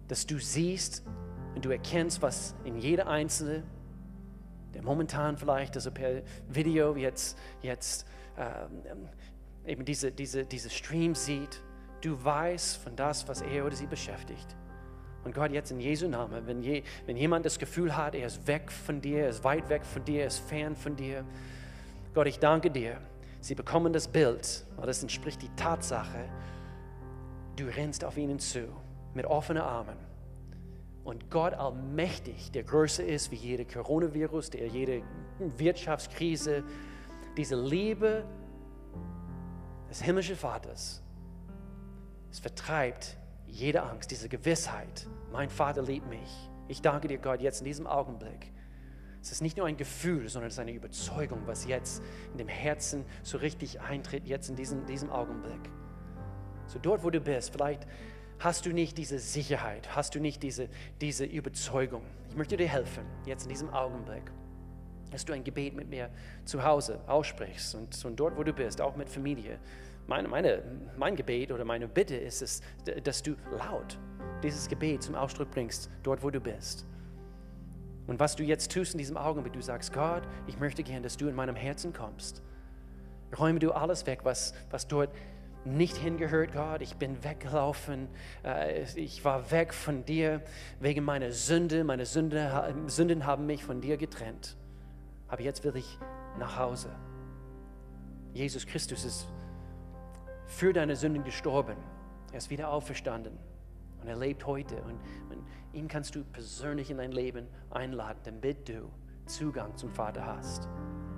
dass 0.08 0.26
du 0.26 0.40
siehst 0.40 1.04
und 1.56 1.66
du 1.66 1.70
erkennst, 1.70 2.22
was 2.22 2.56
in 2.64 2.78
jeder 2.78 3.08
Einzelne, 3.08 3.64
der 4.74 4.84
momentan 4.84 5.38
vielleicht, 5.38 5.76
also 5.76 5.92
per 5.92 6.22
Video 6.48 6.96
jetzt, 6.96 7.38
jetzt 7.62 8.06
ähm, 8.38 9.10
eben 9.68 9.86
diese, 9.86 10.11
diese, 10.11 10.45
diese 10.45 10.70
Stream 10.70 11.13
sieht, 11.13 11.61
du 12.01 12.24
weißt 12.24 12.78
von 12.78 12.95
das, 12.95 13.28
was 13.28 13.41
er 13.41 13.65
oder 13.65 13.76
sie 13.76 13.86
beschäftigt. 13.86 14.55
Und 15.24 15.36
Gott, 15.36 15.51
jetzt 15.51 15.72
in 15.72 15.80
Jesu 15.80 16.07
Namen, 16.07 16.47
wenn, 16.47 16.61
je, 16.61 16.84
wenn 17.05 17.18
jemand 17.18 17.45
das 17.45 17.59
Gefühl 17.59 17.95
hat, 17.97 18.15
er 18.15 18.28
ist 18.28 18.47
weg 18.47 18.72
von 18.72 19.01
dir, 19.01 19.24
er 19.24 19.30
ist 19.30 19.43
weit 19.43 19.68
weg 19.68 19.84
von 19.86 20.03
dir, 20.05 20.22
er 20.22 20.28
ist 20.28 20.39
fern 20.39 20.76
von 20.76 20.95
dir, 20.95 21.26
Gott, 22.13 22.28
ich 22.28 22.39
danke 22.39 22.72
dir. 22.72 22.97
Sie 23.41 23.53
bekommen 23.53 23.93
das 23.93 24.07
Bild, 24.07 24.65
weil 24.78 24.88
das 24.88 25.01
entspricht 25.01 25.41
die 25.41 25.49
Tatsache, 25.55 26.30
du 27.57 27.65
rennst 27.65 28.03
auf 28.03 28.18
ihnen 28.18 28.39
zu 28.39 28.68
mit 29.13 29.26
offenen 29.26 29.63
Armen. 29.63 29.97
Und 31.03 31.30
Gott 31.30 31.53
allmächtig, 31.53 32.51
der 32.51 32.63
größer 32.63 33.05
ist 33.05 33.32
wie 33.32 33.36
jede 33.36 33.65
Coronavirus, 33.65 34.49
der 34.49 34.68
jede 34.68 35.01
Wirtschaftskrise, 35.39 36.63
diese 37.38 37.55
Liebe 37.55 38.26
des 39.90 40.02
himmlischen 40.02 40.36
Vaters, 40.36 41.02
es 42.32 42.40
vertreibt 42.40 43.18
jede 43.48 43.84
Angst, 43.84 44.12
diese 44.12 44.30
Gewissheit, 44.30 45.08
mein 45.32 45.50
Vater 45.50 45.82
liebt 45.82 46.08
mich. 46.08 46.50
Ich 46.68 46.82
danke 46.82 47.08
dir, 47.08 47.18
Gott, 47.18 47.42
jetzt 47.42 47.62
in 47.62 47.66
diesem 47.66 47.88
Augenblick. 47.88 48.52
Es 49.22 49.32
ist 49.32 49.42
nicht 49.42 49.58
nur 49.58 49.66
ein 49.66 49.78
Gefühl, 49.78 50.30
sondern 50.30 50.48
es 50.48 50.56
ist 50.56 50.60
eine 50.60 50.72
Überzeugung, 50.74 51.42
was 51.46 51.66
jetzt 51.66 52.04
in 52.32 52.38
dem 52.38 52.48
Herzen 52.48 53.06
so 53.24 53.38
richtig 53.38 53.82
eintritt, 53.82 54.28
jetzt 54.28 54.50
in 54.50 54.56
diesem, 54.56 54.86
diesem 54.86 55.10
Augenblick. 55.10 55.70
So 56.68 56.80
dort, 56.80 57.04
wo 57.04 57.10
du 57.10 57.20
bist, 57.20 57.52
vielleicht 57.52 57.88
hast 58.40 58.66
du 58.66 58.72
nicht 58.72 58.98
diese 58.98 59.20
Sicherheit, 59.20 59.96
hast 59.96 60.16
du 60.16 60.20
nicht 60.20 60.44
diese, 60.44 60.70
diese 61.02 61.26
Überzeugung. 61.26 62.04
Ich 62.30 62.36
möchte 62.36 62.58
dir 62.58 62.68
helfen, 62.68 63.06
jetzt 63.26 63.44
in 63.44 63.50
diesem 63.50 63.70
Augenblick, 63.74 64.32
dass 65.12 65.26
du 65.26 65.34
ein 65.34 65.43
Gebet 65.43 65.76
mit 65.76 65.89
mir 65.89 66.10
zu 66.45 66.64
Hause 66.64 66.99
aussprichst 67.08 67.76
und, 67.76 68.05
und 68.05 68.20
dort, 68.20 68.38
wo 68.38 68.43
du 68.43 68.53
bist, 68.53 68.82
auch 68.82 68.95
mit 68.95 69.10
Familie. 69.10 69.60
Meine, 70.08 70.28
meine, 70.28 70.64
mein 70.97 71.16
Gebet 71.16 71.51
oder 71.51 71.66
meine 71.66 71.88
Bitte 71.88 72.16
ist 72.16 72.41
es, 72.41 72.62
dass 73.03 73.24
du 73.24 73.36
laut 73.58 73.97
dieses 74.43 74.68
Gebet 74.68 75.03
zum 75.03 75.16
Ausdruck 75.16 75.51
bringst, 75.51 75.89
dort, 76.03 76.24
wo 76.24 76.30
du 76.30 76.39
bist. 76.39 76.86
Und 78.08 78.20
was 78.20 78.36
du 78.36 78.43
jetzt 78.43 78.72
tust 78.72 78.93
in 78.93 78.97
diesem 78.99 79.18
Augenblick, 79.18 79.53
du 79.53 79.62
sagst, 79.62 79.91
Gott, 79.91 80.24
ich 80.47 80.60
möchte 80.60 80.84
gern, 80.84 81.03
dass 81.03 81.18
du 81.18 81.28
in 81.28 81.36
meinem 81.36 81.55
Herzen 81.55 81.91
kommst. 81.91 82.41
Räume 83.38 83.60
du 83.60 83.72
alles 83.72 84.05
weg, 84.05 84.22
was, 84.24 84.53
was 84.70 84.88
dort 84.88 85.10
nicht 85.66 85.97
hingehört, 85.97 86.53
Gott. 86.53 86.82
Ich 86.82 86.95
bin 86.95 87.24
weggelaufen. 87.26 88.08
Äh, 88.45 88.84
ich 88.95 89.26
war 89.26 89.51
weg 89.51 89.74
von 89.74 90.05
dir 90.05 90.41
wegen 90.80 91.03
meiner 91.03 91.32
Sünde. 91.32 91.84
Meine 91.84 92.05
Sünde, 92.05 92.74
Sünden 92.88 93.26
haben 93.26 93.45
mich 93.45 93.66
von 93.66 93.82
dir 93.82 93.97
getrennt. 93.97 94.55
Aber 95.28 95.41
jetzt 95.41 95.63
will 95.63 95.75
ich 95.75 95.99
nach 96.39 96.57
Hause. 96.57 96.89
Jesus 98.34 98.65
Christus 98.65 99.05
ist 99.05 99.28
für 100.45 100.73
deine 100.73 100.95
Sünden 100.95 101.23
gestorben. 101.23 101.78
Er 102.32 102.38
ist 102.38 102.49
wieder 102.49 102.69
auferstanden. 102.69 103.38
Und 104.01 104.07
er 104.07 104.15
lebt 104.15 104.45
heute. 104.45 104.75
Und, 104.84 104.99
und 105.30 105.45
ihn 105.73 105.88
kannst 105.88 106.15
du 106.15 106.23
persönlich 106.23 106.91
in 106.91 106.97
dein 106.97 107.11
Leben 107.11 107.47
einladen, 107.69 108.19
damit 108.23 108.69
du 108.69 108.89
Zugang 109.25 109.75
zum 109.75 109.89
Vater 109.89 110.25
hast. 110.25 110.67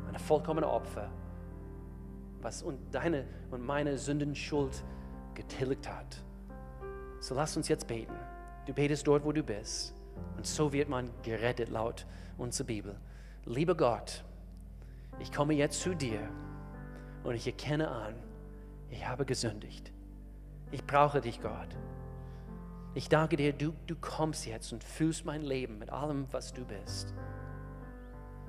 Eine 0.07 0.19
vollkommene 0.19 0.67
Opfer 0.67 1.11
was 2.41 2.63
und 2.63 2.79
deine 2.93 3.25
und 3.51 3.65
meine 3.65 3.97
Sündenschuld 3.97 4.83
getilgt 5.33 5.89
hat. 5.89 6.23
So 7.19 7.35
lass 7.35 7.55
uns 7.57 7.67
jetzt 7.67 7.87
beten. 7.87 8.13
Du 8.65 8.73
betest 8.73 9.07
dort, 9.07 9.23
wo 9.25 9.31
du 9.31 9.43
bist. 9.43 9.93
Und 10.37 10.45
so 10.45 10.71
wird 10.71 10.89
man 10.89 11.09
gerettet 11.23 11.69
laut 11.69 12.05
unserer 12.37 12.67
Bibel. 12.67 12.95
Lieber 13.49 13.73
Gott, 13.73 14.23
ich 15.17 15.31
komme 15.31 15.55
jetzt 15.55 15.81
zu 15.81 15.95
dir 15.95 16.19
und 17.23 17.33
ich 17.33 17.47
erkenne 17.47 17.89
an, 17.89 18.13
ich 18.91 19.07
habe 19.07 19.25
gesündigt. 19.25 19.91
Ich 20.69 20.85
brauche 20.85 21.19
dich, 21.19 21.41
Gott. 21.41 21.75
Ich 22.93 23.09
danke 23.09 23.37
dir, 23.37 23.51
du, 23.51 23.73
du 23.87 23.95
kommst 23.95 24.45
jetzt 24.45 24.71
und 24.71 24.83
fühlst 24.83 25.25
mein 25.25 25.41
Leben 25.41 25.79
mit 25.79 25.89
allem, 25.89 26.27
was 26.31 26.53
du 26.53 26.63
bist. 26.63 27.15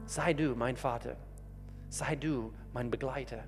Sei 0.05 0.35
du 0.35 0.55
mein 0.55 0.77
Vater. 0.77 1.17
Sei 1.89 2.15
du 2.15 2.53
mein 2.75 2.91
Begleiter. 2.91 3.45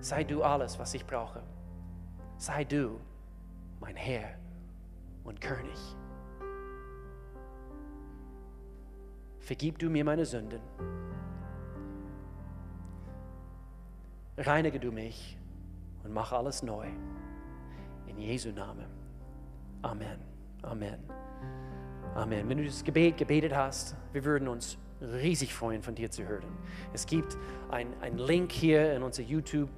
Sei 0.00 0.24
du 0.24 0.42
alles, 0.42 0.78
was 0.78 0.94
ich 0.94 1.04
brauche. 1.04 1.42
Sei 2.38 2.64
du 2.64 2.98
mein 3.80 3.96
Herr 3.96 4.30
und 5.24 5.42
König. 5.42 5.78
Vergib 9.46 9.78
du 9.78 9.88
mir 9.88 10.04
meine 10.04 10.26
Sünden. 10.26 10.58
Reinige 14.36 14.80
du 14.80 14.90
mich 14.90 15.38
und 16.02 16.12
mach 16.12 16.32
alles 16.32 16.64
neu. 16.64 16.88
In 18.08 18.18
Jesu 18.18 18.50
Namen. 18.50 18.86
Amen. 19.82 20.18
Amen. 20.62 20.98
Amen. 22.16 22.48
Wenn 22.48 22.58
du 22.58 22.64
das 22.64 22.82
Gebet 22.82 23.18
gebetet 23.18 23.54
hast, 23.54 23.94
wir 24.12 24.24
würden 24.24 24.48
uns 24.48 24.78
riesig 25.00 25.54
freuen, 25.54 25.80
von 25.80 25.94
dir 25.94 26.10
zu 26.10 26.26
hören. 26.26 26.48
Es 26.92 27.06
gibt 27.06 27.38
einen 27.70 28.18
Link 28.18 28.50
hier 28.50 28.96
in 28.96 29.04
unser 29.04 29.22
YouTube 29.22 29.70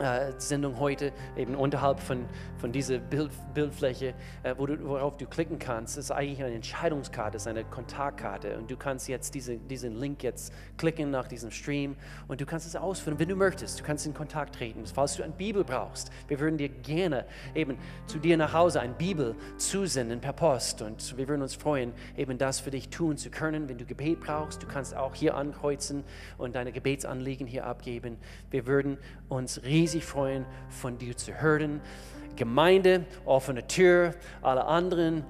äh, 0.00 0.32
Sendung 0.38 0.78
heute, 0.78 1.12
eben 1.36 1.54
unterhalb 1.54 2.00
von, 2.00 2.26
von 2.58 2.70
dieser 2.70 2.98
Bild, 2.98 3.30
Bildfläche, 3.54 4.14
äh, 4.42 4.54
wo 4.56 4.66
du, 4.66 4.78
worauf 4.86 5.16
du 5.16 5.26
klicken 5.26 5.58
kannst, 5.58 5.96
ist 5.96 6.10
eigentlich 6.10 6.42
eine 6.42 6.54
Entscheidungskarte, 6.54 7.36
ist 7.36 7.46
eine 7.46 7.64
Kontaktkarte. 7.64 8.58
Und 8.58 8.70
du 8.70 8.76
kannst 8.76 9.08
jetzt 9.08 9.34
diese, 9.34 9.56
diesen 9.56 9.94
Link 9.94 10.22
jetzt 10.22 10.52
klicken 10.76 11.10
nach 11.10 11.28
diesem 11.28 11.50
Stream 11.50 11.96
und 12.28 12.40
du 12.40 12.46
kannst 12.46 12.66
es 12.66 12.76
ausfüllen, 12.76 13.18
wenn 13.18 13.28
du 13.28 13.36
möchtest. 13.36 13.80
Du 13.80 13.84
kannst 13.84 14.06
in 14.06 14.12
Kontakt 14.12 14.56
treten. 14.56 14.84
Falls 14.86 15.16
du 15.16 15.22
eine 15.22 15.32
Bibel 15.32 15.64
brauchst, 15.64 16.10
wir 16.28 16.40
würden 16.40 16.58
dir 16.58 16.68
gerne 16.68 17.24
eben 17.54 17.78
zu 18.06 18.18
dir 18.18 18.36
nach 18.36 18.52
Hause 18.52 18.80
eine 18.80 18.94
Bibel 18.94 19.34
zusenden 19.56 20.20
per 20.20 20.34
Post. 20.34 20.82
Und 20.82 21.16
wir 21.16 21.26
würden 21.26 21.42
uns 21.42 21.54
freuen, 21.54 21.92
eben 22.16 22.36
das 22.36 22.60
für 22.60 22.70
dich 22.70 22.90
tun 22.90 23.16
zu 23.16 23.30
können. 23.30 23.68
Wenn 23.68 23.78
du 23.78 23.86
Gebet 23.86 24.20
brauchst, 24.20 24.62
du 24.62 24.66
kannst 24.66 24.94
auch 24.94 25.14
hier 25.14 25.36
ankreuzen 25.36 26.04
und 26.36 26.54
deine 26.54 26.72
Gebetsanliegen 26.72 27.46
hier 27.46 27.64
abgeben. 27.64 28.18
Wir 28.50 28.66
würden 28.66 28.98
uns 29.28 29.62
riesig 29.64 29.85
freuen, 30.04 30.44
von 30.68 30.98
dir 30.98 31.16
zu 31.16 31.40
hören. 31.40 31.80
Gemeinde, 32.36 33.06
offene 33.24 33.66
Tür, 33.66 34.14
alle 34.42 34.66
anderen. 34.66 35.24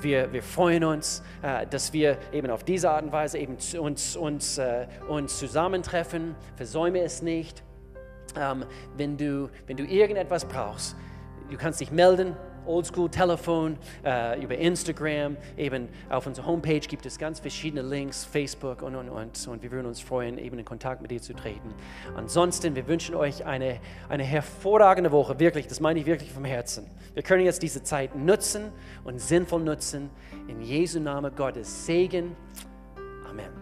Wir, 0.00 0.32
wir 0.32 0.42
freuen 0.42 0.84
uns, 0.84 1.22
äh, 1.42 1.66
dass 1.66 1.92
wir 1.92 2.18
eben 2.32 2.50
auf 2.50 2.62
diese 2.62 2.90
Art 2.90 3.02
und 3.02 3.12
Weise 3.12 3.38
eben 3.38 3.56
uns, 3.78 4.16
uns, 4.16 4.58
äh, 4.58 4.86
uns 5.08 5.38
zusammentreffen. 5.38 6.36
Versäume 6.56 7.00
es 7.00 7.20
nicht. 7.20 7.64
Ähm, 8.36 8.64
wenn, 8.96 9.16
du, 9.16 9.50
wenn 9.66 9.76
du 9.76 9.84
irgendetwas 9.84 10.44
brauchst, 10.44 10.96
du 11.50 11.56
kannst 11.56 11.80
dich 11.80 11.90
melden. 11.90 12.36
Oldschool-Telefon, 12.66 13.76
äh, 14.04 14.42
über 14.42 14.56
Instagram, 14.56 15.36
eben 15.56 15.88
auf 16.10 16.26
unserer 16.26 16.46
Homepage 16.46 16.80
gibt 16.80 17.06
es 17.06 17.18
ganz 17.18 17.40
verschiedene 17.40 17.82
Links, 17.82 18.24
Facebook 18.24 18.82
und, 18.82 18.96
und, 18.96 19.08
und. 19.08 19.48
Und 19.48 19.62
wir 19.62 19.70
würden 19.70 19.86
uns 19.86 20.00
freuen, 20.00 20.38
eben 20.38 20.58
in 20.58 20.64
Kontakt 20.64 21.02
mit 21.02 21.10
dir 21.10 21.20
zu 21.20 21.34
treten. 21.34 21.74
Ansonsten, 22.16 22.74
wir 22.74 22.86
wünschen 22.86 23.14
euch 23.14 23.44
eine, 23.44 23.80
eine 24.08 24.24
hervorragende 24.24 25.12
Woche, 25.12 25.38
wirklich, 25.38 25.66
das 25.66 25.80
meine 25.80 26.00
ich 26.00 26.06
wirklich 26.06 26.32
vom 26.32 26.44
Herzen. 26.44 26.86
Wir 27.14 27.22
können 27.22 27.44
jetzt 27.44 27.62
diese 27.62 27.82
Zeit 27.82 28.16
nutzen 28.16 28.72
und 29.04 29.20
sinnvoll 29.20 29.62
nutzen. 29.62 30.10
In 30.48 30.60
Jesu 30.62 31.00
Namen 31.00 31.34
Gottes 31.34 31.86
Segen. 31.86 32.36
Amen. 33.28 33.61